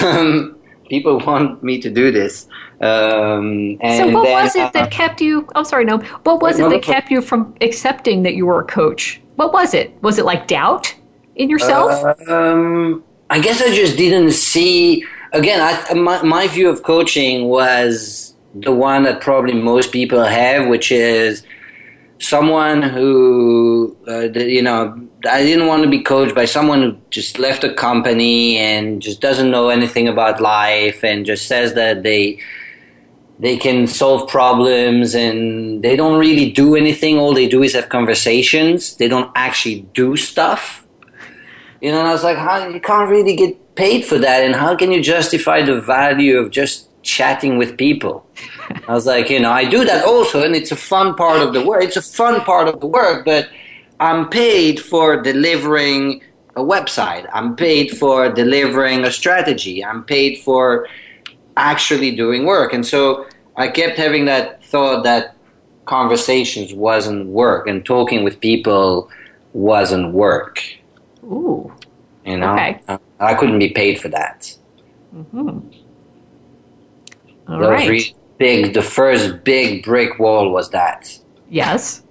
Um, 0.04 0.60
people 0.90 1.18
want 1.18 1.64
me 1.64 1.82
to 1.82 1.90
do 1.90 2.12
this. 2.12 2.46
Um, 2.82 3.80
so 3.82 4.10
what 4.12 4.26
then, 4.26 4.44
was 4.44 4.56
it 4.56 4.74
that 4.74 4.88
uh, 4.88 4.90
kept 4.90 5.22
you? 5.22 5.48
I'm 5.56 5.66
sorry, 5.66 5.86
no. 5.86 5.98
What 6.24 6.40
was 6.40 6.60
it 6.60 6.70
that 6.70 6.84
kept 6.84 7.10
you 7.10 7.22
from 7.22 7.56
accepting 7.62 8.22
that 8.24 8.36
you 8.36 8.46
were 8.46 8.62
a 8.62 8.66
coach? 8.66 9.20
What 9.38 9.54
was 9.54 9.74
it? 9.74 9.92
Was 10.04 10.20
it 10.20 10.26
like 10.26 10.46
doubt 10.46 10.94
in 11.36 11.50
yourself? 11.50 11.92
Uh, 12.28 12.32
um, 12.32 13.04
I 13.32 13.40
guess 13.40 13.60
I 13.60 13.74
just 13.74 13.98
didn't 13.98 14.32
see 14.34 15.04
again, 15.34 15.62
I, 15.62 15.94
my, 15.94 16.22
my 16.24 16.48
view 16.48 16.70
of 16.70 16.84
coaching 16.84 17.48
was 17.48 18.34
the 18.54 18.72
one 18.72 19.04
that 19.04 19.22
probably 19.22 19.54
most 19.54 19.92
people 19.92 20.24
have, 20.24 20.68
which 20.68 20.92
is 20.92 21.44
someone 22.20 22.82
who, 22.82 23.96
uh, 24.08 24.30
you 24.40 24.62
know, 24.62 25.08
I 25.30 25.44
didn't 25.44 25.68
want 25.68 25.84
to 25.84 25.90
be 25.90 26.02
coached 26.02 26.36
by 26.36 26.46
someone 26.46 26.82
who 26.82 26.98
just 27.10 27.40
left 27.40 27.64
a 27.64 27.74
company 27.74 28.58
and 28.58 29.02
just 29.02 29.22
doesn't 29.22 29.52
know 29.52 29.70
anything 29.70 30.08
about 30.08 30.42
life 30.42 31.04
and 31.04 31.26
just 31.26 31.48
says 31.48 31.74
that 31.74 32.04
they 32.04 32.40
they 33.40 33.56
can 33.56 33.88
solve 33.88 34.30
problems 34.30 35.16
and 35.16 35.82
they 35.82 35.96
don't 35.96 36.20
really 36.20 36.52
do 36.52 36.76
anything. 36.76 37.18
All 37.18 37.34
they 37.34 37.48
do 37.48 37.64
is 37.64 37.74
have 37.74 37.88
conversations. 37.88 38.98
They 38.98 39.08
don't 39.08 39.32
actually 39.34 39.88
do 39.94 40.18
stuff. 40.18 40.79
You 41.82 41.92
know, 41.92 42.00
and 42.00 42.08
I 42.08 42.12
was 42.12 42.24
like, 42.24 42.38
how 42.38 42.68
you 42.68 42.80
can't 42.80 43.10
really 43.10 43.36
get 43.36 43.76
paid 43.76 44.04
for 44.06 44.18
that, 44.18 44.44
and 44.44 44.56
how 44.56 44.76
can 44.76 44.92
you 44.92 45.02
justify 45.02 45.64
the 45.64 45.80
value 45.80 46.38
of 46.38 46.52
just 46.52 46.88
chatting 47.02 47.58
with 47.58 47.78
people? 47.78 48.26
I 48.88 48.94
was 48.94 49.06
like, 49.06 49.30
you 49.30 49.40
know, 49.40 49.52
I 49.52 49.64
do 49.66 49.86
that 49.86 50.06
also, 50.06 50.44
and 50.44 50.56
it's 50.56 50.72
a 50.72 50.76
fun 50.76 51.16
part 51.16 51.42
of 51.42 51.54
the 51.54 51.66
work. 51.66 51.84
It's 51.84 51.98
a 51.98 52.02
fun 52.02 52.42
part 52.42 52.68
of 52.68 52.82
the 52.82 52.88
work, 52.88 53.26
but 53.26 53.50
I'm 54.00 54.30
paid 54.30 54.80
for 54.80 55.22
delivering 55.22 56.22
a 56.56 56.62
website. 56.62 57.28
I'm 57.34 57.56
paid 57.56 57.98
for 57.98 58.32
delivering 58.32 59.06
a 59.06 59.12
strategy. 59.12 59.84
I'm 59.84 60.04
paid 60.04 60.40
for 60.40 60.88
actually 61.58 62.16
doing 62.16 62.46
work. 62.46 62.74
And 62.74 62.86
so 62.86 63.28
I 63.56 63.68
kept 63.70 63.98
having 63.98 64.26
that 64.26 64.64
thought 64.64 65.04
that 65.04 65.36
conversations 65.86 66.74
wasn't 66.74 67.28
work 67.28 67.68
and 67.68 67.86
talking 67.86 68.24
with 68.24 68.40
people 68.40 69.10
wasn't 69.54 70.14
work. 70.14 70.62
Ooh. 71.30 71.74
You 72.26 72.38
know? 72.38 72.54
Okay. 72.54 72.82
Uh, 72.88 72.98
I 73.20 73.36
couldn't 73.36 73.60
be 73.60 73.70
paid 73.70 74.00
for 74.00 74.10
that. 74.10 74.56
Mm-hmm. 75.16 75.60
All 77.48 77.60
right. 77.60 78.14
big. 78.38 78.74
The 78.74 78.82
first 78.82 79.44
big 79.44 79.84
brick 79.84 80.20
wall 80.20 80.52
was 80.52 80.70
that. 80.70 81.18
Yes. 81.50 82.04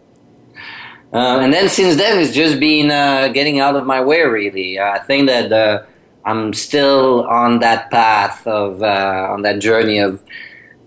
Uh, 1.12 1.39
and 1.41 1.53
then 1.53 1.69
since 1.69 1.97
then, 1.97 2.19
it's 2.19 2.35
just 2.35 2.61
been 2.61 2.91
uh, 2.91 3.29
getting 3.29 3.61
out 3.61 3.77
of 3.77 3.87
my 3.87 4.01
way, 4.03 4.23
really. 4.23 4.79
I 4.79 4.99
think 4.99 5.29
that 5.29 5.53
uh, 5.53 5.85
I'm 6.25 6.53
still 6.53 7.27
on 7.27 7.61
that 7.61 7.91
path 7.91 8.47
of, 8.47 8.83
uh, 8.83 9.29
on 9.31 9.43
that 9.43 9.61
journey 9.61 9.99
of 9.99 10.23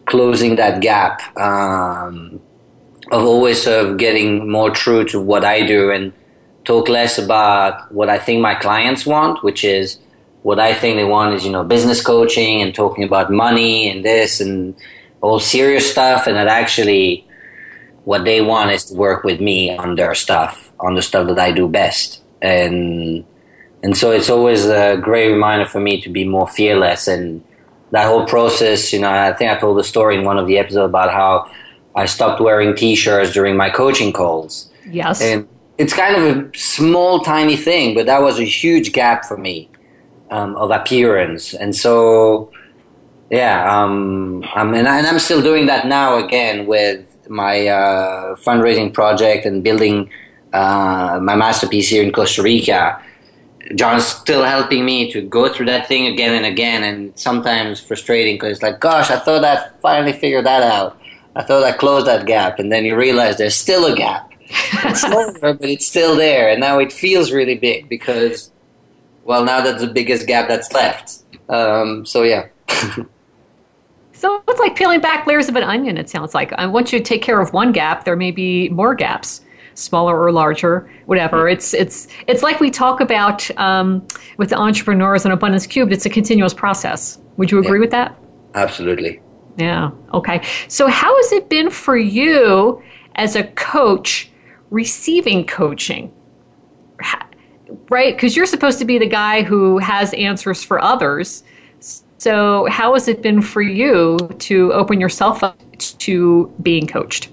closing 0.06 0.58
that 0.58 0.82
gap. 0.82 1.22
Um, 1.38 2.40
of 3.12 3.26
always 3.26 3.64
sort 3.64 3.86
of 3.86 3.98
getting 3.98 4.50
more 4.50 4.70
true 4.70 5.04
to 5.06 5.20
what 5.20 5.44
I 5.44 5.66
do 5.66 5.92
and 5.92 6.14
talk 6.64 6.90
less 6.90 7.18
about 7.18 7.92
what 7.92 8.10
I 8.10 8.18
think 8.18 8.42
my 8.42 8.56
clients 8.56 9.06
want, 9.06 9.44
which 9.44 9.64
is 9.64 10.00
what 10.44 10.60
I 10.60 10.74
think 10.74 10.96
they 10.96 11.04
want 11.04 11.36
is, 11.36 11.46
you 11.46 11.52
know, 11.52 11.64
business 11.64 12.02
coaching 12.02 12.62
and 12.62 12.74
talking 12.74 13.04
about 13.04 13.32
money 13.32 13.90
and 13.90 14.04
this 14.04 14.40
and 14.42 14.76
all 15.22 15.40
serious 15.40 15.90
stuff. 15.90 16.28
And 16.28 16.36
that 16.36 16.48
actually 16.48 17.28
what 18.06 18.26
they 18.26 18.42
want 18.42 18.72
is 18.72 18.86
to 18.86 18.96
work 18.96 19.24
with 19.24 19.40
me 19.40 19.76
on 19.76 19.96
their 19.96 20.16
stuff, 20.16 20.72
on 20.80 20.96
the 20.96 21.02
stuff 21.02 21.28
that 21.28 21.40
I 21.40 21.52
do 21.52 21.68
best. 21.68 22.22
And, 22.42 23.24
and 23.84 23.96
so 23.96 24.12
it's 24.12 24.30
always 24.30 24.66
a 24.66 24.98
great 24.98 25.32
reminder 25.32 25.66
for 25.66 25.80
me 25.80 26.02
to 26.02 26.10
be 26.10 26.26
more 26.26 26.48
fearless 26.48 27.08
and 27.08 27.44
that 27.92 28.08
whole 28.08 28.26
process, 28.26 28.94
you 28.94 29.00
know, 29.00 29.12
I 29.12 29.34
think 29.34 29.52
I 29.52 29.60
told 29.60 29.78
the 29.78 29.84
story 29.84 30.18
in 30.18 30.24
one 30.24 30.38
of 30.38 30.48
the 30.48 30.58
episodes 30.58 30.90
about 30.90 31.12
how 31.12 31.52
I 31.94 32.06
stopped 32.06 32.42
wearing 32.42 32.74
t-shirts 32.74 33.34
during 33.34 33.58
my 33.58 33.70
coaching 33.70 34.14
calls. 34.14 34.72
Yes. 34.90 35.22
And 35.22 35.48
it's 35.82 35.94
kind 35.94 36.16
of 36.16 36.24
a 36.38 36.58
small, 36.58 37.22
tiny 37.22 37.58
thing, 37.58 37.96
but 37.96 38.06
that 38.06 38.22
was 38.22 38.40
a 38.40 38.44
huge 38.44 38.94
gap 38.94 39.26
for 39.26 39.36
me 39.36 39.68
um, 40.30 40.56
of 40.56 40.70
appearance. 40.70 41.56
And 41.56 41.76
so, 41.76 42.52
yeah, 43.32 43.58
um, 43.76 44.46
I'm, 44.54 44.76
and, 44.76 44.88
I, 44.88 45.00
I'm 45.00 45.18
still 45.18 45.42
doing 45.42 45.66
that 45.66 45.88
now 45.88 46.24
again 46.24 46.68
with 46.68 47.08
my 47.28 47.68
uh, 47.68 48.36
fundraising 48.36 48.94
project 48.94 49.48
and 49.48 49.64
building 49.64 50.12
uh, 50.54 51.20
my 51.20 51.36
masterpiece 51.36 51.90
here 51.90 52.04
in 52.04 52.12
Costa 52.12 52.44
Rica. 52.44 53.02
John's 53.76 54.06
still 54.06 54.44
helping 54.44 54.86
me 54.86 55.12
to 55.14 55.22
go 55.22 55.52
through 55.52 55.66
that 55.68 55.88
thing 55.88 56.06
again 56.06 56.36
and 56.36 56.46
again, 56.46 56.84
and 56.84 57.18
sometimes 57.18 57.80
frustrating 57.80 58.36
because 58.36 58.52
it's 58.58 58.64
like, 58.64 58.80
gosh, 58.80 59.10
I 59.10 59.18
thought 59.18 59.44
I 59.44 59.68
finally 59.82 60.14
figured 60.14 60.46
that 60.46 60.62
out. 60.62 61.00
I 61.36 61.42
thought 61.42 61.64
I 61.64 61.72
closed 61.72 62.06
that 62.06 62.28
gap, 62.28 62.60
and 62.60 62.72
then 62.72 62.86
you 62.86 62.96
realize 62.96 63.38
there's 63.38 63.56
still 63.56 63.86
a 63.92 63.96
gap. 63.96 64.31
It's 64.84 65.02
smaller, 65.02 65.34
but 65.40 65.62
it's 65.62 65.86
still 65.86 66.16
there, 66.16 66.50
and 66.50 66.60
now 66.60 66.80
it 66.80 66.92
feels 66.92 67.32
really 67.32 67.56
big 67.56 67.90
because, 67.90 68.52
well, 69.24 69.44
now 69.44 69.62
that's 69.62 69.82
the 69.82 69.88
biggest 69.88 70.28
gap 70.28 70.48
that's 70.48 70.72
left. 70.72 71.24
Um, 71.50 72.06
so 72.06 72.24
yeah. 72.24 72.48
so 74.14 74.44
it's 74.48 74.60
like 74.60 74.76
peeling 74.76 75.02
back 75.02 75.28
layers 75.28 75.50
of 75.50 75.56
an 75.56 75.64
onion. 75.64 75.98
It 75.98 76.10
sounds 76.10 76.34
like. 76.34 76.54
And 76.58 76.74
once 76.74 76.94
you 76.94 77.00
take 77.00 77.22
care 77.22 77.40
of 77.40 77.54
one 77.54 77.72
gap, 77.72 78.06
there 78.06 78.16
may 78.16 78.32
be 78.32 78.70
more 78.70 78.96
gaps 78.96 79.42
smaller 79.76 80.20
or 80.22 80.32
larger, 80.32 80.90
whatever. 81.06 81.48
It's 81.48 81.74
it's 81.74 82.08
it's 82.28 82.44
like 82.44 82.60
we 82.60 82.70
talk 82.70 83.02
about 83.02 83.50
um, 83.58 84.06
with 84.38 84.50
the 84.50 84.58
entrepreneurs 84.58 85.26
and 85.26 85.34
Abundance 85.34 85.68
Cubed. 85.68 85.92
It's 85.92 86.06
a 86.06 86.10
continuous 86.10 86.54
process. 86.54 87.20
Would 87.38 87.52
you 87.52 87.60
agree 87.60 87.80
yeah. 87.80 87.82
with 87.82 87.92
that? 87.92 88.18
Absolutely. 88.56 89.22
Yeah. 89.58 89.92
Okay. 90.14 90.42
So, 90.68 90.88
how 90.88 91.16
has 91.16 91.32
it 91.32 91.50
been 91.50 91.70
for 91.70 91.98
you 91.98 92.82
as 93.16 93.36
a 93.36 93.44
coach 93.44 94.31
receiving 94.72 95.46
coaching? 95.46 96.12
Right? 97.90 98.16
Because 98.16 98.36
you're 98.36 98.48
supposed 98.48 98.80
to 98.80 98.86
be 98.86 98.98
the 98.98 99.08
guy 99.08 99.44
who 99.44 99.78
has 99.78 100.14
answers 100.16 100.64
for 100.64 100.82
others. 100.84 101.44
So, 102.18 102.66
how 102.66 102.94
has 102.94 103.08
it 103.08 103.22
been 103.22 103.42
for 103.42 103.62
you 103.62 104.18
to 104.40 104.74
open 104.74 105.00
yourself 105.00 105.44
up 105.44 105.58
to 105.80 106.54
being 106.62 106.86
coached? 106.88 107.30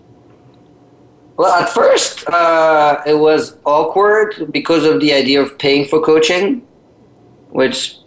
Well, 1.36 1.52
at 1.62 1.68
first, 1.68 2.28
uh, 2.28 3.00
it 3.06 3.14
was 3.14 3.56
awkward 3.64 4.50
because 4.50 4.84
of 4.84 5.00
the 5.00 5.12
idea 5.12 5.40
of 5.40 5.58
paying 5.58 5.86
for 5.86 6.00
coaching, 6.00 6.66
which 7.50 7.98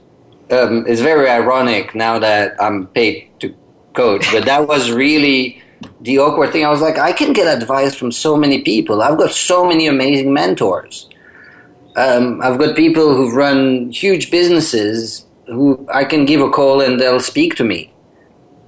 um, 0.50 0.86
is 0.86 1.00
very 1.02 1.30
ironic 1.30 1.96
now 1.96 2.20
that 2.20 2.62
I'm 2.62 2.88
paid 2.88 3.30
to 3.40 3.56
coach. 3.94 4.26
But 4.34 4.46
that 4.46 4.68
was 4.68 4.92
really 4.92 5.62
the 6.02 6.20
awkward 6.20 6.52
thing. 6.52 6.66
I 6.66 6.70
was 6.70 6.82
like, 6.82 6.98
I 6.98 7.12
can 7.12 7.34
get 7.34 7.48
advice 7.48 7.96
from 7.96 8.12
so 8.12 8.36
many 8.36 8.62
people. 8.62 9.02
I've 9.02 9.18
got 9.18 9.32
so 9.32 9.66
many 9.66 9.88
amazing 9.88 10.34
mentors. 10.34 11.10
Um, 11.96 12.42
I've 12.42 12.58
got 12.58 12.76
people 12.76 13.16
who've 13.16 13.34
run 13.34 13.92
huge 13.92 14.32
businesses 14.32 15.26
who 15.48 15.86
I 15.94 16.06
can 16.06 16.26
give 16.26 16.42
a 16.42 16.50
call 16.50 16.82
and 16.82 17.00
they'll 17.00 17.20
speak 17.20 17.56
to 17.56 17.64
me. 17.64 17.94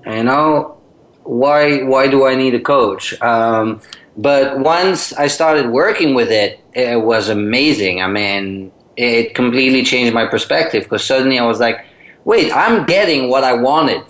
You 0.06 0.24
know, 0.24 0.78
why 1.24 1.84
why 1.84 2.08
do 2.08 2.26
I 2.26 2.36
need 2.36 2.54
a 2.54 2.60
coach? 2.60 3.20
Um, 3.22 3.82
but 4.18 4.60
once 4.60 5.14
I 5.14 5.28
started 5.28 5.70
working 5.70 6.14
with 6.14 6.30
it, 6.30 6.60
it 6.74 7.02
was 7.02 7.30
amazing. 7.30 8.02
I 8.02 8.08
mean, 8.08 8.72
it 8.98 9.34
completely 9.34 9.84
changed 9.84 10.14
my 10.14 10.26
perspective 10.26 10.84
because 10.84 11.04
suddenly 11.04 11.40
I 11.40 11.46
was 11.46 11.60
like, 11.60 11.86
wait, 12.26 12.52
I'm 12.54 12.86
getting 12.86 13.30
what 13.30 13.44
I 13.44 13.54
wanted. 13.54 14.04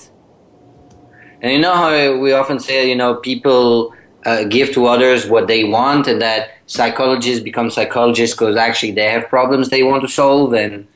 And 1.43 1.51
you 1.51 1.59
know 1.59 1.75
how 1.75 2.17
we 2.17 2.31
often 2.31 2.59
say, 2.59 2.89
you 2.89 2.95
know, 2.95 3.15
people 3.15 3.93
uh, 4.25 4.45
give 4.45 4.73
to 4.73 4.87
others 4.87 5.27
what 5.27 5.47
they 5.47 5.65
want, 5.65 6.07
and 6.07 6.21
that 6.21 6.51
psychologists 6.65 7.43
become 7.43 7.69
psychologists 7.69 8.35
because 8.35 8.55
actually 8.55 8.91
they 8.91 9.09
have 9.11 9.27
problems 9.27 9.69
they 9.69 9.83
want 9.83 10.01
to 10.01 10.07
solve 10.07 10.53
and 10.53 10.87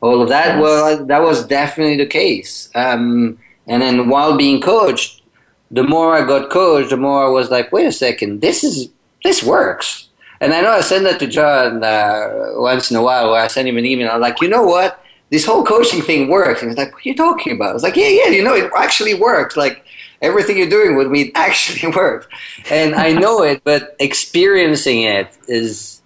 all 0.00 0.20
of 0.20 0.28
that. 0.28 0.56
Yes. 0.56 0.60
Well, 0.60 1.06
that 1.06 1.22
was 1.22 1.46
definitely 1.46 1.96
the 1.96 2.06
case. 2.06 2.68
Um, 2.74 3.38
and 3.68 3.80
then 3.80 4.08
while 4.08 4.36
being 4.36 4.60
coached, 4.60 5.22
the 5.70 5.84
more 5.84 6.16
I 6.16 6.26
got 6.26 6.50
coached, 6.50 6.90
the 6.90 6.96
more 6.96 7.24
I 7.24 7.28
was 7.28 7.50
like, 7.50 7.72
wait 7.72 7.86
a 7.86 7.92
second, 7.92 8.40
this 8.40 8.64
is 8.64 8.90
this 9.24 9.42
works. 9.42 10.08
And 10.40 10.52
I 10.52 10.60
know 10.60 10.72
I 10.72 10.80
send 10.80 11.06
that 11.06 11.20
to 11.20 11.28
John 11.28 11.84
uh, 11.84 12.28
once 12.56 12.90
in 12.90 12.96
a 12.96 13.02
while, 13.02 13.30
where 13.30 13.40
I 13.40 13.46
send 13.46 13.68
him 13.68 13.78
an 13.78 13.86
email. 13.86 14.10
I'm 14.10 14.20
like, 14.20 14.40
you 14.40 14.48
know 14.48 14.64
what? 14.64 15.00
This 15.30 15.46
whole 15.46 15.64
coaching 15.64 16.02
thing 16.02 16.28
works. 16.28 16.60
And 16.60 16.70
he's 16.70 16.76
like, 16.76 16.92
what 16.92 17.06
are 17.06 17.08
you 17.08 17.14
talking 17.14 17.52
about? 17.52 17.70
I 17.70 17.74
was 17.74 17.84
like, 17.84 17.94
yeah, 17.94 18.08
yeah, 18.08 18.28
you 18.28 18.42
know, 18.42 18.54
it 18.54 18.70
actually 18.76 19.14
works. 19.14 19.56
Like 19.56 19.84
everything 20.22 20.56
you're 20.56 20.70
doing 20.70 20.96
with 20.96 21.08
me 21.08 21.32
actually 21.34 21.92
works. 21.92 22.26
And 22.70 22.94
I 22.94 23.12
know 23.12 23.42
it, 23.42 23.62
but 23.64 23.96
experiencing 24.00 25.02
it 25.02 25.36
is, 25.48 26.00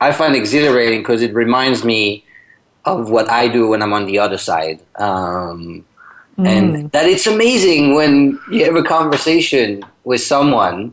I 0.00 0.12
find 0.12 0.36
exhilarating 0.36 1.00
because 1.00 1.22
it 1.22 1.34
reminds 1.34 1.84
me 1.84 2.24
of 2.84 3.10
what 3.10 3.28
I 3.28 3.48
do 3.48 3.68
when 3.68 3.82
I'm 3.82 3.92
on 3.92 4.06
the 4.06 4.20
other 4.20 4.38
side. 4.38 4.80
Um, 4.96 5.84
Mm. 6.38 6.46
And 6.46 6.92
that 6.92 7.06
it's 7.06 7.26
amazing 7.26 7.94
when 7.94 8.38
you 8.50 8.64
have 8.64 8.76
a 8.76 8.82
conversation 8.82 9.82
with 10.04 10.20
someone 10.20 10.92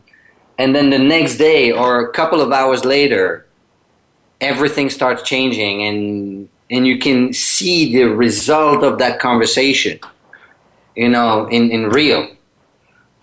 and 0.58 0.74
then 0.74 0.90
the 0.90 0.98
next 0.98 1.36
day 1.36 1.70
or 1.70 2.00
a 2.00 2.12
couple 2.12 2.40
of 2.40 2.50
hours 2.50 2.84
later 2.84 3.46
everything 4.40 4.88
starts 4.88 5.22
changing 5.22 5.82
and 5.82 6.48
and 6.70 6.86
you 6.86 6.98
can 6.98 7.32
see 7.34 7.94
the 7.94 8.04
result 8.04 8.82
of 8.82 8.98
that 8.98 9.20
conversation 9.20 9.98
you 10.96 11.08
know 11.10 11.46
in 11.48 11.70
in 11.70 11.90
real 11.90 12.26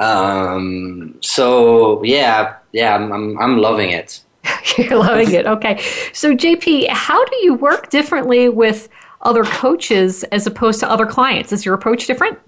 um, 0.01 1.15
so 1.21 2.03
yeah 2.03 2.55
yeah 2.71 2.95
I'm, 2.95 3.11
I'm, 3.11 3.37
I'm 3.39 3.57
loving 3.57 3.91
it 3.91 4.21
you're 4.77 4.97
loving 4.97 5.31
it 5.31 5.45
okay 5.45 5.81
so 6.13 6.35
jp 6.35 6.89
how 6.89 7.23
do 7.23 7.35
you 7.43 7.53
work 7.53 7.89
differently 7.89 8.49
with 8.49 8.89
other 9.23 9.43
coaches 9.43 10.23
as 10.25 10.47
opposed 10.47 10.79
to 10.79 10.89
other 10.89 11.05
clients? 11.05 11.51
Is 11.51 11.65
your 11.65 11.75
approach 11.75 12.07
different? 12.07 12.39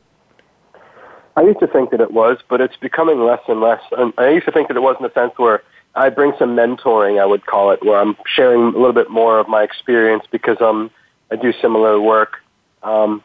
I 1.35 1.41
used 1.41 1.59
to 1.59 1.67
think 1.67 1.91
that 1.91 2.01
it 2.01 2.11
was, 2.11 2.37
but 2.47 2.61
it's 2.61 2.75
becoming 2.77 3.19
less 3.19 3.41
and 3.47 3.59
less. 3.59 3.81
And 3.97 4.13
I 4.17 4.29
used 4.29 4.45
to 4.45 4.51
think 4.51 4.67
that 4.67 4.77
it 4.77 4.81
was 4.81 4.95
in 4.99 5.03
the 5.03 5.13
sense 5.13 5.33
where 5.37 5.63
I 5.95 6.09
bring 6.09 6.33
some 6.37 6.55
mentoring, 6.55 7.21
I 7.21 7.25
would 7.25 7.45
call 7.45 7.71
it, 7.71 7.83
where 7.83 7.99
I'm 7.99 8.15
sharing 8.25 8.61
a 8.61 8.65
little 8.77 8.93
bit 8.93 9.09
more 9.09 9.39
of 9.39 9.47
my 9.47 9.63
experience 9.63 10.23
because 10.31 10.61
um, 10.61 10.91
I 11.31 11.35
do 11.35 11.51
similar 11.53 11.99
work. 11.99 12.37
Um, 12.83 13.23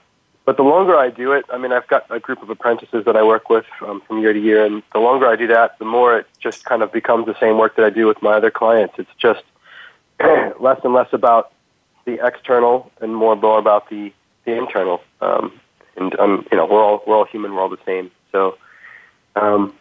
but 0.49 0.57
the 0.57 0.63
longer 0.63 0.97
I 0.97 1.11
do 1.11 1.33
it, 1.33 1.45
I 1.53 1.59
mean, 1.59 1.73
I've 1.73 1.87
got 1.89 2.07
a 2.09 2.19
group 2.19 2.41
of 2.41 2.49
apprentices 2.49 3.05
that 3.05 3.17
I 3.19 3.23
work 3.23 3.51
with 3.51 3.67
um, 3.87 4.01
from 4.09 4.23
year 4.23 4.33
to 4.33 4.41
year, 4.41 4.65
and 4.65 4.83
the 4.95 4.99
longer 4.99 5.27
I 5.27 5.37
do 5.37 5.47
that, 5.49 5.79
the 5.79 5.85
more 5.85 6.17
it 6.21 6.27
just 6.41 6.65
kind 6.65 6.83
of 6.83 6.91
becomes 6.91 7.27
the 7.27 7.39
same 7.39 7.59
work 7.59 7.77
that 7.77 7.85
I 7.85 7.91
do 7.91 8.07
with 8.07 8.23
my 8.23 8.33
other 8.33 8.51
clients. 8.51 8.95
It's 8.97 9.11
just 9.19 9.43
less 10.59 10.81
and 10.85 10.95
less 10.95 11.09
about 11.13 11.53
the 12.07 12.27
external 12.27 12.91
and 13.03 13.15
more 13.15 13.35
and 13.35 13.43
more 13.43 13.59
about 13.59 13.91
the 13.91 14.11
the 14.47 14.57
internal. 14.57 15.03
Um, 15.21 15.53
and 15.99 16.19
um, 16.19 16.47
you 16.51 16.57
know, 16.57 16.65
we're 16.65 16.83
all 16.83 17.03
we're 17.07 17.17
all 17.19 17.27
human. 17.27 17.55
We're 17.55 17.61
all 17.61 17.69
the 17.69 17.85
same. 17.85 18.11
So, 18.33 18.57
um, 19.37 19.75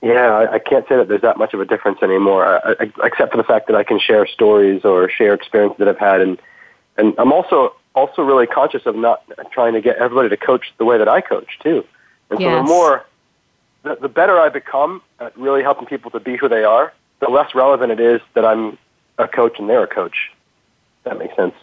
yeah, 0.00 0.30
I, 0.30 0.52
I 0.52 0.58
can't 0.60 0.86
say 0.88 0.94
that 0.94 1.08
there's 1.08 1.22
that 1.22 1.38
much 1.38 1.54
of 1.54 1.60
a 1.60 1.64
difference 1.64 2.04
anymore, 2.04 2.46
I, 2.46 2.76
I, 2.78 2.92
except 3.02 3.32
for 3.32 3.36
the 3.36 3.42
fact 3.42 3.66
that 3.66 3.74
I 3.74 3.82
can 3.82 3.98
share 3.98 4.28
stories 4.28 4.84
or 4.84 5.10
share 5.10 5.34
experiences 5.34 5.78
that 5.80 5.88
I've 5.88 5.98
had, 5.98 6.20
and 6.20 6.40
and 6.96 7.14
I'm 7.18 7.32
also 7.32 7.74
also 7.94 8.22
really 8.22 8.46
conscious 8.46 8.86
of 8.86 8.96
not 8.96 9.22
trying 9.50 9.74
to 9.74 9.80
get 9.80 9.96
everybody 9.96 10.28
to 10.28 10.36
coach 10.36 10.72
the 10.78 10.84
way 10.84 10.98
that 10.98 11.08
I 11.08 11.20
coach 11.20 11.58
too. 11.62 11.84
And 12.30 12.40
yes. 12.40 12.50
so 12.50 12.56
the 12.56 12.62
more, 12.62 13.06
the, 13.82 13.96
the 13.96 14.08
better 14.08 14.38
I 14.38 14.48
become 14.48 15.02
at 15.20 15.36
really 15.36 15.62
helping 15.62 15.86
people 15.86 16.10
to 16.12 16.20
be 16.20 16.36
who 16.36 16.48
they 16.48 16.64
are, 16.64 16.92
the 17.20 17.28
less 17.28 17.54
relevant 17.54 17.92
it 17.92 18.00
is 18.00 18.20
that 18.34 18.44
I'm 18.44 18.78
a 19.18 19.28
coach 19.28 19.58
and 19.58 19.68
they're 19.68 19.84
a 19.84 19.86
coach 19.86 20.32
that 21.04 21.18
makes 21.18 21.36
sense. 21.36 21.54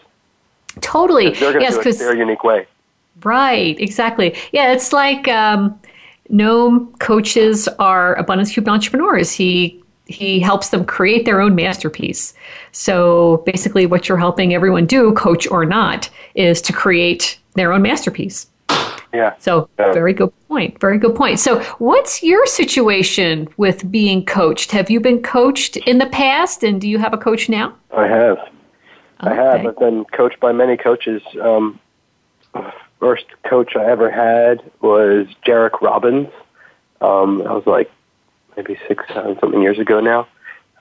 Totally. 0.80 1.30
They're 1.30 1.52
going 1.52 1.64
to 1.66 1.72
yes, 1.72 1.82
do 1.82 1.88
it 1.88 1.98
their 1.98 2.16
unique 2.16 2.44
way. 2.44 2.66
Right. 3.22 3.78
Exactly. 3.80 4.36
Yeah. 4.52 4.72
It's 4.72 4.92
like 4.92 5.26
um, 5.28 5.78
Noam 6.30 6.96
coaches 7.00 7.68
are 7.78 8.14
abundance 8.14 8.52
cube 8.52 8.68
entrepreneurs. 8.68 9.32
He 9.32 9.79
he 10.10 10.40
helps 10.40 10.70
them 10.70 10.84
create 10.84 11.24
their 11.24 11.40
own 11.40 11.54
masterpiece. 11.54 12.34
So 12.72 13.38
basically, 13.46 13.86
what 13.86 14.08
you're 14.08 14.18
helping 14.18 14.54
everyone 14.54 14.86
do, 14.86 15.12
coach 15.12 15.46
or 15.50 15.64
not, 15.64 16.10
is 16.34 16.60
to 16.62 16.72
create 16.72 17.38
their 17.54 17.72
own 17.72 17.82
masterpiece. 17.82 18.46
Yeah. 19.12 19.34
So, 19.38 19.68
yeah. 19.78 19.92
very 19.92 20.12
good 20.12 20.32
point. 20.48 20.80
Very 20.80 20.98
good 20.98 21.16
point. 21.16 21.40
So, 21.40 21.60
what's 21.78 22.22
your 22.22 22.46
situation 22.46 23.48
with 23.56 23.90
being 23.90 24.24
coached? 24.24 24.70
Have 24.70 24.88
you 24.88 25.00
been 25.00 25.22
coached 25.22 25.76
in 25.78 25.98
the 25.98 26.06
past, 26.06 26.62
and 26.62 26.80
do 26.80 26.88
you 26.88 26.98
have 26.98 27.12
a 27.12 27.18
coach 27.18 27.48
now? 27.48 27.74
I 27.96 28.06
have. 28.06 28.38
Okay. 28.38 28.50
I 29.18 29.34
have. 29.34 29.66
I've 29.66 29.78
been 29.78 30.04
coached 30.06 30.38
by 30.38 30.52
many 30.52 30.76
coaches. 30.76 31.22
Um, 31.40 31.80
first 33.00 33.26
coach 33.44 33.74
I 33.74 33.84
ever 33.84 34.10
had 34.10 34.62
was 34.80 35.26
Jairek 35.44 35.80
Robbins. 35.80 36.28
Um, 37.00 37.38
that 37.38 37.52
was 37.52 37.66
like 37.66 37.90
maybe 38.56 38.78
six, 38.88 39.04
seven 39.08 39.38
something 39.40 39.62
years 39.62 39.78
ago 39.78 40.00
now. 40.00 40.26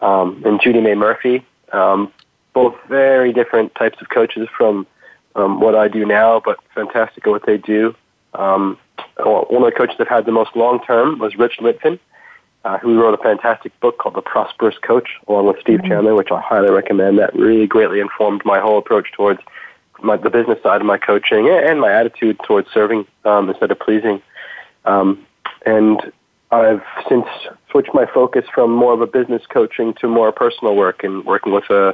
Um, 0.02 0.42
and 0.46 0.62
Judy 0.62 0.82
May 0.82 0.96
Murphy. 0.96 1.46
Um, 1.72 2.12
both 2.54 2.76
very 2.88 3.32
different 3.32 3.76
types 3.76 4.02
of 4.02 4.10
coaches 4.10 4.48
from 4.58 4.88
um, 5.36 5.60
what 5.60 5.76
I 5.76 5.88
do 5.88 6.06
now, 6.06 6.42
but 6.44 6.58
fantastic 6.74 7.26
at 7.26 7.30
what 7.30 7.46
they 7.46 7.58
do. 7.58 7.96
Um, 8.34 8.78
one 9.18 9.64
of 9.64 9.72
the 9.72 9.78
coaches 9.78 9.96
I've 10.00 10.08
had 10.08 10.26
the 10.26 10.32
most 10.32 10.56
long 10.56 10.82
term 10.84 11.20
was 11.20 11.38
Rich 11.38 11.58
Litvin, 11.60 12.00
uh, 12.66 12.78
who 12.80 13.00
wrote 13.00 13.14
a 13.14 13.24
fantastic 13.24 13.78
book 13.80 13.98
called 13.98 14.16
The 14.16 14.22
Prosperous 14.22 14.78
Coach, 14.80 15.10
along 15.28 15.48
with 15.48 15.60
Steve 15.62 15.80
mm-hmm. 15.80 15.90
Chandler, 15.90 16.16
which 16.16 16.32
I 16.32 16.42
highly 16.42 16.72
recommend. 16.72 17.20
That 17.20 17.34
really 17.36 17.68
greatly 17.68 18.00
informed 18.00 18.42
my 18.46 18.60
whole 18.60 18.78
approach 18.78 19.12
towards 19.14 19.40
my, 20.02 20.18
the 20.18 20.30
business 20.30 20.62
side 20.64 20.82
of 20.82 20.88
my 20.88 20.98
coaching 20.98 21.50
and 21.50 21.80
my 21.80 21.92
attitude 21.92 22.40
towards 22.46 22.70
serving 22.74 23.06
um, 23.26 23.50
instead 23.50 23.72
of 23.72 23.80
pleasing. 23.80 24.22
Um, 24.86 25.26
and 25.66 26.12
I've 26.52 26.82
since 27.08 27.26
switched 27.70 27.94
my 27.94 28.06
focus 28.12 28.46
from 28.54 28.72
more 28.72 28.94
of 28.94 29.02
a 29.02 29.08
business 29.08 29.44
coaching 29.48 29.94
to 30.02 30.08
more 30.08 30.32
personal 30.32 30.76
work 30.76 31.04
and 31.04 31.24
working 31.26 31.54
with 31.54 31.70
a 31.70 31.94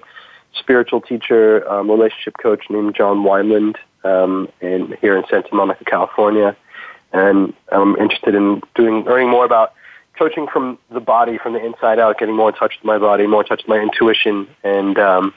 spiritual 0.58 1.02
teacher, 1.02 1.70
um, 1.70 1.92
relationship 1.92 2.36
coach 2.42 2.64
named 2.70 2.96
John 2.96 3.24
Wineland, 3.24 3.76
um, 4.06 4.48
in, 4.62 4.96
here 5.02 5.18
in 5.18 5.26
Santa 5.30 5.54
Monica, 5.54 5.84
California. 5.84 6.56
And 7.12 7.54
I'm 7.72 7.96
interested 7.98 8.36
in 8.36 8.62
doing, 8.76 9.04
learning 9.04 9.30
more 9.30 9.46
about 9.46 9.74
coaching 10.18 10.48
from 10.48 10.78
the 10.90 11.02
body, 11.02 11.38
from 11.38 11.54
the 11.54 11.64
inside 11.64 12.00
out, 12.00 12.18
getting 12.18 12.36
more 12.36 12.50
in 12.50 12.56
touch 12.56 12.76
with 12.78 12.86
my 12.86 12.98
body, 12.98 13.28
more 13.28 13.42
in 13.42 13.48
touch 13.48 13.64
with 13.64 13.68
my 13.68 13.80
intuition. 13.80 14.48
And, 14.64 14.98
um, 14.98 15.34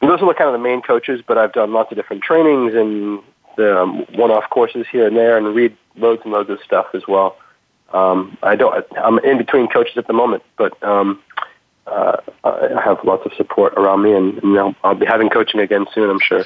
those 0.00 0.20
are 0.20 0.34
kind 0.34 0.48
of 0.48 0.52
the 0.52 0.58
main 0.58 0.82
coaches, 0.82 1.22
but 1.26 1.38
I've 1.38 1.52
done 1.52 1.72
lots 1.72 1.90
of 1.90 1.96
different 1.96 2.22
trainings 2.22 2.74
and 2.74 3.22
the 3.56 3.80
um, 3.80 4.04
one-off 4.14 4.50
courses 4.50 4.86
here 4.90 5.06
and 5.06 5.16
there 5.16 5.36
and 5.36 5.54
read 5.54 5.76
loads 5.96 6.22
and 6.24 6.32
loads 6.32 6.50
of 6.50 6.58
stuff 6.64 6.86
as 6.94 7.02
well. 7.08 7.36
Um, 7.92 8.36
I 8.42 8.56
don't, 8.56 8.84
I'm 8.96 9.18
in 9.20 9.38
between 9.38 9.68
coaches 9.68 9.96
at 9.96 10.06
the 10.06 10.12
moment, 10.12 10.42
but, 10.56 10.80
um, 10.82 11.22
uh, 11.86 12.16
I 12.42 12.82
have 12.84 12.98
lots 13.04 13.24
of 13.26 13.32
support 13.34 13.74
around 13.74 14.02
me, 14.02 14.12
and, 14.12 14.42
and 14.42 14.58
I'll, 14.58 14.74
I'll 14.82 14.94
be 14.94 15.06
having 15.06 15.28
coaching 15.28 15.60
again 15.60 15.86
soon, 15.94 16.10
I'm 16.10 16.18
sure. 16.18 16.44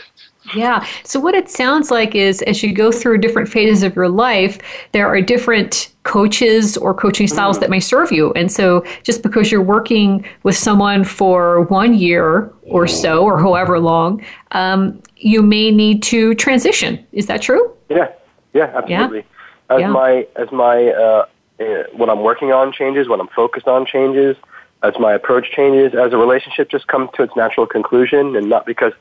Yeah. 0.54 0.86
So, 1.04 1.18
what 1.18 1.34
it 1.34 1.50
sounds 1.50 1.90
like 1.90 2.14
is 2.14 2.42
as 2.42 2.62
you 2.62 2.72
go 2.72 2.92
through 2.92 3.18
different 3.18 3.48
phases 3.48 3.82
of 3.82 3.94
your 3.96 4.08
life, 4.08 4.58
there 4.92 5.06
are 5.06 5.20
different 5.20 5.92
coaches 6.02 6.76
or 6.76 6.92
coaching 6.92 7.26
styles 7.26 7.56
mm. 7.56 7.60
that 7.60 7.70
may 7.70 7.80
serve 7.80 8.12
you. 8.12 8.32
And 8.32 8.50
so, 8.50 8.84
just 9.02 9.22
because 9.22 9.50
you're 9.50 9.62
working 9.62 10.24
with 10.42 10.56
someone 10.56 11.04
for 11.04 11.62
one 11.64 11.94
year 11.94 12.52
or 12.62 12.86
so, 12.86 13.24
or 13.24 13.38
however 13.38 13.80
long, 13.80 14.22
um, 14.52 15.02
you 15.16 15.42
may 15.42 15.70
need 15.70 16.02
to 16.04 16.34
transition. 16.34 17.04
Is 17.12 17.26
that 17.26 17.40
true? 17.42 17.74
Yeah. 17.88 18.08
Yeah, 18.52 18.72
absolutely. 18.74 19.18
Yeah. 19.18 19.24
As 19.70 19.80
yeah. 19.80 19.88
my 19.88 20.26
as 20.36 20.50
my 20.52 20.88
uh, 20.88 21.26
uh, 21.60 21.64
what 21.92 22.10
I'm 22.10 22.22
working 22.22 22.52
on 22.52 22.72
changes, 22.72 23.08
what 23.08 23.20
I'm 23.20 23.28
focused 23.28 23.68
on 23.68 23.86
changes, 23.86 24.36
as 24.82 24.94
my 24.98 25.12
approach 25.12 25.50
changes, 25.52 25.94
as 25.94 26.12
a 26.12 26.16
relationship 26.16 26.70
just 26.70 26.86
comes 26.88 27.10
to 27.14 27.22
its 27.22 27.36
natural 27.36 27.66
conclusion, 27.66 28.36
and 28.36 28.48
not 28.48 28.66
because 28.66 28.92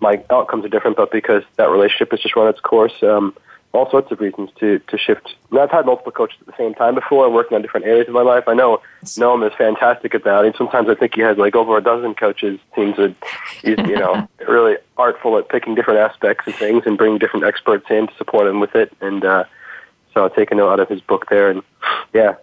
my 0.00 0.22
outcomes 0.30 0.64
are 0.64 0.68
different, 0.68 0.96
but 0.96 1.10
because 1.10 1.42
that 1.56 1.70
relationship 1.70 2.10
has 2.10 2.20
just 2.20 2.36
run 2.36 2.48
its 2.48 2.60
course. 2.60 3.02
Um, 3.02 3.34
all 3.72 3.88
sorts 3.88 4.10
of 4.10 4.20
reasons 4.20 4.50
to 4.58 4.80
to 4.88 4.98
shift. 4.98 5.34
Now, 5.52 5.62
I've 5.62 5.70
had 5.70 5.86
multiple 5.86 6.12
coaches 6.12 6.38
at 6.40 6.46
the 6.46 6.56
same 6.58 6.74
time 6.74 6.94
before, 6.94 7.30
working 7.30 7.54
on 7.54 7.62
different 7.62 7.86
areas 7.86 8.08
of 8.08 8.14
my 8.14 8.22
life. 8.22 8.44
I 8.48 8.54
know 8.54 8.82
Noam 9.04 9.46
is 9.46 9.52
fantastic 9.56 10.14
at 10.14 10.24
that. 10.24 10.44
And 10.44 10.54
sometimes 10.56 10.88
I 10.88 10.94
think 10.94 11.14
he 11.14 11.20
has 11.20 11.38
like 11.38 11.54
over 11.54 11.76
a 11.76 11.82
dozen 11.82 12.14
coaches. 12.14 12.58
Seems 12.74 12.96
that 12.96 13.14
he's 13.62 13.78
you 13.78 13.96
know 13.96 14.28
really 14.48 14.76
artful 14.96 15.38
at 15.38 15.48
picking 15.48 15.76
different 15.76 16.00
aspects 16.00 16.46
of 16.48 16.56
things 16.56 16.82
and 16.86 16.98
bringing 16.98 17.18
different 17.18 17.46
experts 17.46 17.86
in 17.90 18.08
to 18.08 18.14
support 18.16 18.48
him 18.48 18.58
with 18.58 18.74
it. 18.74 18.92
And 19.00 19.24
uh, 19.24 19.44
so 20.14 20.22
I'll 20.22 20.30
take 20.30 20.50
a 20.50 20.54
note 20.54 20.72
out 20.72 20.80
of 20.80 20.88
his 20.88 21.00
book 21.00 21.26
there. 21.30 21.50
And 21.50 21.62
yeah, 22.12 22.36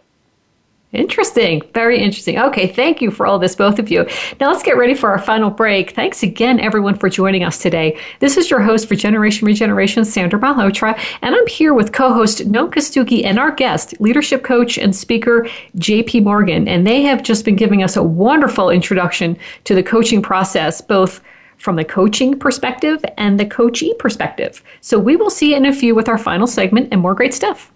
Interesting. 0.93 1.61
Very 1.74 1.99
interesting. 2.01 2.39
Okay, 2.39 2.65
thank 2.65 3.01
you 3.01 3.11
for 3.11 3.28
all 3.28 3.38
this, 3.38 3.57
both 3.57 3.78
of 3.78 3.91
you. 3.91 4.07
Now 4.39 4.49
let's 4.49 4.63
get 4.63 4.78
ready 4.78 4.93
for 4.93 5.09
our 5.09 5.20
final 5.20 5.49
break. 5.49 5.91
Thanks 5.91 6.24
again, 6.24 6.61
everyone, 6.61 6.97
for 6.97 7.09
joining 7.09 7.43
us 7.43 7.57
today. 7.57 7.99
This 8.22 8.38
is 8.38 8.49
your 8.49 8.61
host 8.61 8.88
for 8.88 8.95
Generation 8.95 9.45
Regeneration, 9.45 10.05
Sandra 10.05 10.39
Malhotra, 10.39 10.97
and 11.22 11.36
I'm 11.36 11.47
here 11.47 11.74
with 11.74 11.91
co-host 11.91 12.49
Noam 12.49 12.72
Kostucki 12.72 13.26
and 13.26 13.38
our 13.38 13.51
guest, 13.51 13.99
leadership 13.99 14.45
coach 14.45 14.78
and 14.78 14.95
speaker 14.95 15.45
JP 15.76 16.24
Morgan. 16.24 16.70
And 16.70 16.88
they 16.88 17.01
have 17.01 17.22
just 17.22 17.43
been 17.43 17.57
giving 17.57 17.84
us 17.84 17.97
a 17.97 18.03
wonderful 18.03 18.70
introduction 18.70 19.38
to 19.65 19.76
the 19.76 19.84
coaching 19.84 20.22
process, 20.22 20.80
both 20.80 21.22
from 21.58 21.76
the 21.76 21.86
coaching 21.86 22.38
perspective 22.38 23.03
and 23.18 23.39
the 23.39 23.45
coachee 23.45 23.93
perspective. 23.95 24.64
So 24.82 24.97
we 24.97 25.16
will 25.16 25.30
see 25.30 25.53
in 25.53 25.66
a 25.66 25.74
few 25.74 25.95
with 25.95 26.10
our 26.10 26.18
final 26.18 26.47
segment 26.47 26.89
and 26.91 27.01
more 27.01 27.14
great 27.14 27.34
stuff. 27.34 27.72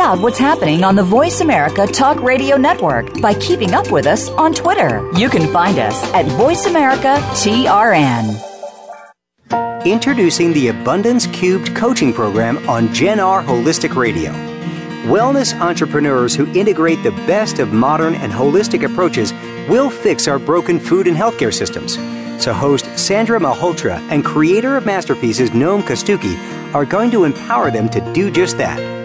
Out 0.00 0.20
what's 0.20 0.38
happening 0.38 0.82
on 0.82 0.96
the 0.96 1.02
Voice 1.02 1.42
America 1.42 1.86
Talk 1.86 2.22
Radio 2.22 2.56
Network 2.56 3.20
by 3.20 3.34
keeping 3.34 3.74
up 3.74 3.90
with 3.92 4.06
us 4.06 4.30
on 4.30 4.54
Twitter. 4.54 5.06
You 5.18 5.28
can 5.28 5.52
find 5.52 5.78
us 5.78 6.02
at 6.14 6.24
Voice 6.38 6.64
America 6.64 7.18
TRN. 7.34 8.34
Introducing 9.84 10.54
the 10.54 10.68
Abundance 10.68 11.26
Cubed 11.26 11.76
coaching 11.76 12.14
program 12.14 12.66
on 12.66 12.92
Gen 12.94 13.20
R 13.20 13.42
Holistic 13.42 13.94
Radio. 13.94 14.32
Wellness 15.02 15.54
entrepreneurs 15.60 16.34
who 16.34 16.50
integrate 16.54 17.02
the 17.02 17.12
best 17.26 17.58
of 17.58 17.74
modern 17.74 18.14
and 18.14 18.32
holistic 18.32 18.82
approaches 18.82 19.34
will 19.68 19.90
fix 19.90 20.26
our 20.26 20.38
broken 20.38 20.80
food 20.80 21.08
and 21.08 21.16
healthcare 21.16 21.52
systems. 21.52 21.96
So, 22.42 22.54
host 22.54 22.86
Sandra 22.98 23.38
Malhotra 23.38 23.98
and 24.10 24.24
creator 24.24 24.78
of 24.78 24.86
Masterpieces 24.86 25.50
Noam 25.50 25.82
Kostucki 25.82 26.38
are 26.74 26.86
going 26.86 27.10
to 27.10 27.24
empower 27.24 27.70
them 27.70 27.90
to 27.90 28.00
do 28.14 28.30
just 28.30 28.56
that 28.56 28.99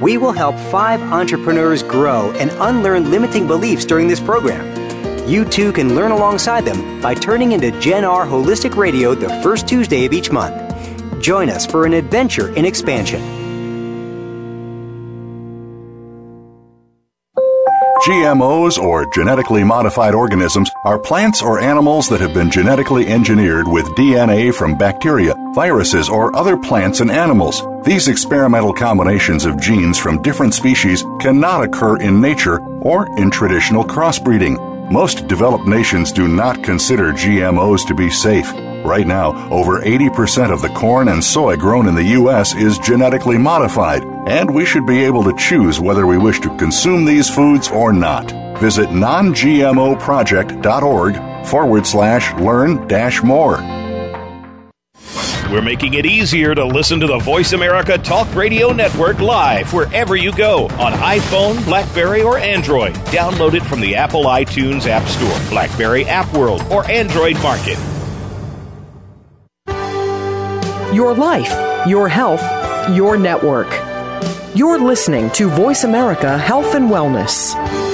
we 0.00 0.18
will 0.18 0.32
help 0.32 0.56
five 0.70 1.00
entrepreneurs 1.02 1.82
grow 1.82 2.32
and 2.32 2.50
unlearn 2.60 3.10
limiting 3.10 3.46
beliefs 3.46 3.84
during 3.84 4.08
this 4.08 4.20
program. 4.20 4.64
You 5.28 5.44
too 5.44 5.72
can 5.72 5.94
learn 5.94 6.12
alongside 6.12 6.64
them 6.64 7.00
by 7.00 7.14
turning 7.14 7.52
into 7.52 7.72
Gen 7.80 8.04
R 8.04 8.26
Holistic 8.26 8.76
Radio 8.76 9.14
the 9.14 9.28
first 9.42 9.66
Tuesday 9.66 10.04
of 10.04 10.12
each 10.12 10.30
month. 10.30 10.54
Join 11.20 11.48
us 11.50 11.66
for 11.66 11.86
an 11.86 11.94
adventure 11.94 12.54
in 12.54 12.64
expansion. 12.64 13.20
GMOs, 18.06 18.78
or 18.78 19.04
genetically 19.12 19.64
modified 19.64 20.14
organisms, 20.14 20.70
are 20.84 20.96
plants 20.96 21.42
or 21.42 21.58
animals 21.58 22.08
that 22.08 22.20
have 22.20 22.32
been 22.32 22.52
genetically 22.52 23.08
engineered 23.08 23.66
with 23.66 23.84
DNA 23.96 24.54
from 24.54 24.78
bacteria, 24.78 25.34
viruses, 25.56 26.08
or 26.10 26.36
other 26.36 26.56
plants 26.56 27.00
and 27.00 27.10
animals. 27.10 27.62
These 27.82 28.06
experimental 28.08 28.74
combinations 28.74 29.46
of 29.46 29.58
genes 29.58 29.98
from 29.98 30.20
different 30.20 30.52
species 30.52 31.02
cannot 31.18 31.64
occur 31.64 31.96
in 31.96 32.20
nature 32.20 32.60
or 32.82 33.06
in 33.18 33.30
traditional 33.30 33.82
crossbreeding. 33.82 34.58
Most 34.92 35.26
developed 35.26 35.66
nations 35.66 36.12
do 36.12 36.28
not 36.28 36.62
consider 36.62 37.12
GMOs 37.12 37.86
to 37.88 37.94
be 37.94 38.10
safe. 38.10 38.52
Right 38.84 39.06
now, 39.06 39.32
over 39.50 39.80
80% 39.80 40.52
of 40.52 40.60
the 40.60 40.68
corn 40.68 41.08
and 41.08 41.24
soy 41.24 41.56
grown 41.56 41.88
in 41.88 41.94
the 41.94 42.12
U.S. 42.20 42.54
is 42.54 42.78
genetically 42.78 43.38
modified, 43.38 44.04
and 44.28 44.54
we 44.54 44.66
should 44.66 44.86
be 44.86 45.04
able 45.04 45.24
to 45.24 45.34
choose 45.36 45.80
whether 45.80 46.06
we 46.06 46.18
wish 46.18 46.38
to 46.40 46.54
consume 46.58 47.06
these 47.06 47.34
foods 47.34 47.68
or 47.68 47.94
not. 47.94 48.30
Visit 48.60 48.90
nongmoproject.org 48.90 51.46
forward 51.46 51.86
slash 51.86 52.34
learn 52.34 52.86
dash 52.86 53.22
more. 53.22 53.85
We're 55.50 55.62
making 55.62 55.94
it 55.94 56.04
easier 56.04 56.56
to 56.56 56.64
listen 56.64 56.98
to 56.98 57.06
the 57.06 57.18
Voice 57.18 57.52
America 57.52 57.96
Talk 57.96 58.34
Radio 58.34 58.72
Network 58.72 59.20
live 59.20 59.72
wherever 59.72 60.16
you 60.16 60.32
go 60.32 60.64
on 60.70 60.92
iPhone, 60.94 61.64
Blackberry, 61.64 62.22
or 62.22 62.36
Android. 62.36 62.94
Download 63.06 63.54
it 63.54 63.62
from 63.62 63.80
the 63.80 63.94
Apple 63.94 64.24
iTunes 64.24 64.88
App 64.88 65.06
Store, 65.06 65.50
Blackberry 65.50 66.04
App 66.06 66.32
World, 66.34 66.62
or 66.70 66.84
Android 66.90 67.40
Market. 67.42 67.78
Your 70.92 71.14
life, 71.14 71.86
your 71.86 72.08
health, 72.08 72.42
your 72.96 73.16
network. 73.16 73.68
You're 74.56 74.80
listening 74.80 75.30
to 75.30 75.48
Voice 75.48 75.84
America 75.84 76.36
Health 76.36 76.74
and 76.74 76.90
Wellness. 76.90 77.85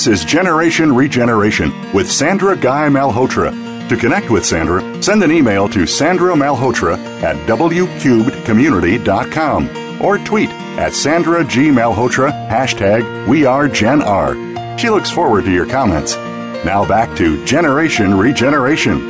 This 0.00 0.20
is 0.20 0.24
Generation 0.24 0.94
Regeneration 0.94 1.92
with 1.92 2.10
Sandra 2.10 2.56
Guy 2.56 2.88
Malhotra. 2.88 3.52
To 3.90 3.96
connect 3.98 4.30
with 4.30 4.46
Sandra, 4.46 5.02
send 5.02 5.22
an 5.22 5.30
email 5.30 5.68
to 5.68 5.86
Sandra 5.86 6.32
Malhotra 6.32 6.96
at 7.22 7.36
wcubedcommunity.com 7.46 10.02
or 10.02 10.16
tweet 10.16 10.48
at 10.78 10.94
Sandra 10.94 11.44
G. 11.44 11.68
Malhotra, 11.68 12.30
hashtag 12.48 13.28
We 13.28 13.44
Are 13.44 13.68
Gen 13.68 14.00
R. 14.00 14.78
She 14.78 14.88
looks 14.88 15.10
forward 15.10 15.44
to 15.44 15.52
your 15.52 15.66
comments. 15.66 16.14
Now 16.64 16.88
back 16.88 17.14
to 17.18 17.44
Generation 17.44 18.16
Regeneration. 18.16 19.06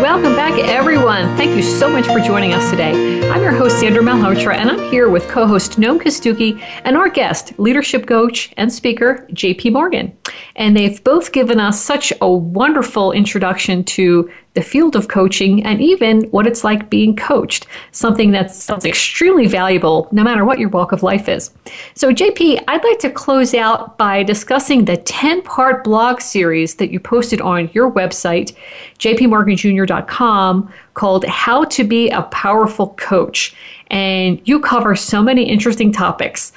Welcome 0.00 0.34
back, 0.34 0.58
everyone. 0.58 1.36
Thank 1.36 1.54
you 1.54 1.62
so 1.62 1.86
much 1.86 2.06
for 2.06 2.20
joining 2.20 2.54
us 2.54 2.70
today. 2.70 3.28
I'm 3.28 3.42
your 3.42 3.52
host, 3.52 3.78
Sandra 3.80 4.02
Malhotra, 4.02 4.54
and 4.54 4.70
I'm 4.70 4.90
here 4.90 5.10
with 5.10 5.28
co 5.28 5.46
host 5.46 5.72
Noam 5.72 6.00
Kostucki 6.00 6.58
and 6.84 6.96
our 6.96 7.10
guest, 7.10 7.52
leadership 7.58 8.06
coach 8.06 8.50
and 8.56 8.72
speaker, 8.72 9.28
JP 9.32 9.74
Morgan. 9.74 10.16
And 10.56 10.76
they've 10.76 11.02
both 11.04 11.32
given 11.32 11.60
us 11.60 11.80
such 11.80 12.12
a 12.20 12.30
wonderful 12.30 13.12
introduction 13.12 13.84
to 13.84 14.30
the 14.54 14.62
field 14.62 14.96
of 14.96 15.06
coaching, 15.06 15.64
and 15.64 15.80
even 15.80 16.22
what 16.32 16.46
it's 16.46 16.64
like 16.64 16.90
being 16.90 17.14
coached, 17.14 17.68
something 17.92 18.32
that 18.32 18.50
sounds 18.50 18.84
extremely 18.84 19.46
valuable 19.46 20.08
no 20.10 20.24
matter 20.24 20.44
what 20.44 20.58
your 20.58 20.68
walk 20.70 20.90
of 20.90 21.04
life 21.04 21.28
is. 21.28 21.52
So, 21.94 22.12
JP, 22.12 22.64
I'd 22.66 22.82
like 22.82 22.98
to 23.00 23.10
close 23.10 23.54
out 23.54 23.96
by 23.96 24.24
discussing 24.24 24.84
the 24.84 24.96
10 24.96 25.42
part 25.42 25.84
blog 25.84 26.20
series 26.20 26.74
that 26.76 26.90
you 26.90 26.98
posted 26.98 27.40
on 27.40 27.70
your 27.72 27.92
website, 27.92 28.52
jpmorganjr.com, 28.98 30.72
called 30.94 31.24
How 31.26 31.64
to 31.64 31.84
Be 31.84 32.10
a 32.10 32.22
Powerful 32.22 32.88
Coach. 32.94 33.54
And 33.92 34.40
you 34.44 34.58
cover 34.58 34.96
so 34.96 35.22
many 35.22 35.48
interesting 35.48 35.92
topics 35.92 36.52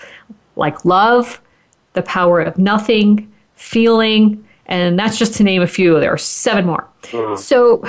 like 0.56 0.84
love, 0.84 1.42
the 1.94 2.04
power 2.04 2.42
of 2.42 2.58
nothing, 2.58 3.33
feeling, 3.64 4.44
and 4.66 5.00
that's 5.00 5.18
just 5.18 5.36
to 5.36 5.44
name 5.44 5.62
a 5.62 5.68
few. 5.68 6.00
There 6.00 6.12
are 6.12 6.18
seven 6.18 6.66
more. 6.66 6.88
Mm-hmm. 7.04 7.38
So 7.38 7.84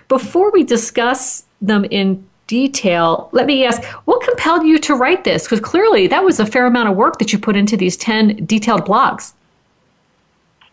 before 0.08 0.50
we 0.50 0.64
discuss 0.64 1.44
them 1.60 1.84
in 1.84 2.26
detail, 2.46 3.28
let 3.32 3.46
me 3.46 3.64
ask 3.64 3.82
what 4.06 4.22
compelled 4.22 4.64
you 4.64 4.78
to 4.78 4.94
write 4.94 5.24
this? 5.24 5.44
Because 5.44 5.60
clearly 5.60 6.06
that 6.06 6.24
was 6.24 6.40
a 6.40 6.46
fair 6.46 6.66
amount 6.66 6.88
of 6.88 6.96
work 6.96 7.18
that 7.18 7.32
you 7.32 7.38
put 7.38 7.56
into 7.56 7.76
these 7.76 7.96
10 7.96 8.46
detailed 8.46 8.86
blogs. 8.86 9.32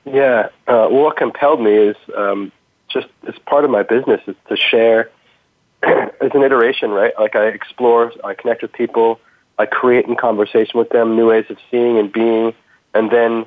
Yeah. 0.06 0.50
Uh, 0.68 0.88
well, 0.90 1.04
what 1.04 1.18
compelled 1.18 1.62
me 1.62 1.74
is 1.74 1.96
um, 2.16 2.52
just 2.90 3.08
as 3.28 3.38
part 3.40 3.66
of 3.66 3.72
my 3.72 3.84
business 3.84 4.22
is 4.28 4.36
to 4.48 4.56
share 4.56 5.10
as 5.84 6.32
an 6.34 6.44
iteration, 6.44 6.92
right? 6.92 7.14
Like 7.20 7.36
I 7.36 7.48
explore, 7.48 8.12
I 8.24 8.34
connect 8.34 8.62
with 8.62 8.72
people, 8.72 9.20
I 9.58 9.66
create 9.66 10.06
in 10.06 10.16
conversation 10.16 10.80
with 10.80 10.90
them 10.90 11.16
new 11.16 11.30
ways 11.30 11.46
of 11.50 11.58
seeing 11.70 11.98
and 11.98 12.12
being, 12.12 12.54
and 12.94 13.12
then 13.12 13.46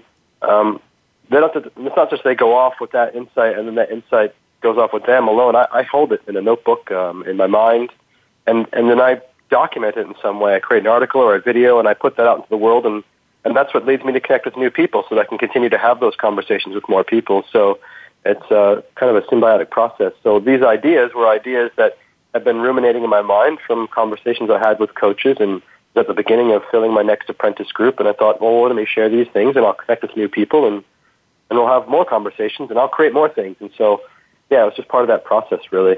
um, 0.49 0.80
they 1.30 1.38
don't. 1.38 1.55
It's 1.57 1.97
not 1.97 2.11
just 2.11 2.24
they 2.24 2.34
go 2.34 2.55
off 2.55 2.74
with 2.80 2.92
that 2.92 3.14
insight, 3.14 3.59
and 3.59 3.66
then 3.66 3.74
that 3.76 3.90
insight 3.90 4.34
goes 4.61 4.78
off 4.78 4.92
with 4.92 5.07
them 5.07 5.28
alone. 5.28 5.57
I, 5.57 5.66
I 5.72 5.82
hold 5.82 6.12
it 6.12 6.22
in 6.26 6.36
a 6.36 6.42
notebook 6.42 6.90
um, 6.90 7.24
in 7.24 7.36
my 7.36 7.47
mind, 7.47 7.90
and 8.47 8.66
and 8.72 8.88
then 8.88 9.01
I 9.01 9.20
document 9.51 9.97
it 9.97 10.07
in 10.07 10.14
some 10.22 10.40
way. 10.40 10.55
I 10.55 10.61
create 10.61 10.82
an 10.82 10.88
article 10.88 11.20
or 11.20 11.34
a 11.34 11.40
video, 11.40 11.78
and 11.78 11.88
I 11.88 11.94
put 11.94 12.16
that 12.16 12.26
out 12.26 12.38
into 12.38 12.49
the 12.49 12.57
world, 12.57 12.86
and 12.86 13.03
and 13.44 13.57
that's 13.57 13.72
what 13.74 13.86
leads 13.86 14.05
me 14.05 14.12
to 14.12 14.20
connect 14.20 14.44
with 14.44 14.57
new 14.57 14.70
people, 14.70 15.05
so 15.09 15.14
that 15.14 15.22
I 15.22 15.24
can 15.24 15.38
continue 15.38 15.68
to 15.68 15.78
have 15.78 16.01
those 16.01 16.16
conversations 16.16 16.74
with 16.74 16.88
more 16.88 17.05
people. 17.05 17.44
So 17.53 17.78
it's 18.24 18.51
uh, 18.51 18.82
kind 18.97 19.14
of 19.14 19.22
a 19.22 19.26
symbiotic 19.26 19.70
process. 19.70 20.12
So 20.22 20.40
these 20.40 20.62
ideas 20.62 21.12
were 21.14 21.28
ideas 21.28 21.70
that 21.76 21.97
have 22.34 22.44
been 22.44 22.59
ruminating 22.59 23.05
in 23.05 23.11
my 23.11 23.22
mind 23.22 23.59
from 23.66 23.88
conversations 23.88 24.51
I 24.51 24.59
had 24.59 24.78
with 24.78 24.94
coaches 24.94 25.36
and 25.40 25.62
at 25.97 26.07
the 26.07 26.14
beginning 26.14 26.53
of 26.53 26.62
filling 26.70 26.92
my 26.92 27.03
next 27.03 27.28
apprentice 27.28 27.72
group. 27.72 27.99
And 27.99 28.09
I 28.09 28.12
thought, 28.12 28.40
well, 28.40 28.62
let 28.62 28.74
me 28.74 28.86
share 28.86 29.09
these 29.09 29.28
things, 29.28 29.57
and 29.57 29.64
I'll 29.64 29.74
connect 29.74 30.03
with 30.03 30.16
new 30.16 30.28
people 30.28 30.66
and 30.66 30.84
and 31.51 31.59
we'll 31.59 31.68
have 31.68 31.88
more 31.88 32.05
conversations 32.05 32.70
and 32.70 32.78
I'll 32.78 32.88
create 32.88 33.12
more 33.12 33.28
things. 33.28 33.57
And 33.61 33.70
so, 33.76 34.03
yeah, 34.51 34.62
it 34.62 34.66
was 34.66 34.74
just 34.74 34.88
part 34.88 35.03
of 35.03 35.09
that 35.09 35.24
process, 35.24 35.61
really. 35.70 35.97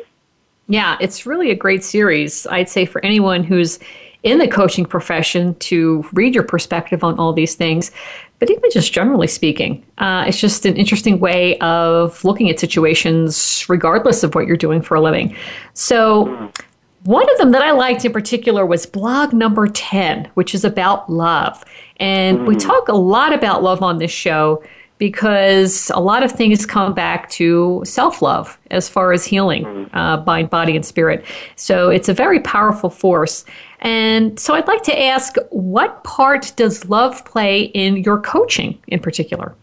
Yeah, 0.69 0.99
it's 1.01 1.25
really 1.25 1.51
a 1.51 1.55
great 1.55 1.83
series. 1.83 2.47
I'd 2.49 2.69
say 2.69 2.85
for 2.85 3.03
anyone 3.05 3.43
who's 3.43 3.79
in 4.25 4.39
the 4.39 4.49
coaching 4.49 4.85
profession 4.85 5.55
to 5.57 6.05
read 6.13 6.35
your 6.35 6.45
perspective 6.45 7.03
on 7.03 7.19
all 7.19 7.33
these 7.33 7.55
things, 7.55 7.91
but 8.39 8.51
even 8.51 8.71
just 8.71 8.93
generally 8.93 9.27
speaking, 9.27 9.85
uh, 9.99 10.25
it's 10.27 10.39
just 10.39 10.67
an 10.67 10.77
interesting 10.77 11.19
way 11.21 11.57
of 11.59 12.23
looking 12.25 12.51
at 12.51 12.61
situations 12.61 13.65
regardless 13.69 14.23
of 14.23 14.35
what 14.35 14.47
you're 14.47 14.57
doing 14.57 14.83
for 14.83 14.97
a 14.97 15.01
living. 15.01 15.35
So, 15.73 16.27
mm. 16.27 16.61
One 17.09 17.27
of 17.31 17.39
them 17.39 17.53
that 17.53 17.63
I 17.63 17.71
liked 17.71 18.05
in 18.05 18.13
particular 18.13 18.67
was 18.67 18.85
blog 18.85 19.33
number 19.33 19.67
10, 19.67 20.31
which 20.35 20.55
is 20.55 20.63
about 20.63 21.09
love. 21.09 21.65
And 21.99 22.41
mm. 22.41 22.47
we 22.47 22.55
talk 22.55 22.89
a 22.89 22.95
lot 22.95 23.33
about 23.33 23.63
love 23.63 23.83
on 23.83 23.97
this 23.97 24.11
show 24.11 24.63
because 24.99 25.91
a 25.95 26.01
lot 26.01 26.23
of 26.23 26.31
things 26.31 26.67
come 26.67 26.93
back 26.93 27.31
to 27.31 27.83
self 27.87 28.21
love 28.21 28.59
as 28.71 28.91
far 28.91 29.15
as 29.15 29.25
healing 29.25 29.65
mm-hmm. 29.65 29.97
uh, 29.97 30.23
mind, 30.25 30.51
body, 30.51 30.77
and 30.77 30.85
spirit. 30.85 31.25
So 31.57 31.89
it's 31.89 32.11
a 32.11 32.13
very 32.13 32.41
powerful 32.41 32.91
force. 32.91 33.47
And 33.81 34.39
so 34.39 34.53
I'd 34.53 34.69
like 34.69 34.83
to 34.83 35.03
ask 35.03 35.37
what 35.49 36.05
part 36.05 36.53
does 36.57 36.91
love 36.91 37.25
play 37.25 37.63
in 37.63 37.97
your 37.97 38.21
coaching 38.21 38.79
in 38.87 39.01
particular? 39.01 39.55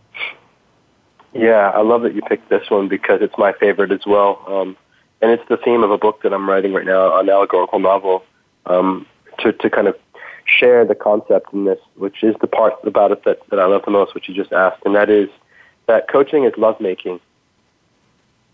Yeah, 1.33 1.69
I 1.75 1.81
love 1.81 2.01
that 2.01 2.15
you 2.15 2.23
picked 2.23 2.49
this 2.49 2.71
one 2.71 2.87
because 2.87 3.21
it's 3.21 3.37
my 3.37 3.53
favorite 3.53 3.91
as 3.91 4.03
well. 4.07 4.41
Um, 4.47 4.77
and 5.21 5.31
it's 5.31 5.47
the 5.49 5.57
theme 5.57 5.83
of 5.83 5.91
a 5.91 5.97
book 5.97 6.21
that 6.23 6.33
I'm 6.33 6.49
writing 6.49 6.73
right 6.73 6.85
now, 6.85 7.17
an 7.19 7.29
allegorical 7.29 7.79
novel, 7.79 8.23
um, 8.65 9.05
to, 9.39 9.53
to 9.53 9.69
kind 9.69 9.87
of 9.87 9.95
share 10.45 10.85
the 10.85 10.95
concept 10.95 11.53
in 11.53 11.65
this, 11.65 11.79
which 11.95 12.23
is 12.23 12.35
the 12.41 12.47
part 12.47 12.73
about 12.83 13.11
it 13.11 13.23
that, 13.25 13.39
that 13.49 13.59
I 13.59 13.65
love 13.65 13.83
the 13.85 13.91
most, 13.91 14.13
which 14.13 14.29
you 14.29 14.35
just 14.35 14.53
asked, 14.53 14.81
and 14.85 14.95
that 14.95 15.09
is 15.09 15.29
that 15.87 16.07
coaching 16.07 16.45
is 16.45 16.53
lovemaking. 16.57 17.19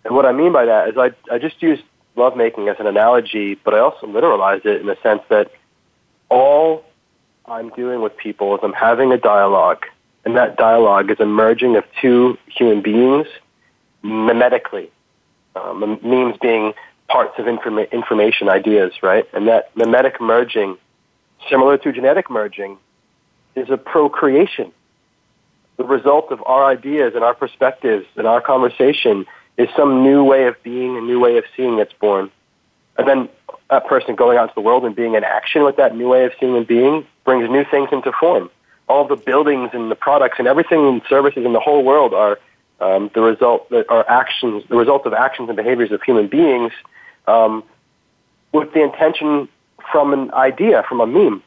And 0.03 0.15
what 0.15 0.25
I 0.25 0.31
mean 0.31 0.51
by 0.51 0.65
that 0.65 0.89
is 0.89 0.97
I, 0.97 1.11
I 1.33 1.37
just 1.37 1.61
use 1.61 1.79
lovemaking 2.15 2.67
as 2.67 2.77
an 2.79 2.87
analogy, 2.87 3.55
but 3.55 3.73
I 3.73 3.79
also 3.79 4.07
literalize 4.07 4.65
it 4.65 4.81
in 4.81 4.87
the 4.87 4.97
sense 5.01 5.21
that 5.29 5.51
all 6.29 6.83
I'm 7.45 7.69
doing 7.69 8.01
with 8.01 8.15
people 8.17 8.55
is 8.55 8.61
I'm 8.63 8.73
having 8.73 9.11
a 9.11 9.17
dialogue, 9.17 9.85
and 10.25 10.35
that 10.37 10.57
dialogue 10.57 11.11
is 11.11 11.19
a 11.19 11.25
merging 11.25 11.75
of 11.75 11.83
two 12.01 12.37
human 12.47 12.81
beings 12.81 13.27
memetically. 14.03 14.89
Um, 15.55 15.99
memes 16.01 16.37
being 16.41 16.73
parts 17.09 17.37
of 17.37 17.45
informa- 17.45 17.91
information, 17.91 18.47
ideas, 18.47 18.93
right? 19.03 19.27
And 19.33 19.47
that 19.49 19.75
memetic 19.75 20.21
merging 20.21 20.77
similar 21.49 21.77
to 21.77 21.91
genetic 21.91 22.29
merging, 22.29 22.77
is 23.55 23.69
a 23.69 23.77
procreation. 23.77 24.71
The 25.77 25.83
result 25.83 26.31
of 26.31 26.43
our 26.45 26.65
ideas 26.65 27.13
and 27.15 27.23
our 27.23 27.33
perspectives 27.33 28.05
and 28.15 28.27
our 28.27 28.41
conversation 28.41 29.25
is 29.57 29.67
some 29.75 30.03
new 30.03 30.23
way 30.23 30.45
of 30.45 30.61
being, 30.63 30.97
a 30.97 31.01
new 31.01 31.19
way 31.19 31.37
of 31.37 31.43
seeing 31.55 31.77
that's 31.77 31.93
born. 31.93 32.31
And 32.97 33.07
then 33.07 33.29
that 33.69 33.87
person 33.87 34.15
going 34.15 34.37
out 34.37 34.43
into 34.43 34.55
the 34.55 34.61
world 34.61 34.85
and 34.85 34.95
being 34.95 35.15
in 35.15 35.23
action 35.23 35.63
with 35.63 35.77
that 35.77 35.95
new 35.95 36.07
way 36.09 36.25
of 36.25 36.33
seeing 36.39 36.55
and 36.55 36.67
being 36.67 37.05
brings 37.25 37.49
new 37.49 37.65
things 37.69 37.89
into 37.91 38.11
form. 38.11 38.49
All 38.87 39.07
the 39.07 39.15
buildings 39.15 39.71
and 39.73 39.89
the 39.89 39.95
products 39.95 40.37
and 40.39 40.47
everything 40.47 40.85
and 40.87 41.01
services 41.07 41.45
in 41.45 41.53
the 41.53 41.59
whole 41.59 41.83
world 41.83 42.13
are 42.13 42.39
um, 42.81 43.11
the 43.13 43.21
result 43.21 43.69
that 43.69 43.89
are 43.89 44.07
actions, 44.09 44.63
the 44.67 44.75
result 44.75 45.05
of 45.05 45.13
actions 45.13 45.47
and 45.49 45.55
behaviors 45.55 45.91
of 45.91 46.01
human 46.01 46.27
beings, 46.27 46.73
um, 47.27 47.63
with 48.51 48.73
the 48.73 48.83
intention 48.83 49.47
from 49.91 50.13
an 50.13 50.33
idea, 50.33 50.83
from 50.89 50.99
a 50.99 51.07
meme. 51.07 51.43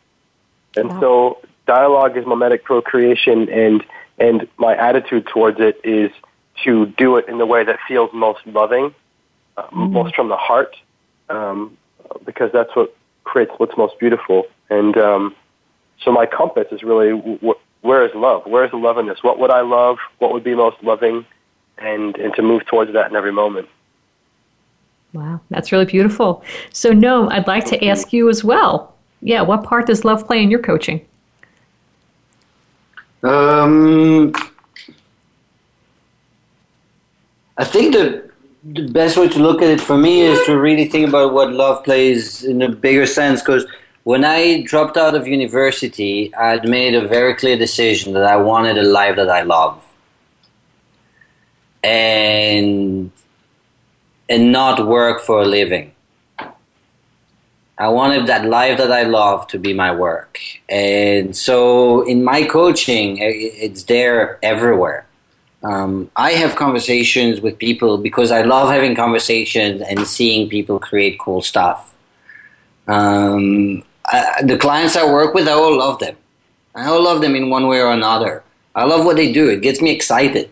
And 0.76 0.88
wow. 0.90 1.00
so 1.00 1.38
dialogue 1.66 2.16
is 2.16 2.24
memetic 2.24 2.64
procreation 2.64 3.48
and 3.48 3.84
and 4.18 4.46
my 4.58 4.76
attitude 4.76 5.26
towards 5.26 5.58
it 5.58 5.80
is 5.82 6.10
to 6.64 6.86
do 6.86 7.16
it 7.16 7.28
in 7.28 7.38
the 7.38 7.46
way 7.46 7.64
that 7.64 7.80
feels 7.88 8.10
most 8.12 8.46
loving, 8.46 8.94
uh, 9.56 9.62
mm-hmm. 9.62 9.92
most 9.92 10.14
from 10.14 10.28
the 10.28 10.36
heart, 10.36 10.76
um, 11.28 11.76
because 12.24 12.52
that's 12.52 12.74
what 12.76 12.96
creates 13.24 13.50
what's 13.56 13.76
most 13.76 13.98
beautiful. 13.98 14.46
And 14.70 14.96
um, 14.96 15.34
so 16.00 16.12
my 16.12 16.26
compass 16.26 16.68
is 16.70 16.84
really 16.84 17.10
wh- 17.44 17.58
where 17.84 18.02
is 18.06 18.14
love? 18.14 18.46
Where 18.46 18.64
is 18.64 18.70
the 18.70 18.78
love 18.78 18.96
in 18.96 19.06
this? 19.06 19.22
What 19.22 19.38
would 19.38 19.50
I 19.50 19.60
love? 19.60 19.98
What 20.18 20.32
would 20.32 20.42
be 20.42 20.54
most 20.54 20.82
loving? 20.82 21.26
And 21.76 22.16
and 22.16 22.34
to 22.34 22.42
move 22.42 22.64
towards 22.66 22.92
that 22.94 23.10
in 23.10 23.16
every 23.16 23.32
moment. 23.32 23.68
Wow, 25.12 25.40
that's 25.50 25.70
really 25.70 25.84
beautiful. 25.84 26.42
So, 26.72 26.92
no, 26.92 27.28
I'd 27.30 27.46
like 27.46 27.66
to 27.66 27.84
ask 27.86 28.12
you 28.12 28.28
as 28.28 28.42
well. 28.42 28.94
Yeah, 29.20 29.42
what 29.42 29.62
part 29.62 29.86
does 29.86 30.04
love 30.04 30.26
play 30.26 30.42
in 30.42 30.50
your 30.50 30.60
coaching? 30.60 31.06
Um, 33.22 34.32
I 37.58 37.64
think 37.64 37.94
the, 37.94 38.30
the 38.64 38.88
best 38.88 39.16
way 39.16 39.28
to 39.28 39.38
look 39.38 39.62
at 39.62 39.68
it 39.68 39.80
for 39.80 39.96
me 39.96 40.22
is 40.22 40.44
to 40.46 40.58
really 40.58 40.88
think 40.88 41.08
about 41.08 41.32
what 41.32 41.52
love 41.52 41.84
plays 41.84 42.44
in 42.44 42.62
a 42.62 42.68
bigger 42.68 43.06
sense. 43.06 43.40
Because 43.40 43.64
when 44.04 44.22
I 44.24 44.62
dropped 44.62 44.96
out 44.96 45.14
of 45.14 45.26
university, 45.26 46.32
I'd 46.34 46.68
made 46.68 46.94
a 46.94 47.08
very 47.08 47.34
clear 47.34 47.56
decision 47.56 48.12
that 48.12 48.24
I 48.24 48.36
wanted 48.36 48.78
a 48.78 48.82
life 48.82 49.16
that 49.16 49.30
I 49.30 49.42
love. 49.42 49.82
And 51.82 53.10
and 54.28 54.52
not 54.52 54.86
work 54.86 55.20
for 55.20 55.42
a 55.42 55.44
living. 55.44 55.92
I 57.76 57.88
wanted 57.88 58.26
that 58.28 58.46
life 58.46 58.78
that 58.78 58.92
I 58.92 59.02
love 59.02 59.46
to 59.48 59.58
be 59.58 59.72
my 59.74 59.92
work. 59.92 60.38
And 60.68 61.36
so 61.36 62.02
in 62.02 62.22
my 62.22 62.44
coaching, 62.44 63.18
it's 63.20 63.84
there 63.84 64.38
everywhere. 64.42 65.06
Um, 65.62 66.10
I 66.14 66.32
have 66.32 66.56
conversations 66.56 67.40
with 67.40 67.58
people 67.58 67.98
because 67.98 68.30
I 68.30 68.42
love 68.42 68.70
having 68.70 68.94
conversations 68.94 69.82
and 69.82 70.06
seeing 70.06 70.48
people 70.48 70.78
create 70.78 71.18
cool 71.18 71.42
stuff. 71.42 71.94
Um, 72.86 73.82
I, 74.06 74.42
the 74.42 74.58
clients 74.58 74.96
I 74.96 75.04
work 75.04 75.34
with, 75.34 75.48
I 75.48 75.52
all 75.52 75.78
love 75.78 75.98
them. 75.98 76.16
I 76.74 76.86
all 76.86 77.02
love 77.02 77.20
them 77.20 77.34
in 77.36 77.50
one 77.50 77.68
way 77.68 77.80
or 77.80 77.90
another. 77.90 78.42
I 78.74 78.84
love 78.84 79.04
what 79.04 79.16
they 79.16 79.32
do. 79.32 79.48
It 79.48 79.62
gets 79.62 79.80
me 79.80 79.90
excited. 79.90 80.50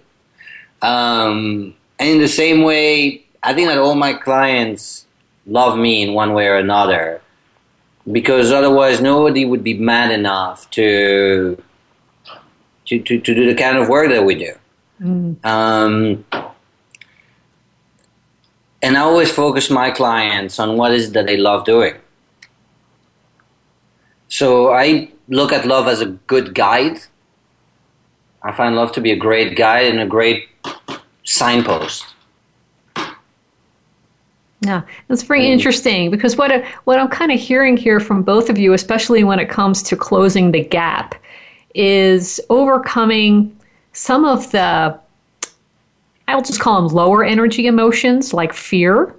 Um, 0.81 1.75
and 1.99 2.09
in 2.09 2.19
the 2.19 2.29
same 2.29 2.63
way, 2.63 3.25
I 3.43 3.55
think 3.55 3.69
that 3.69 3.79
all 3.79 3.95
my 3.95 4.13
clients 4.13 5.07
love 5.47 5.77
me 5.77 6.03
in 6.03 6.15
one 6.15 6.33
way 6.33 6.47
or 6.47 6.57
another 6.57 7.21
because 8.11 8.51
otherwise 8.51 9.01
nobody 9.01 9.45
would 9.45 9.63
be 9.63 9.75
mad 9.75 10.11
enough 10.11 10.71
to 10.71 11.63
to, 12.87 12.99
to, 13.01 13.21
to 13.21 13.35
do 13.35 13.47
the 13.47 13.55
kind 13.55 13.79
of 13.79 13.89
work 13.89 14.09
that 14.11 14.25
we 14.25 14.35
do. 14.35 14.53
Mm. 15.01 15.45
Um, 15.45 16.25
and 18.83 18.97
I 18.97 19.01
always 19.01 19.31
focus 19.31 19.71
my 19.71 19.91
clients 19.91 20.59
on 20.59 20.77
what 20.77 20.93
is 20.93 21.13
that 21.13 21.27
they 21.27 21.37
love 21.37 21.65
doing. 21.65 21.95
So 24.43 24.73
I 24.73 25.09
look 25.29 25.53
at 25.53 25.67
love 25.67 25.87
as 25.87 26.01
a 26.01 26.07
good 26.07 26.53
guide. 26.53 26.99
I 28.43 28.51
find 28.51 28.75
love 28.75 28.91
to 28.95 29.01
be 29.01 29.13
a 29.13 29.17
great 29.17 29.57
guide 29.57 29.87
and 29.87 30.01
a 30.01 30.05
great 30.05 30.49
signpost. 31.23 32.05
Yeah, 34.63 34.83
that's 35.07 35.23
very 35.23 35.47
interesting 35.47 36.11
because 36.11 36.37
what 36.37 36.51
what 36.87 36.99
I'm 36.99 37.07
kind 37.07 37.31
of 37.31 37.39
hearing 37.39 37.77
here 37.77 38.01
from 38.01 38.25
both 38.25 38.51
of 38.51 38.59
you, 38.59 38.73
especially 38.73 39.23
when 39.23 39.39
it 39.39 39.49
comes 39.49 39.81
to 39.85 39.97
closing 39.97 40.51
the 40.51 40.65
gap, 40.65 41.15
is 41.77 42.41
overcoming 42.51 43.57
some 43.93 44.25
of 44.25 44.51
the 44.51 44.99
I'll 46.27 46.43
just 46.43 46.59
call 46.59 46.83
them 46.83 46.93
lower 46.93 47.23
energy 47.23 47.69
emotions 47.69 48.35
like 48.35 48.53
fear, 48.53 49.15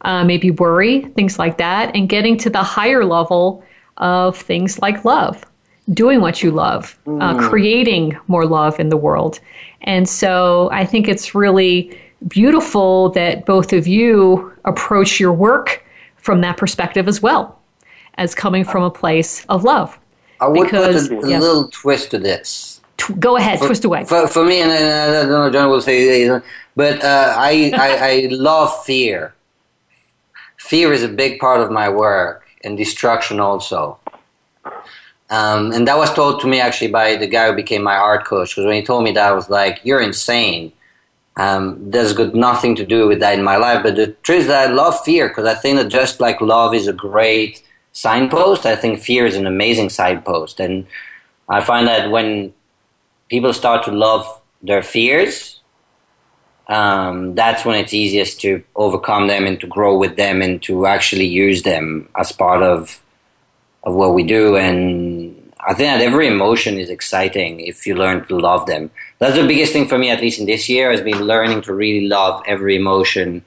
uh, 0.00 0.24
maybe 0.24 0.50
worry, 0.50 1.02
things 1.14 1.38
like 1.38 1.58
that, 1.58 1.94
and 1.94 2.08
getting 2.08 2.36
to 2.38 2.50
the 2.50 2.64
higher 2.64 3.04
level 3.04 3.62
of 3.98 4.36
things 4.36 4.80
like 4.80 5.04
love, 5.04 5.44
doing 5.92 6.20
what 6.20 6.42
you 6.42 6.50
love, 6.50 6.98
uh, 7.06 7.10
mm. 7.10 7.22
uh, 7.22 7.48
creating 7.48 8.18
more 8.28 8.46
love 8.46 8.80
in 8.80 8.88
the 8.88 8.96
world. 8.96 9.40
And 9.82 10.08
so 10.08 10.70
I 10.72 10.84
think 10.84 11.08
it's 11.08 11.34
really 11.34 11.98
beautiful 12.28 13.10
that 13.10 13.46
both 13.46 13.72
of 13.72 13.86
you 13.86 14.52
approach 14.64 15.18
your 15.18 15.32
work 15.32 15.84
from 16.16 16.40
that 16.40 16.56
perspective 16.56 17.08
as 17.08 17.20
well 17.20 17.58
as 18.18 18.34
coming 18.34 18.64
from 18.64 18.82
a 18.84 18.90
place 18.90 19.44
of 19.46 19.64
love. 19.64 19.98
I 20.40 20.48
would 20.48 20.64
because, 20.64 21.08
put 21.08 21.18
a, 21.18 21.26
a 21.26 21.30
yeah. 21.30 21.38
little 21.38 21.68
twist 21.68 22.10
to 22.12 22.18
this. 22.18 22.80
Go 23.18 23.36
ahead, 23.36 23.58
for, 23.58 23.66
twist 23.66 23.84
away. 23.84 24.04
For, 24.04 24.28
for 24.28 24.44
me, 24.44 24.60
and 24.60 24.70
I 24.70 25.22
don't 25.22 25.28
know, 25.28 25.50
John 25.50 25.68
will 25.70 25.80
say, 25.80 26.28
but 26.76 27.02
uh, 27.02 27.34
I, 27.36 27.72
I, 27.74 28.10
I 28.10 28.28
love 28.30 28.84
fear. 28.84 29.34
Fear 30.58 30.92
is 30.92 31.02
a 31.02 31.08
big 31.08 31.40
part 31.40 31.60
of 31.60 31.70
my 31.72 31.88
work, 31.88 32.41
and 32.64 32.76
destruction 32.76 33.40
also. 33.40 33.98
Um, 35.30 35.72
and 35.72 35.88
that 35.88 35.96
was 35.96 36.12
told 36.12 36.40
to 36.40 36.46
me 36.46 36.60
actually 36.60 36.90
by 36.90 37.16
the 37.16 37.26
guy 37.26 37.48
who 37.48 37.56
became 37.56 37.82
my 37.82 37.96
art 37.96 38.24
coach. 38.26 38.50
Because 38.50 38.66
when 38.66 38.74
he 38.74 38.82
told 38.82 39.02
me 39.02 39.12
that, 39.12 39.30
I 39.30 39.32
was 39.32 39.48
like, 39.48 39.80
"You're 39.82 40.02
insane." 40.02 40.72
Um, 41.36 41.90
there's 41.90 42.12
got 42.12 42.34
nothing 42.34 42.76
to 42.76 42.84
do 42.84 43.08
with 43.08 43.20
that 43.20 43.38
in 43.38 43.44
my 43.44 43.56
life. 43.56 43.82
But 43.82 43.96
the 43.96 44.08
truth 44.22 44.40
is 44.40 44.46
that 44.48 44.68
I 44.68 44.72
love 44.72 45.02
fear 45.02 45.28
because 45.28 45.46
I 45.46 45.54
think 45.54 45.78
that 45.78 45.88
just 45.88 46.20
like 46.20 46.40
love 46.40 46.74
is 46.74 46.86
a 46.86 46.92
great 46.92 47.62
signpost, 47.92 48.66
I 48.66 48.76
think 48.76 49.00
fear 49.00 49.26
is 49.26 49.36
an 49.36 49.46
amazing 49.46 49.90
signpost. 49.90 50.60
And 50.60 50.86
I 51.48 51.62
find 51.62 51.86
that 51.86 52.10
when 52.10 52.52
people 53.28 53.52
start 53.52 53.84
to 53.84 53.92
love 53.92 54.26
their 54.62 54.82
fears, 54.82 55.60
um, 56.68 57.34
that's 57.34 57.64
when 57.64 57.78
it's 57.78 57.92
easiest 57.92 58.40
to 58.42 58.62
overcome 58.76 59.26
them 59.26 59.46
and 59.46 59.60
to 59.60 59.66
grow 59.66 59.96
with 59.96 60.16
them 60.16 60.42
and 60.42 60.62
to 60.62 60.86
actually 60.86 61.26
use 61.26 61.62
them 61.62 62.08
as 62.16 62.32
part 62.32 62.62
of 62.62 63.00
of 63.84 63.94
what 63.94 64.14
we 64.14 64.22
do. 64.22 64.56
And 64.56 65.52
I 65.66 65.74
think 65.74 65.88
that 65.88 66.00
every 66.00 66.28
emotion 66.28 66.78
is 66.78 66.88
exciting 66.88 67.60
if 67.60 67.86
you 67.86 67.94
learn 67.94 68.24
to 68.26 68.38
love 68.38 68.66
them. 68.66 68.90
That's 69.18 69.36
the 69.36 69.46
biggest 69.46 69.72
thing 69.72 69.88
for 69.88 69.98
me, 69.98 70.10
at 70.10 70.20
least 70.20 70.38
in 70.38 70.46
this 70.46 70.68
year, 70.68 70.90
has 70.90 71.00
been 71.00 71.20
learning 71.20 71.62
to 71.62 71.74
really 71.74 72.06
love 72.06 72.42
every 72.46 72.76
emotion 72.76 73.44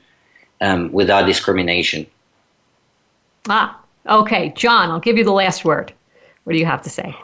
um, 0.62 0.92
without 0.92 1.26
discrimination. 1.26 2.06
Ah, 3.48 3.80
okay. 4.08 4.54
John, 4.56 4.90
I'll 4.90 5.00
give 5.00 5.18
you 5.18 5.24
the 5.24 5.32
last 5.32 5.64
word. 5.64 5.94
What 6.44 6.54
do 6.54 6.60
you 6.60 6.66
have 6.66 6.82
to 6.84 6.90
say? 6.90 7.16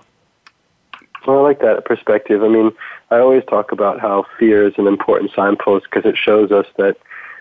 Well, 1.25 1.39
I 1.39 1.41
like 1.41 1.59
that 1.59 1.85
perspective. 1.85 2.43
I 2.43 2.47
mean, 2.47 2.71
I 3.11 3.19
always 3.19 3.43
talk 3.45 3.71
about 3.71 3.99
how 3.99 4.25
fear 4.39 4.67
is 4.67 4.73
an 4.77 4.87
important 4.87 5.31
signpost 5.35 5.85
because 5.89 6.09
it 6.09 6.17
shows 6.17 6.51
us 6.51 6.65
that 6.77 6.97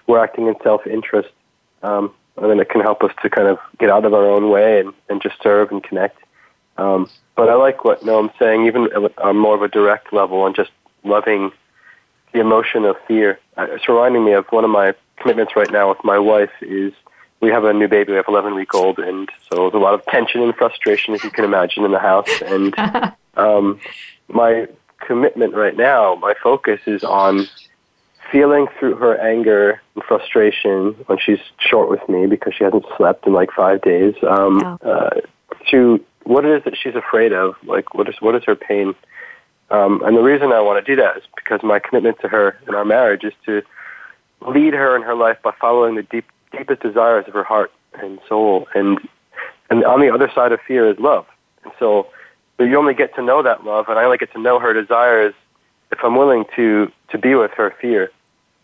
we're 0.07 0.23
acting 0.23 0.47
in 0.47 0.55
self 0.63 0.87
interest. 0.87 1.31
Um, 1.83 2.13
and 2.37 2.51
then 2.51 2.61
it 2.61 2.69
can 2.69 2.81
help 2.81 3.03
us 3.03 3.13
to 3.23 3.31
kind 3.31 3.49
of 3.49 3.59
get 3.79 3.91
out 3.91 4.05
of 4.05 4.15
our 4.15 4.29
own 4.31 4.51
way 4.51 4.81
and, 4.81 4.93
and 5.09 5.23
just 5.23 5.43
serve 5.43 5.71
and 5.71 5.83
connect. 5.83 6.19
Um, 6.79 7.09
but 7.37 7.49
I 7.49 7.55
like 7.55 7.85
what 7.85 8.05
Noam's 8.05 8.33
saying, 8.39 8.67
even 8.67 8.89
on 9.19 9.37
more 9.37 9.55
of 9.55 9.63
a 9.63 9.69
direct 9.69 10.13
level, 10.13 10.41
on 10.43 10.55
just 10.55 10.71
loving 11.05 11.53
the 12.33 12.41
emotion 12.41 12.85
of 12.85 12.97
fear. 13.07 13.39
Uh, 13.57 13.67
it's 13.71 13.89
reminding 13.89 14.25
me 14.25 14.33
of 14.33 14.47
one 14.51 14.65
of 14.65 14.71
my 14.71 14.95
commitments 15.17 15.55
right 15.57 15.71
now 15.71 15.89
with 15.89 16.03
my 16.05 16.19
wife 16.19 16.51
is 16.63 16.93
we 17.41 17.51
have 17.51 17.65
a 17.65 17.73
new 17.73 17.89
baby. 17.89 18.13
We 18.13 18.17
have 18.17 18.29
11 18.29 18.55
week 18.55 18.75
old, 18.75 18.99
and 18.99 19.29
so 19.49 19.71
there's 19.71 19.75
a 19.75 19.79
lot 19.79 19.95
of 19.95 20.05
tension 20.07 20.43
and 20.43 20.55
frustration, 20.55 21.15
as 21.15 21.25
you 21.25 21.31
can 21.31 21.45
imagine, 21.45 21.85
in 21.85 21.93
the 21.93 21.99
house. 21.99 22.29
And 22.43 22.75
um, 23.37 23.81
my 24.29 24.67
commitment 25.07 25.55
right 25.55 25.77
now, 25.77 26.15
my 26.17 26.35
focus 26.43 26.81
is 26.87 27.03
on 27.03 27.49
feeling 28.31 28.69
through 28.79 28.97
her 28.97 29.19
anger 29.19 29.81
and 29.95 30.05
frustration 30.05 30.95
when 31.07 31.19
she's 31.19 31.41
short 31.59 31.91
with 31.91 32.07
me 32.09 32.27
because 32.27 32.55
she 32.55 32.63
hasn't 32.63 32.85
slept 32.97 33.27
in 33.27 33.33
like 33.33 33.51
five 33.53 33.83
days. 33.83 34.15
Um, 34.23 34.79
uh, 34.83 35.11
to 35.71 36.05
what 36.25 36.45
it 36.45 36.59
is 36.59 36.65
that 36.65 36.77
she's 36.81 36.95
afraid 36.95 37.33
of, 37.33 37.55
like 37.65 37.95
what 37.95 38.09
is 38.09 38.15
what 38.21 38.35
is 38.37 38.45
her 38.45 38.55
pain 38.55 38.95
um, 39.71 40.03
and 40.05 40.17
the 40.17 40.23
reason 40.23 40.53
I 40.53 40.61
want 40.61 40.85
to 40.85 40.97
do 40.97 41.01
that 41.01 41.19
is 41.19 41.23
because 41.37 41.63
my 41.63 41.79
commitment 41.79 42.19
to 42.21 42.29
her 42.29 42.59
in 42.67 42.75
our 42.75 42.85
marriage 42.85 43.25
is 43.25 43.33
to 43.47 43.63
lead 44.47 44.75
her 44.75 44.97
in 44.97 45.03
her 45.03 45.15
life 45.15 45.39
by 45.43 45.53
following 45.61 45.95
the 45.95 46.03
deep, 46.03 46.27
deepest 46.53 46.83
desires 46.83 47.27
of 47.27 47.35
her 47.35 47.45
heart 47.45 47.73
and 47.95 48.19
soul. 48.29 48.69
And 48.75 48.99
and 49.71 49.85
on 49.85 50.01
the 50.01 50.11
other 50.13 50.31
side 50.35 50.53
of 50.53 50.61
fear 50.67 50.91
is 50.91 50.99
love. 50.99 51.27
And 51.65 51.73
so, 51.79 52.09
but 52.57 52.65
you 52.65 52.77
only 52.77 52.95
get 52.95 53.15
to 53.15 53.23
know 53.23 53.43
that 53.43 53.65
love, 53.65 53.89
and 53.89 53.99
I 53.99 54.05
only 54.05 54.19
get 54.19 54.33
to 54.33 54.41
know 54.41 54.59
her 54.59 54.73
desires 54.73 55.35
if 55.93 55.99
I'm 56.03 56.17
willing 56.17 56.45
to 56.57 56.91
to 57.11 57.19
be 57.19 57.35
with 57.35 57.53
her 57.53 57.75
fear. 57.81 58.11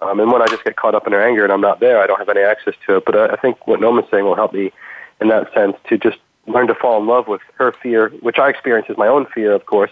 Um, 0.01 0.21
and 0.21 0.31
when 0.31 0.43
I 0.43 0.47
just 0.47 0.63
get 0.63 0.77
caught 0.77 0.95
up 0.95 1.07
in 1.07 1.15
her 1.15 1.27
anger 1.27 1.43
and 1.43 1.53
I'm 1.53 1.63
not 1.63 1.81
there, 1.81 2.03
I 2.03 2.07
don't 2.07 2.19
have 2.19 2.29
any 2.29 2.43
access 2.43 2.75
to 2.87 2.97
it. 2.97 3.05
But 3.07 3.17
I, 3.17 3.27
I 3.35 3.37
think 3.37 3.67
what 3.67 3.81
Noam's 3.81 4.11
saying 4.11 4.25
will 4.25 4.37
help 4.37 4.53
me 4.53 4.71
in 5.21 5.29
that 5.29 5.53
sense 5.55 5.77
to 5.89 5.97
just 5.97 6.19
learn 6.47 6.67
to 6.69 6.75
fall 6.75 7.01
in 7.01 7.07
love 7.07 7.29
with 7.29 7.41
her 7.55 7.73
fear, 7.73 8.11
which 8.21 8.39
I 8.39 8.51
experience 8.51 8.89
as 8.91 8.97
my 8.97 9.09
own 9.09 9.27
fear, 9.27 9.53
of 9.53 9.67
course, 9.67 9.91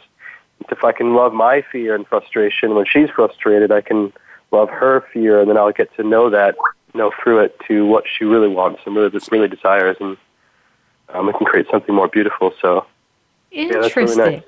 if 0.70 0.84
I 0.84 0.92
can 0.92 1.14
love 1.14 1.32
my 1.32 1.62
fear 1.72 1.94
and 1.94 2.06
frustration 2.06 2.74
when 2.74 2.86
she's 2.86 3.10
frustrated, 3.10 3.72
I 3.72 3.80
can 3.80 4.12
love 4.52 4.68
her 4.70 5.04
fear, 5.12 5.40
and 5.40 5.50
then 5.50 5.56
I'll 5.56 5.72
get 5.72 5.94
to 5.96 6.02
know 6.02 6.30
that, 6.30 6.54
you 6.94 6.98
know, 6.98 7.12
through 7.22 7.40
it 7.40 7.58
to 7.68 7.84
what 7.84 8.04
she 8.06 8.24
really 8.24 8.48
wants 8.48 8.80
and 8.86 8.94
really, 8.94 9.18
really 9.30 9.48
desires, 9.48 9.96
and 10.00 10.16
um, 11.10 11.28
it 11.28 11.36
can 11.36 11.46
create 11.46 11.66
something 11.70 11.94
more 11.94 12.08
beautiful. 12.08 12.54
So, 12.62 12.86
interesting. 13.50 14.18
Yeah, 14.18 14.24
really 14.24 14.36
nice. 14.36 14.44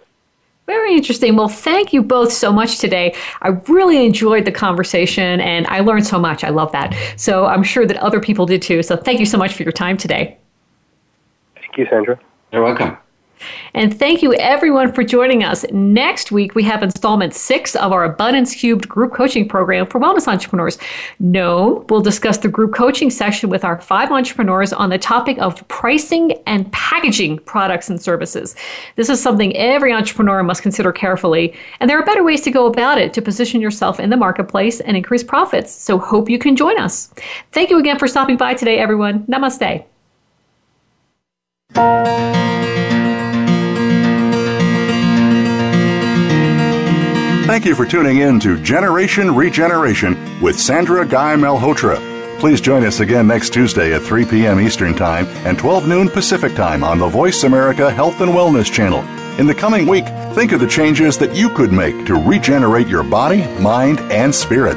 Very 0.67 0.95
interesting. 0.95 1.37
Well, 1.37 1.49
thank 1.49 1.93
you 1.93 2.03
both 2.03 2.33
so 2.33 2.53
much 2.53 2.79
today. 2.79 3.15
I 3.41 3.49
really 3.69 4.05
enjoyed 4.05 4.45
the 4.45 4.53
conversation 4.53 5.41
and 5.41 5.65
I 5.69 5.79
learned 5.79 6.07
so 6.07 6.19
much. 6.19 6.43
I 6.43 6.49
love 6.49 6.73
that. 6.73 6.93
So 7.17 7.47
I'm 7.47 7.63
sure 7.63 7.87
that 7.87 7.97
other 7.99 8.19
people 8.19 8.47
did 8.47 8.63
too. 8.63 8.83
So 8.83 8.97
thank 8.97 9.21
you 9.21 9.27
so 9.27 9.39
much 9.39 9.55
for 9.55 9.63
your 9.63 9.71
time 9.71 9.97
today. 9.97 10.37
Thank 11.55 11.79
you, 11.79 11.87
Sandra. 11.89 12.19
You're 12.53 12.65
welcome. 12.65 12.97
And 13.75 13.97
thank 13.97 14.23
you 14.23 14.35
everyone 14.35 14.93
for 14.93 15.05
joining 15.05 15.45
us. 15.45 15.65
Next 15.71 16.33
week, 16.33 16.55
we 16.55 16.63
have 16.65 16.83
installment 16.83 17.35
six 17.35 17.77
of 17.77 17.93
our 17.93 18.05
Abundance 18.05 18.55
Cubed 18.55 18.89
group 18.89 19.13
coaching 19.13 19.49
program 19.49 19.87
for 19.87 20.01
wellness 20.01 20.27
entrepreneurs. 20.27 20.79
No, 21.19 21.85
we'll 21.89 22.01
discuss 22.01 22.39
the 22.39 22.49
group 22.49 22.75
coaching 22.75 23.11
section 23.11 23.51
with 23.51 23.65
our 23.65 23.81
five 23.81 24.11
entrepreneurs 24.11 24.73
on 24.73 24.91
the 24.91 24.99
topic 24.99 25.39
of 25.39 25.67
pricing 25.69 26.33
and 26.47 26.71
packaging 26.73 27.39
products 27.41 27.91
and 27.91 28.01
services. 28.01 28.57
This 28.97 29.09
is 29.09 29.23
something 29.23 29.57
every 29.57 29.93
entrepreneur 29.93 30.43
must 30.43 30.63
consider 30.63 30.93
carefully, 30.93 31.55
and 31.81 31.91
there 31.91 31.99
are 31.99 32.05
better 32.05 32.25
ways 32.25 32.41
to 32.43 32.51
go 32.51 32.67
about 32.67 32.99
it 32.99 33.13
to 33.15 33.23
position 33.23 33.61
yourself 33.61 34.01
in 34.01 34.11
the 34.11 34.17
marketplace 34.17 34.81
and 34.81 34.97
increase 34.97 35.23
profits. 35.23 35.73
So, 35.73 35.99
hope 35.99 36.31
you 36.31 36.39
can 36.39 36.57
join 36.57 36.79
us. 36.79 37.13
Thank 37.53 37.71
you 37.71 37.79
again 37.79 37.99
for 37.99 38.09
stopping 38.09 38.37
by 38.37 38.55
today, 38.55 38.79
everyone. 38.79 39.25
Namaste. 39.27 39.85
Thank 47.57 47.65
you 47.65 47.75
for 47.75 47.87
tuning 47.87 48.19
in 48.19 48.39
to 48.41 48.63
Generation 48.63 49.35
Regeneration 49.35 50.43
with 50.43 50.61
Sandra 50.61 51.07
Guy 51.07 51.37
Malhotra. 51.37 51.97
Please 52.39 52.61
join 52.61 52.85
us 52.85 53.01
again 53.01 53.27
next 53.27 53.55
Tuesday 53.55 53.95
at 53.95 54.03
3 54.03 54.27
p.m. 54.27 54.61
Eastern 54.61 54.95
Time 54.95 55.25
and 55.47 55.59
12 55.59 55.89
noon 55.89 56.11
Pacific 56.11 56.55
Time 56.55 56.85
on 56.85 56.99
the 56.99 57.09
Voice 57.09 57.45
America 57.45 57.91
Health 57.91 58.21
and 58.21 58.33
Wellness 58.33 58.71
channel. 58.71 59.01
In 59.41 59.47
the 59.47 59.55
coming 59.55 59.87
week, 59.87 60.05
think 60.35 60.53
of 60.53 60.61
the 60.61 60.67
changes 60.67 61.17
that 61.17 61.35
you 61.35 61.49
could 61.49 61.73
make 61.73 62.05
to 62.05 62.17
regenerate 62.17 62.89
your 62.89 63.03
body, 63.03 63.47
mind, 63.59 64.01
and 64.13 64.35
spirit. 64.35 64.77